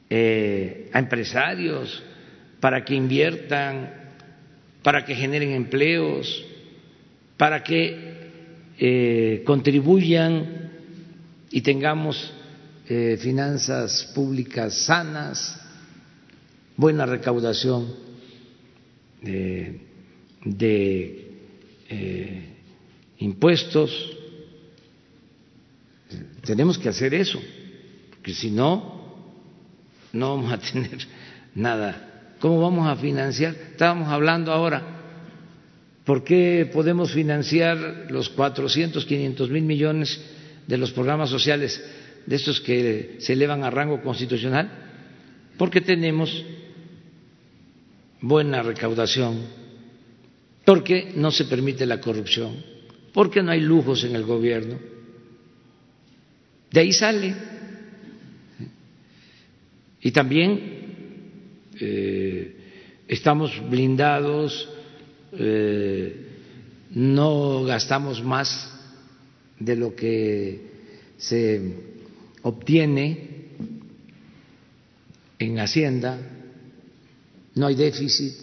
[0.09, 2.03] eh, a empresarios
[2.59, 3.95] para que inviertan,
[4.83, 6.45] para que generen empleos,
[7.37, 8.11] para que
[8.79, 10.71] eh, contribuyan
[11.51, 12.33] y tengamos
[12.91, 15.59] eh, finanzas públicas sanas,
[16.77, 17.95] buena recaudación
[19.23, 19.81] de,
[21.89, 22.49] eh,
[23.19, 24.17] impuestos.
[26.43, 27.41] Tenemos que hacer eso,
[28.11, 29.15] porque si no,
[30.13, 30.99] no vamos a tener
[31.55, 32.35] nada.
[32.41, 33.55] ¿Cómo vamos a financiar?
[33.55, 35.01] Estábamos hablando ahora
[36.11, 40.21] ¿Por qué podemos financiar los 400, 500 mil millones
[40.67, 41.81] de los programas sociales,
[42.27, 44.71] de estos que se elevan a rango constitucional?
[45.57, 46.45] Porque tenemos
[48.21, 49.43] buena recaudación,
[50.65, 52.63] porque no se permite la corrupción,
[53.13, 54.79] porque no hay lujos en el gobierno.
[56.71, 57.35] De ahí sale.
[60.03, 62.57] Y también eh,
[63.09, 64.69] estamos blindados
[65.33, 66.27] eh,
[66.91, 68.73] no gastamos más
[69.59, 70.61] de lo que
[71.19, 72.00] se
[72.43, 73.49] obtiene
[75.39, 76.19] en Hacienda,
[77.55, 78.35] no hay déficit,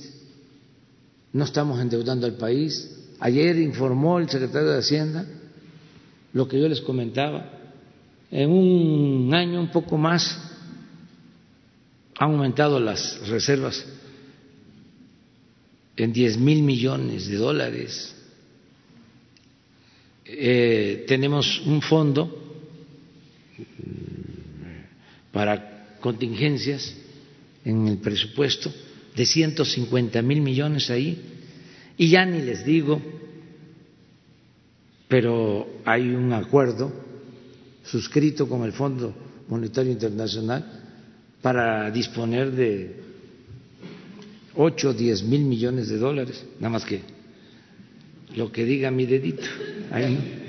[1.33, 2.93] no estamos endeudando al país.
[3.19, 5.25] Ayer informó el secretario de Hacienda
[6.33, 7.51] lo que yo les comentaba,
[8.29, 10.37] en un año un poco más
[12.19, 13.85] han aumentado las reservas
[15.95, 18.13] en diez mil millones de dólares.
[20.25, 22.36] Eh, tenemos un fondo
[25.38, 26.95] para contingencias
[27.64, 28.73] en el presupuesto
[29.15, 31.22] de 150 mil millones ahí,
[31.95, 32.99] y ya ni les digo,
[35.07, 36.91] pero hay un acuerdo
[37.84, 39.14] suscrito con el Fondo
[39.47, 40.65] Monetario Internacional
[41.39, 42.95] para disponer de
[44.55, 47.01] 8 o 10 mil millones de dólares, nada más que
[48.35, 49.43] lo que diga mi dedito.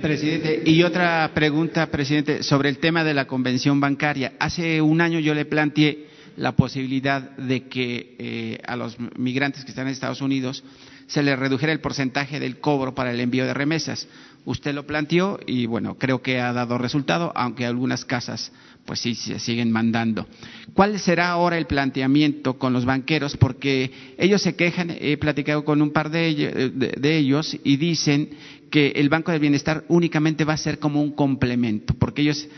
[0.02, 4.34] Presidente, y otra pregunta, presidente, sobre el tema de la convención bancaria.
[4.38, 6.06] Hace un año yo le planteé
[6.36, 10.62] la posibilidad de que eh, a los migrantes que están en Estados Unidos
[11.06, 14.06] se les redujera el porcentaje del cobro para el envío de remesas.
[14.44, 18.52] Usted lo planteó y bueno, creo que ha dado resultado, aunque algunas casas
[18.89, 20.27] pues sí se siguen mandando.
[20.73, 23.36] ¿Cuál será ahora el planteamiento con los banqueros?
[23.36, 28.31] Porque ellos se quejan, he platicado con un par de ellos, y dicen
[28.70, 32.48] que el Banco del Bienestar únicamente va a ser como un complemento, porque ellos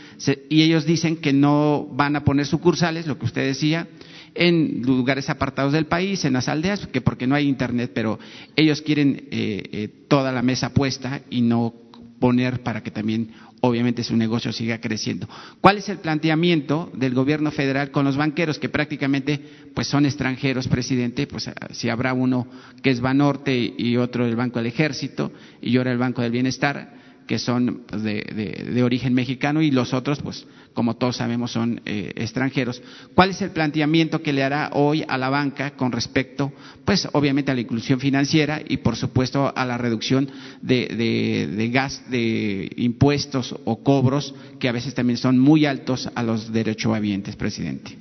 [0.47, 3.89] y ellos dicen que no van a poner sucursales, lo que usted decía,
[4.33, 8.19] en lugares apartados del país, en las aldeas, que porque no hay internet, pero
[8.55, 11.73] ellos quieren eh, eh, toda la mesa puesta y no
[12.21, 13.31] poner para que también
[13.61, 15.27] obviamente su negocio siga creciendo.
[15.61, 19.39] ¿Cuál es el planteamiento del gobierno federal con los banqueros que prácticamente
[19.73, 21.27] pues son extranjeros, presidente?
[21.27, 22.47] Pues ah, si habrá uno
[22.81, 25.31] que es Banorte y otro el Banco del Ejército
[25.61, 27.00] y ahora el Banco del Bienestar
[27.31, 32.11] que son pues, de, origen mexicano y los otros, pues como todos sabemos, son eh,
[32.17, 32.81] extranjeros.
[33.15, 36.51] ¿Cuál es el planteamiento que le hará hoy a la banca con respecto,
[36.83, 40.29] pues obviamente a la inclusión financiera y por supuesto a la reducción
[40.61, 46.23] de, de gas, de impuestos o cobros que a veces también son muy altos a
[46.23, 47.97] los derechohabientes, presidente?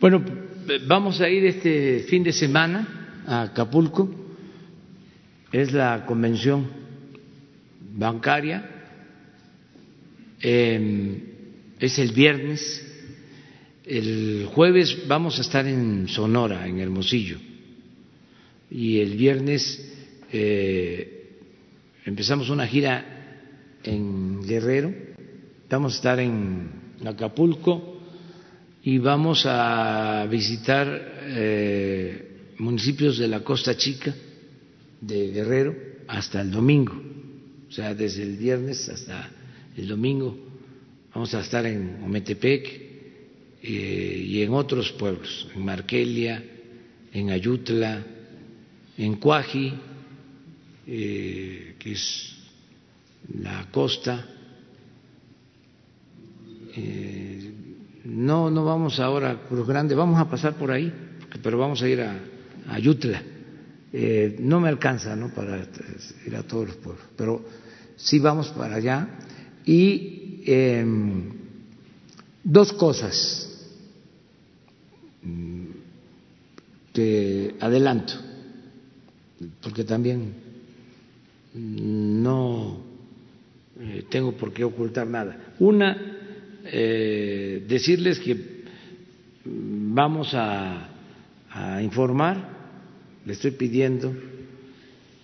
[0.00, 0.24] Bueno,
[0.86, 4.08] vamos a ir este fin de semana a Acapulco.
[5.52, 6.81] Es la convención
[7.94, 8.68] bancaria.
[10.40, 11.20] Em,
[11.78, 12.88] es el viernes.
[13.84, 17.38] El jueves vamos a estar en Sonora, en Hermosillo.
[18.70, 19.92] Y el viernes
[20.32, 21.38] eh,
[22.04, 23.04] empezamos una gira
[23.82, 24.94] en Guerrero.
[25.68, 26.70] Vamos a estar en
[27.04, 28.00] Acapulco
[28.82, 30.88] y vamos a visitar
[31.26, 34.14] eh, municipios de la Costa Chica
[35.00, 35.74] de Guerrero
[36.06, 37.11] hasta el domingo
[37.72, 39.30] o sea, desde el viernes hasta
[39.78, 40.36] el domingo
[41.14, 42.82] vamos a estar en Ometepec
[43.62, 46.44] eh, y en otros pueblos, en Marquelia,
[47.14, 48.02] en Ayutla,
[48.98, 49.72] en Cuaji,
[50.86, 52.36] eh, que es
[53.40, 54.22] la costa.
[56.76, 57.52] Eh,
[58.04, 60.92] no, no vamos ahora a Cruz Grande, vamos a pasar por ahí,
[61.42, 62.20] pero vamos a ir a,
[62.68, 63.22] Ayutla.
[64.40, 65.32] no me alcanza ¿no?
[65.32, 65.66] para
[66.26, 67.61] ir a todos los pueblos, pero
[68.02, 69.08] sí vamos para allá.
[69.64, 71.30] Y em,
[72.42, 73.48] dos cosas
[76.92, 78.12] que adelanto,
[79.62, 80.34] porque también
[81.54, 82.80] no
[83.80, 85.54] eh, tengo por qué ocultar nada.
[85.60, 85.96] Una,
[86.64, 88.62] eh, decirles que
[89.44, 90.88] vamos a,
[91.50, 92.50] a informar,
[93.24, 94.12] le estoy pidiendo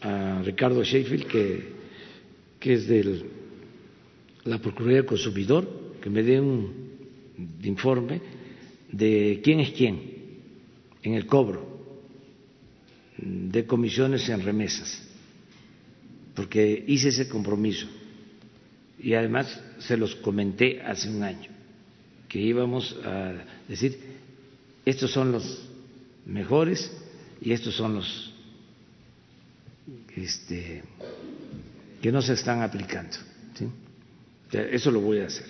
[0.01, 1.78] a Ricardo Sheffield que
[2.59, 3.25] que es de
[4.45, 6.89] la Procuraduría del Consumidor, que me dé un
[7.63, 8.21] informe
[8.91, 10.01] de quién es quién
[11.03, 11.67] en el cobro
[13.19, 15.03] de comisiones en remesas,
[16.35, 17.89] porque hice ese compromiso
[19.01, 21.51] y además se los comenté hace un año,
[22.29, 23.99] que íbamos a decir,
[24.85, 25.69] estos son los
[26.27, 26.91] mejores
[27.41, 28.33] y estos son los
[30.17, 30.83] este,
[32.01, 33.17] que no se están aplicando.
[34.53, 35.47] Eso lo voy a hacer.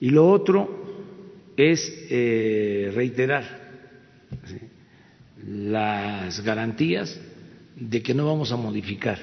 [0.00, 0.84] Y lo otro
[1.56, 3.66] es eh, reiterar
[5.46, 7.18] las garantías
[7.76, 9.18] de que no vamos a modificar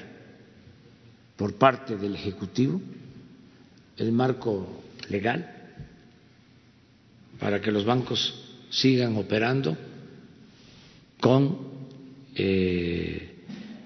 [1.36, 2.80] por parte del Ejecutivo
[3.96, 5.50] el marco legal
[7.38, 9.76] para que los bancos sigan operando
[11.20, 11.58] con
[12.34, 13.44] eh,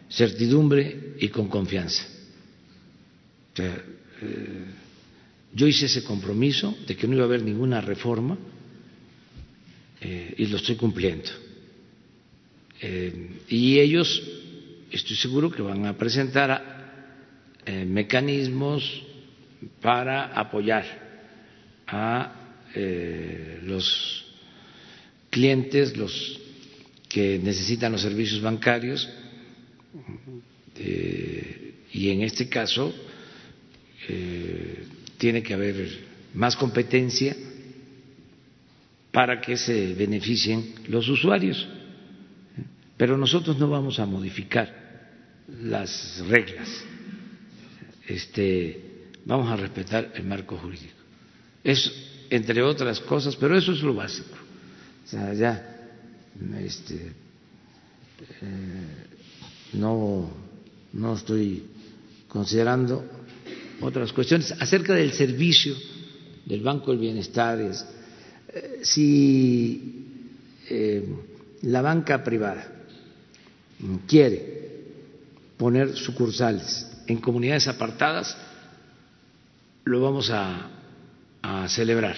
[0.08, 2.17] certidumbre y con confianza.
[3.60, 4.64] Eh,
[5.54, 8.36] yo hice ese compromiso de que no iba a haber ninguna reforma
[10.00, 11.30] eh, y lo estoy cumpliendo.
[12.80, 14.22] Eh, y ellos,
[14.90, 16.76] estoy seguro que van a presentar
[17.86, 19.02] mecanismos
[19.82, 20.86] para apoyar
[21.86, 22.32] a
[23.64, 24.24] los
[25.28, 26.40] clientes, los
[27.10, 29.06] que necesitan los servicios bancarios,
[31.92, 32.94] y en este caso
[34.08, 34.84] eh,
[35.16, 37.34] tiene que haber más competencia
[39.10, 41.66] para que se beneficien los usuarios.
[42.96, 44.72] Pero nosotros no vamos a modificar
[45.62, 46.68] las reglas.
[48.06, 50.94] Este, vamos a respetar el marco jurídico.
[51.64, 51.92] Es
[52.30, 54.36] entre otras cosas, pero eso es lo básico.
[55.04, 55.76] O sea, ya
[56.60, 57.12] este,
[58.42, 59.06] eh,
[59.72, 60.30] no,
[60.92, 61.64] no estoy
[62.28, 63.17] considerando
[63.80, 64.52] otras cuestiones.
[64.52, 65.74] Acerca del servicio
[66.44, 67.86] del Banco del Bienestar, es,
[68.48, 70.06] eh, si
[70.68, 71.06] eh,
[71.62, 72.72] la banca privada
[74.06, 74.58] quiere
[75.56, 78.36] poner sucursales en comunidades apartadas,
[79.84, 80.74] lo vamos a,
[81.68, 82.16] celebrar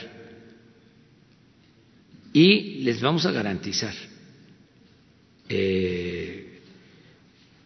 [2.33, 3.95] y les vamos a garantizar
[5.49, 6.59] eh,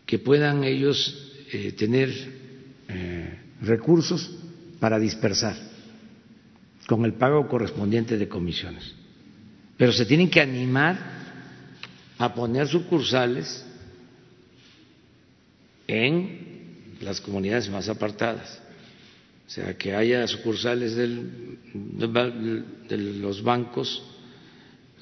[0.04, 1.32] que puedan ellos
[1.78, 2.10] tener
[3.66, 4.30] recursos
[4.80, 5.56] para dispersar
[6.86, 8.94] con el pago correspondiente de comisiones.
[9.76, 10.96] pero se tienen que animar
[12.18, 13.64] a poner sucursales
[15.88, 18.60] en las comunidades más apartadas.
[19.46, 21.58] O sea, que haya sucursales del,
[22.88, 24.02] de los bancos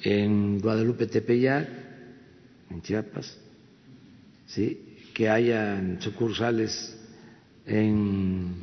[0.01, 1.69] en Guadalupe Tepeyac,
[2.69, 3.37] en Chiapas,
[4.47, 4.97] ¿sí?
[5.13, 6.97] que haya sucursales
[7.65, 8.55] en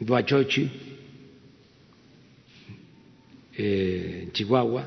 [0.00, 0.70] Huachochi,
[3.56, 4.86] eh, en Chihuahua.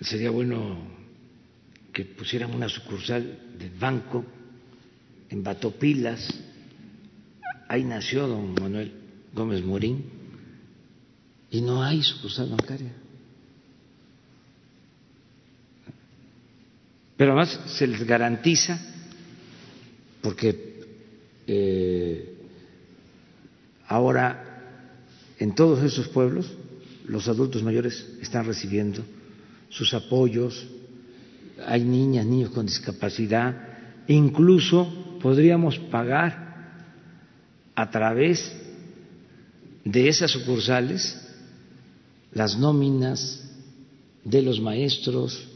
[0.00, 0.78] Sería bueno
[1.92, 4.24] que pusieran una sucursal del banco
[5.28, 6.28] en Batopilas.
[7.68, 8.92] Ahí nació don Manuel
[9.32, 10.04] Gómez Morín
[11.50, 12.92] y no hay sucursal bancaria.
[17.16, 18.80] Pero además se les garantiza,
[20.22, 20.80] porque
[21.46, 22.34] eh,
[23.86, 24.46] ahora
[25.38, 26.50] en todos esos pueblos
[27.06, 29.02] los adultos mayores están recibiendo
[29.68, 30.66] sus apoyos,
[31.66, 33.68] hay niñas, niños con discapacidad,
[34.08, 36.50] incluso podríamos pagar
[37.74, 38.52] a través
[39.84, 41.16] de esas sucursales
[42.32, 43.50] las nóminas
[44.24, 45.48] de los maestros,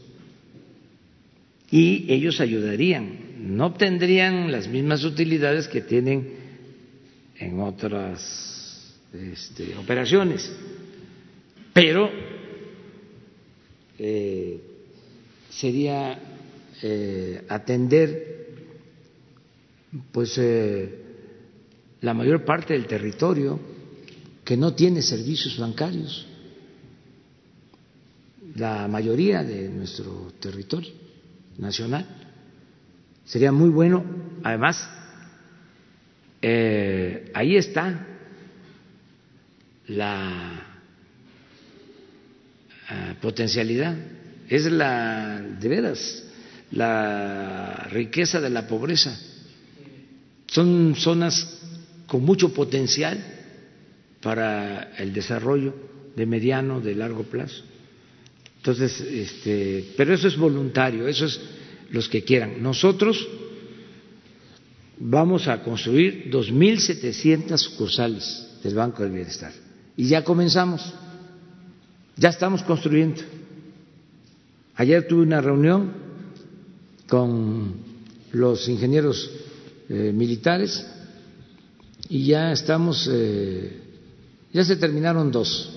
[1.70, 3.23] y ellos ayudarían.
[3.44, 6.32] No obtendrían las mismas utilidades que tienen
[7.38, 10.50] en otras este, operaciones,
[11.74, 12.08] pero
[13.98, 14.60] eh,
[15.50, 16.18] sería
[16.82, 18.48] eh, atender
[20.10, 21.02] pues eh,
[22.00, 23.60] la mayor parte del territorio
[24.42, 26.26] que no tiene servicios bancarios,
[28.56, 30.92] la mayoría de nuestro territorio
[31.58, 32.23] nacional.
[33.24, 34.04] Sería muy bueno,
[34.42, 34.88] además,
[36.42, 38.06] eh, ahí está
[39.88, 40.62] la
[42.90, 43.96] eh, potencialidad,
[44.48, 46.24] es la, de veras,
[46.70, 49.18] la riqueza de la pobreza.
[50.46, 51.62] Son zonas
[52.06, 53.24] con mucho potencial
[54.20, 55.74] para el desarrollo
[56.14, 57.64] de mediano, de largo plazo.
[58.58, 61.40] Entonces, este, pero eso es voluntario, eso es
[61.94, 62.60] los que quieran.
[62.60, 63.26] Nosotros
[64.98, 69.52] vamos a construir 2.700 sucursales del Banco del Bienestar
[69.96, 70.92] y ya comenzamos,
[72.16, 73.22] ya estamos construyendo.
[74.74, 75.92] Ayer tuve una reunión
[77.06, 77.74] con
[78.32, 79.30] los ingenieros
[79.88, 80.84] eh, militares
[82.08, 83.82] y ya estamos, eh,
[84.52, 85.70] ya se terminaron dos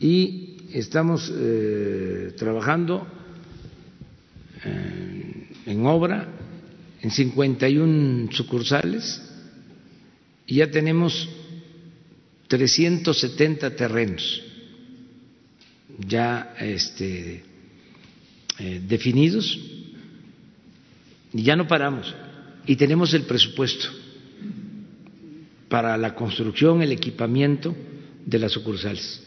[0.00, 3.06] y estamos eh, trabajando
[4.64, 6.28] en obra
[7.02, 9.22] en 51 sucursales
[10.46, 11.28] y ya tenemos
[12.48, 14.42] 370 terrenos
[15.98, 17.44] ya este,
[18.58, 19.58] eh, definidos
[21.32, 22.14] y ya no paramos
[22.66, 23.86] y tenemos el presupuesto
[25.68, 27.74] para la construcción, el equipamiento
[28.24, 29.22] de las sucursales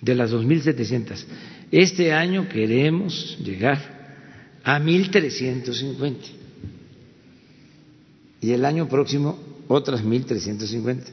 [0.00, 1.24] de las 2.700.
[1.70, 3.93] Este año queremos llegar
[4.64, 6.16] a 1.350
[8.40, 9.38] y el año próximo
[9.68, 11.04] otras 1.350.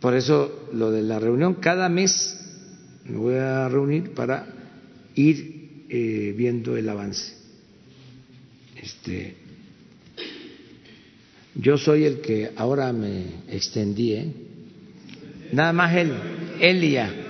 [0.00, 2.38] Por eso lo de la reunión, cada mes
[3.04, 4.46] me voy a reunir para
[5.14, 7.34] ir eh, viendo el avance.
[8.80, 9.36] Este,
[11.54, 14.32] yo soy el que ahora me extendí, ¿eh?
[15.52, 16.12] nada más él,
[16.60, 17.21] él.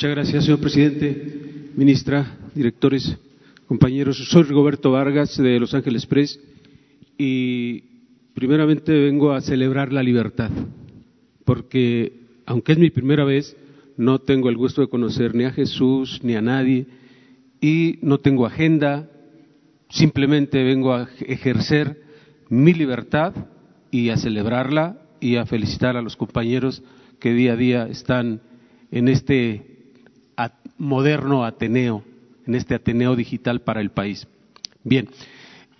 [0.00, 3.18] Muchas gracias, señor presidente, ministra, directores,
[3.66, 4.16] compañeros.
[4.30, 6.40] Soy Rigoberto Vargas de Los Ángeles Press
[7.18, 7.82] y
[8.32, 10.50] primeramente vengo a celebrar la libertad,
[11.44, 12.14] porque
[12.46, 13.54] aunque es mi primera vez,
[13.98, 16.86] no tengo el gusto de conocer ni a Jesús ni a nadie
[17.60, 19.10] y no tengo agenda,
[19.90, 22.00] simplemente vengo a ejercer
[22.48, 23.34] mi libertad
[23.90, 26.82] y a celebrarla y a felicitar a los compañeros
[27.18, 28.40] que día a día están
[28.90, 29.69] en este
[30.78, 32.02] moderno Ateneo,
[32.46, 34.26] en este Ateneo digital para el país.
[34.82, 35.08] Bien,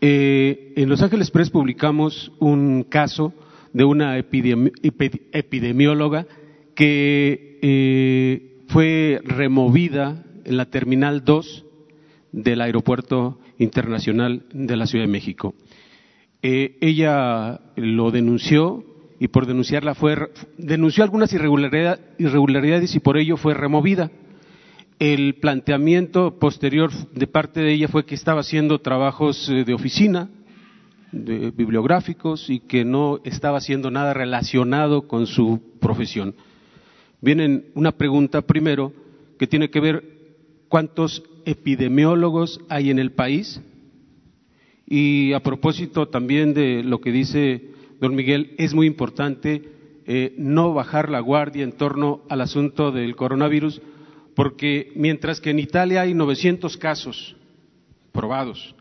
[0.01, 3.33] eh, en Los Ángeles Press publicamos un caso
[3.73, 6.27] de una epidemióloga
[6.75, 11.65] que eh, fue removida en la Terminal 2
[12.33, 15.55] del Aeropuerto Internacional de la Ciudad de México.
[16.43, 18.85] Eh, ella lo denunció
[19.19, 20.17] y por denunciarla fue
[20.57, 24.11] denunció algunas irregularidades y por ello fue removida
[25.01, 30.29] el planteamiento posterior de parte de ella fue que estaba haciendo trabajos eh, de oficina
[31.13, 36.37] bibliográficos y que no estaba haciendo nada relacionado con su profesión.
[37.21, 38.93] Viene una pregunta primero
[39.37, 40.05] que tiene que ver
[40.69, 43.61] cuántos epidemiólogos hay en el país
[44.87, 47.71] y a propósito también de lo que dice
[48.01, 49.63] don Miguel, es muy importante
[50.07, 53.83] eh, no bajar la guardia en torno al asunto del coronavirus,
[54.35, 57.37] porque mientras que en Italia hay 900 casos
[58.13, 58.75] probados,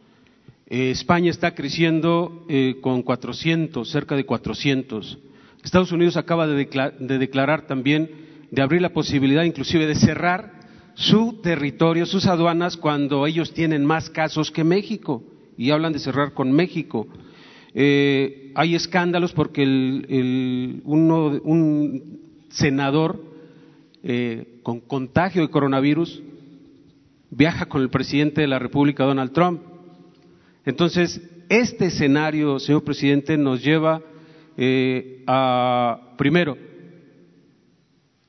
[0.70, 5.18] eh, España está creciendo eh, con 400, cerca de 400.
[5.64, 6.68] Estados Unidos acaba de,
[7.00, 8.10] declarar también
[8.52, 10.60] de abrir la posibilidad inclusive de cerrar
[10.94, 15.24] su territorio, sus aduanas, cuando ellos tienen más casos que México
[15.58, 17.08] y hablan de cerrar con México.
[17.74, 20.84] Eh, hay escándalos porque un
[22.50, 23.24] senador
[24.70, 26.22] con contagio de coronavirus
[27.32, 29.62] viaja con el presidente de la República, Donald Trump.
[30.64, 31.20] Entonces,
[31.50, 34.00] este escenario, señor presidente, nos lleva
[34.58, 36.56] eh, a, primero,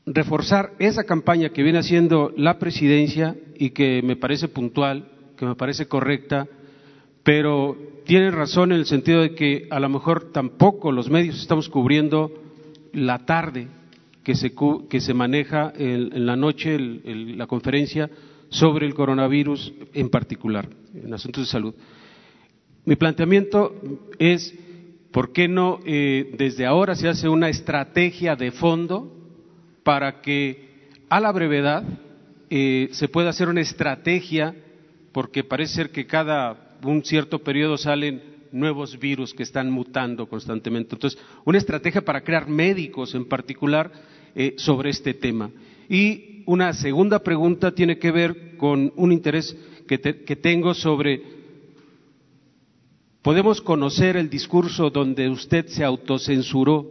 [0.06, 5.56] reforzar esa campaña que viene haciendo la presidencia y que me parece puntual, que me
[5.56, 6.48] parece correcta,
[7.22, 7.76] pero
[8.06, 12.32] tiene razón en el sentido de que a lo mejor tampoco los medios estamos cubriendo
[12.94, 13.68] la tarde
[14.22, 14.52] que se,
[14.88, 18.10] que se maneja en, la noche la conferencia
[18.48, 21.74] sobre el coronavirus en particular, en asuntos de salud.
[22.84, 23.74] Mi planteamiento
[24.18, 24.54] es,
[25.10, 29.12] ¿por qué no eh, desde ahora se hace una estrategia de fondo
[29.82, 31.84] para que a la brevedad
[32.50, 34.54] eh, se pueda hacer una estrategia,
[35.12, 40.94] porque parece ser que cada un cierto periodo salen nuevos virus que están mutando constantemente.
[40.94, 43.90] Entonces, una estrategia para crear médicos en particular
[44.34, 45.50] eh, sobre este tema.
[45.88, 49.56] Y una segunda pregunta tiene que ver con un interés
[49.86, 51.40] que tengo sobre
[53.22, 56.90] Podemos conocer el discurso donde usted se autocensuró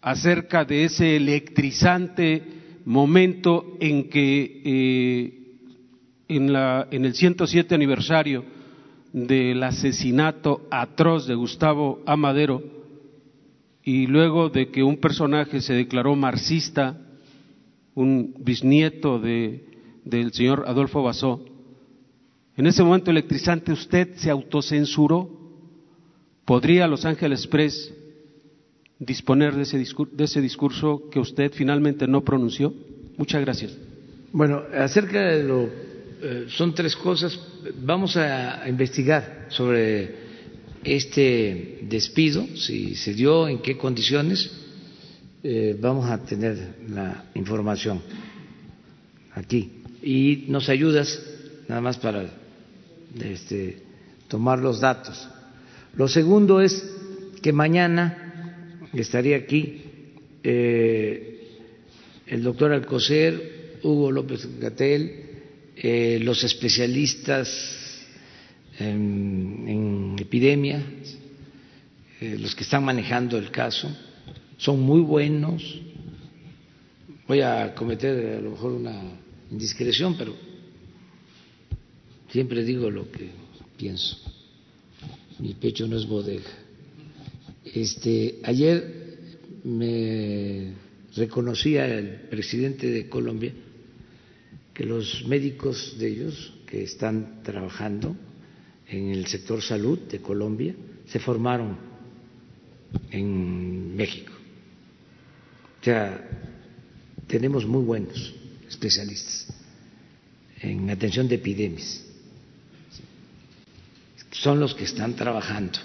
[0.00, 2.42] acerca de ese electrizante
[2.86, 5.32] momento en que eh,
[6.28, 8.42] en, la, en el 107 aniversario
[9.16, 12.62] del asesinato atroz de Gustavo Amadero
[13.82, 17.00] y luego de que un personaje se declaró marxista,
[17.94, 19.64] un bisnieto de,
[20.04, 21.42] del señor Adolfo Basó,
[22.58, 25.30] en ese momento electrizante usted se autocensuró.
[26.44, 27.94] ¿Podría Los Ángeles Express
[28.98, 32.74] disponer de ese, de ese discurso que usted finalmente no pronunció?
[33.16, 33.78] Muchas gracias.
[34.30, 35.85] Bueno, acerca de lo...
[36.22, 37.38] Eh, son tres cosas.
[37.82, 40.26] Vamos a investigar sobre
[40.82, 44.50] este despido, si se dio, en qué condiciones.
[45.42, 48.00] Eh, vamos a tener la información
[49.34, 49.82] aquí.
[50.02, 51.20] Y nos ayudas
[51.68, 52.30] nada más para
[53.20, 53.82] este,
[54.28, 55.28] tomar los datos.
[55.96, 56.82] Lo segundo es
[57.42, 59.82] que mañana estaría aquí
[60.42, 61.48] eh,
[62.26, 65.25] el doctor Alcocer, Hugo López Gatel,
[65.76, 67.48] eh, los especialistas
[68.78, 70.82] en, epidemia,
[72.20, 73.94] eh, los que están manejando el caso,
[74.56, 75.80] son muy buenos.
[77.28, 79.02] Voy a cometer a lo mejor una
[79.50, 80.34] indiscreción, pero
[82.36, 83.30] Siempre digo lo que
[83.76, 84.18] pienso.
[85.38, 86.50] Mi pecho no es bodega.
[87.64, 89.18] Este, ayer
[89.64, 90.72] me
[91.14, 93.52] reconocía el presidente de Colombia
[94.76, 98.14] que los médicos de ellos que están trabajando
[98.86, 100.74] en el sector salud de Colombia
[101.06, 101.78] se formaron
[103.10, 104.32] en México.
[105.80, 106.28] O sea,
[107.26, 108.34] tenemos muy buenos
[108.68, 109.46] especialistas
[110.60, 112.04] en atención de epidemias
[114.30, 115.78] son los que están trabajando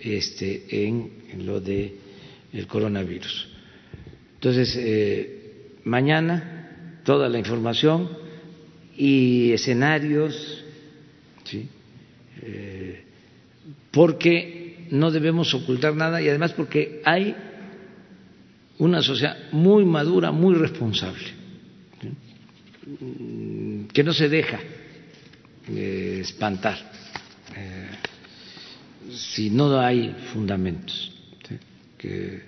[0.00, 1.94] este, en, lo de
[2.66, 3.48] coronavirus.
[4.34, 6.57] Entonces, eh, mañana
[7.08, 8.06] toda la información
[8.94, 10.62] y escenarios,
[11.42, 11.66] ¿sí?
[12.42, 13.02] Eh,
[13.90, 17.34] porque no debemos ocultar nada y además porque hay
[18.76, 21.24] una sociedad muy madura, muy responsable,
[23.90, 24.60] que no se deja
[25.66, 26.76] eh, espantar
[27.56, 27.88] eh,
[29.14, 31.10] si no hay fundamentos,
[31.96, 32.42] que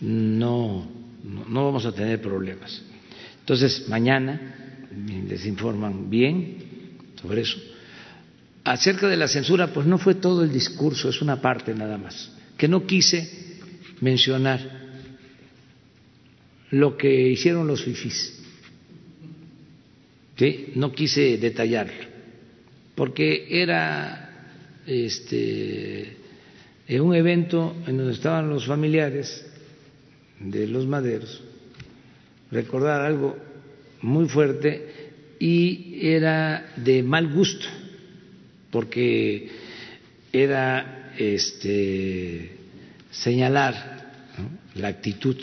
[0.00, 0.90] no,
[1.22, 2.82] no vamos a tener problemas.
[3.46, 4.88] Entonces, mañana
[5.28, 6.56] les informan bien
[7.22, 7.56] sobre eso.
[8.64, 12.28] Acerca de la censura, pues no fue todo el discurso, es una parte nada más,
[12.56, 13.60] que no quise
[14.00, 14.58] mencionar
[16.72, 18.36] lo que hicieron los fifís.
[20.36, 20.72] ¿Sí?
[20.74, 22.04] No quise detallarlo,
[22.96, 24.58] porque era
[24.88, 26.16] este,
[26.88, 29.46] en un evento en donde estaban los familiares
[30.40, 31.44] de los maderos,
[32.56, 33.36] recordar algo
[34.00, 34.70] muy fuerte
[35.38, 37.66] y era de mal gusto,
[38.70, 39.50] porque
[40.32, 42.50] era este,
[43.10, 43.74] señalar
[44.74, 45.36] la actitud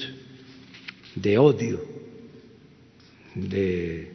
[1.16, 1.86] de odio
[3.36, 4.12] de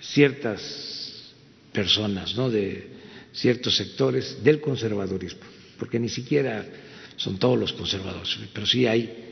[0.00, 1.34] ciertas
[1.72, 2.48] personas, ¿no?
[2.48, 2.88] de
[3.32, 5.44] ciertos sectores del conservadurismo,
[5.78, 6.64] porque ni siquiera
[7.16, 9.27] son todos los conservadores, pero sí hay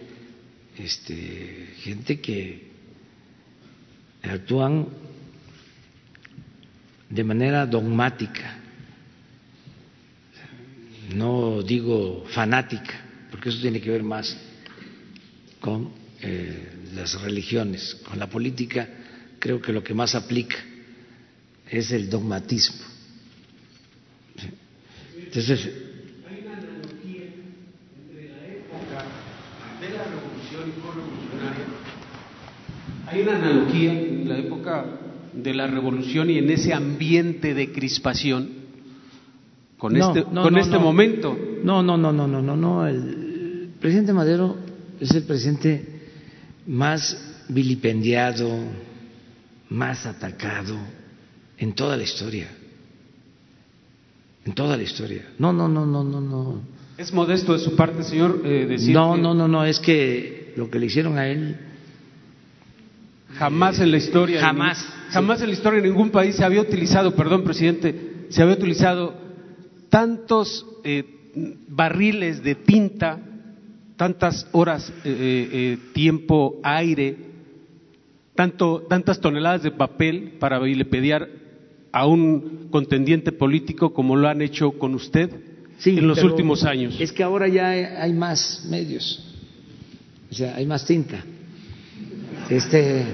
[0.79, 2.71] este, gente que
[4.23, 4.89] actúan
[7.09, 8.59] de manera dogmática,
[11.15, 13.01] no digo fanática,
[13.31, 14.37] porque eso tiene que ver más
[15.61, 18.89] con eh, las religiones, con la política,
[19.39, 20.57] creo que lo que más aplica
[21.69, 22.85] es el dogmatismo.
[25.17, 25.69] Entonces,
[26.29, 27.25] hay una analogía
[27.99, 29.05] entre la época
[29.81, 31.67] de la revolución y revolucionaria.
[33.17, 34.85] Hay una analogía en la época
[35.33, 38.51] de la revolución y en ese ambiente de crispación
[39.79, 40.81] con No, este, no, con no, este no.
[40.81, 41.39] momento.
[41.65, 42.87] No, no, no, no, no, no, no.
[42.87, 44.57] El presidente Madero
[45.01, 46.03] es el presidente
[46.67, 48.51] más vilipendiado,
[49.71, 50.77] más atacado
[51.57, 52.49] en toda la historia.
[54.45, 55.23] En toda la historia.
[55.39, 56.61] No, no, no, no, no, no.
[56.99, 60.53] Es modesto de su parte, señor, eh, decir No, que no, no, no, es que
[60.57, 61.57] lo que le hicieron a él
[63.39, 64.85] jamás en la historia, Jamás.
[65.11, 69.15] jamás en la historia de ningún país se había utilizado, perdón, presidente, se había utilizado
[69.89, 71.05] tantos eh,
[71.69, 73.19] barriles de tinta,
[73.97, 77.17] tantas horas, eh, eh, eh, tiempo, aire,
[78.35, 81.29] tanto, tantas toneladas de papel para vilipendiar
[81.93, 85.31] a un contendiente político como lo han hecho con usted
[85.79, 86.97] Sí, en los últimos años.
[86.99, 89.23] Es que ahora ya hay, hay más medios,
[90.31, 91.23] o sea, hay más tinta.
[92.49, 93.05] Este,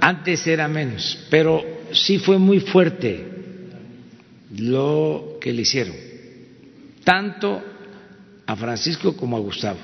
[0.00, 3.26] antes era menos, pero sí fue muy fuerte
[4.56, 5.96] lo que le hicieron,
[7.04, 7.62] tanto
[8.46, 9.78] a Francisco como a Gustavo,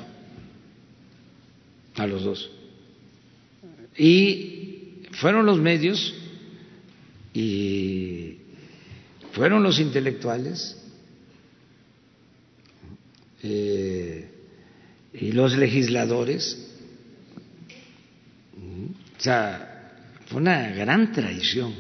[1.97, 2.51] a los dos.
[3.97, 6.15] Y fueron los medios
[7.33, 8.39] y
[9.33, 10.81] fueron los intelectuales
[13.43, 14.31] eh,
[15.13, 16.71] y los legisladores.
[19.19, 19.74] O sea,
[20.27, 21.73] fue una gran traición.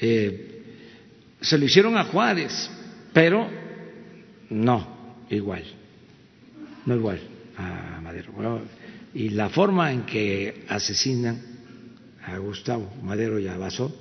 [0.00, 0.62] Eh,
[1.40, 2.70] se lo hicieron a Juárez,
[3.12, 3.48] pero
[4.50, 5.64] no igual,
[6.86, 7.20] no igual
[7.56, 8.32] a Madero.
[9.14, 11.40] Y la forma en que asesinan
[12.24, 13.94] a Gustavo Madero y a Basó,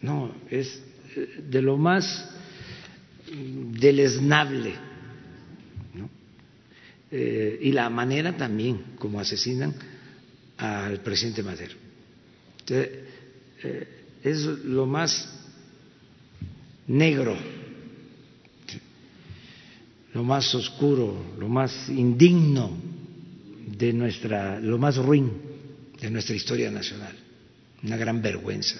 [0.00, 0.82] no, es
[1.16, 2.30] eh, de lo más
[3.34, 4.74] deleznable.
[5.94, 6.08] ¿no?
[7.10, 9.74] Eh, y la manera también como asesinan
[10.62, 11.74] al presidente Madero.
[12.68, 13.88] Eh,
[14.22, 15.28] es lo más
[16.86, 17.36] negro,
[20.14, 22.78] lo más oscuro, lo más indigno
[23.76, 25.32] de nuestra, lo más ruin
[26.00, 27.16] de nuestra historia nacional,
[27.82, 28.78] una gran vergüenza.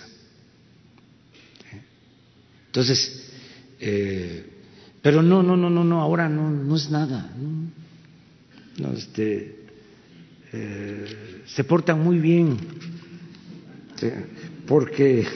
[2.67, 3.29] Entonces,
[3.81, 4.47] eh,
[5.03, 7.29] pero no, no, no, no, no, ahora no, no es nada.
[8.79, 9.62] No este,
[10.53, 12.57] eh, se portan muy bien,
[13.97, 14.09] ¿sí?
[14.67, 15.27] porque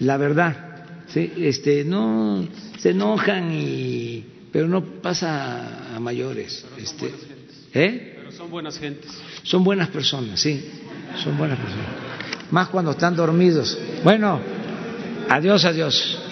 [0.00, 1.32] la verdad, ¿sí?
[1.36, 2.46] este, no
[2.78, 6.64] se enojan y, pero no pasa a mayores.
[6.76, 7.12] Este,
[7.72, 8.14] ¿eh?
[8.16, 9.10] Pero son buenas gentes.
[9.42, 10.68] Son buenas personas, sí,
[11.22, 11.86] son buenas personas.
[12.50, 13.78] Más cuando están dormidos.
[14.02, 14.40] Bueno,
[15.28, 16.23] adiós, adiós.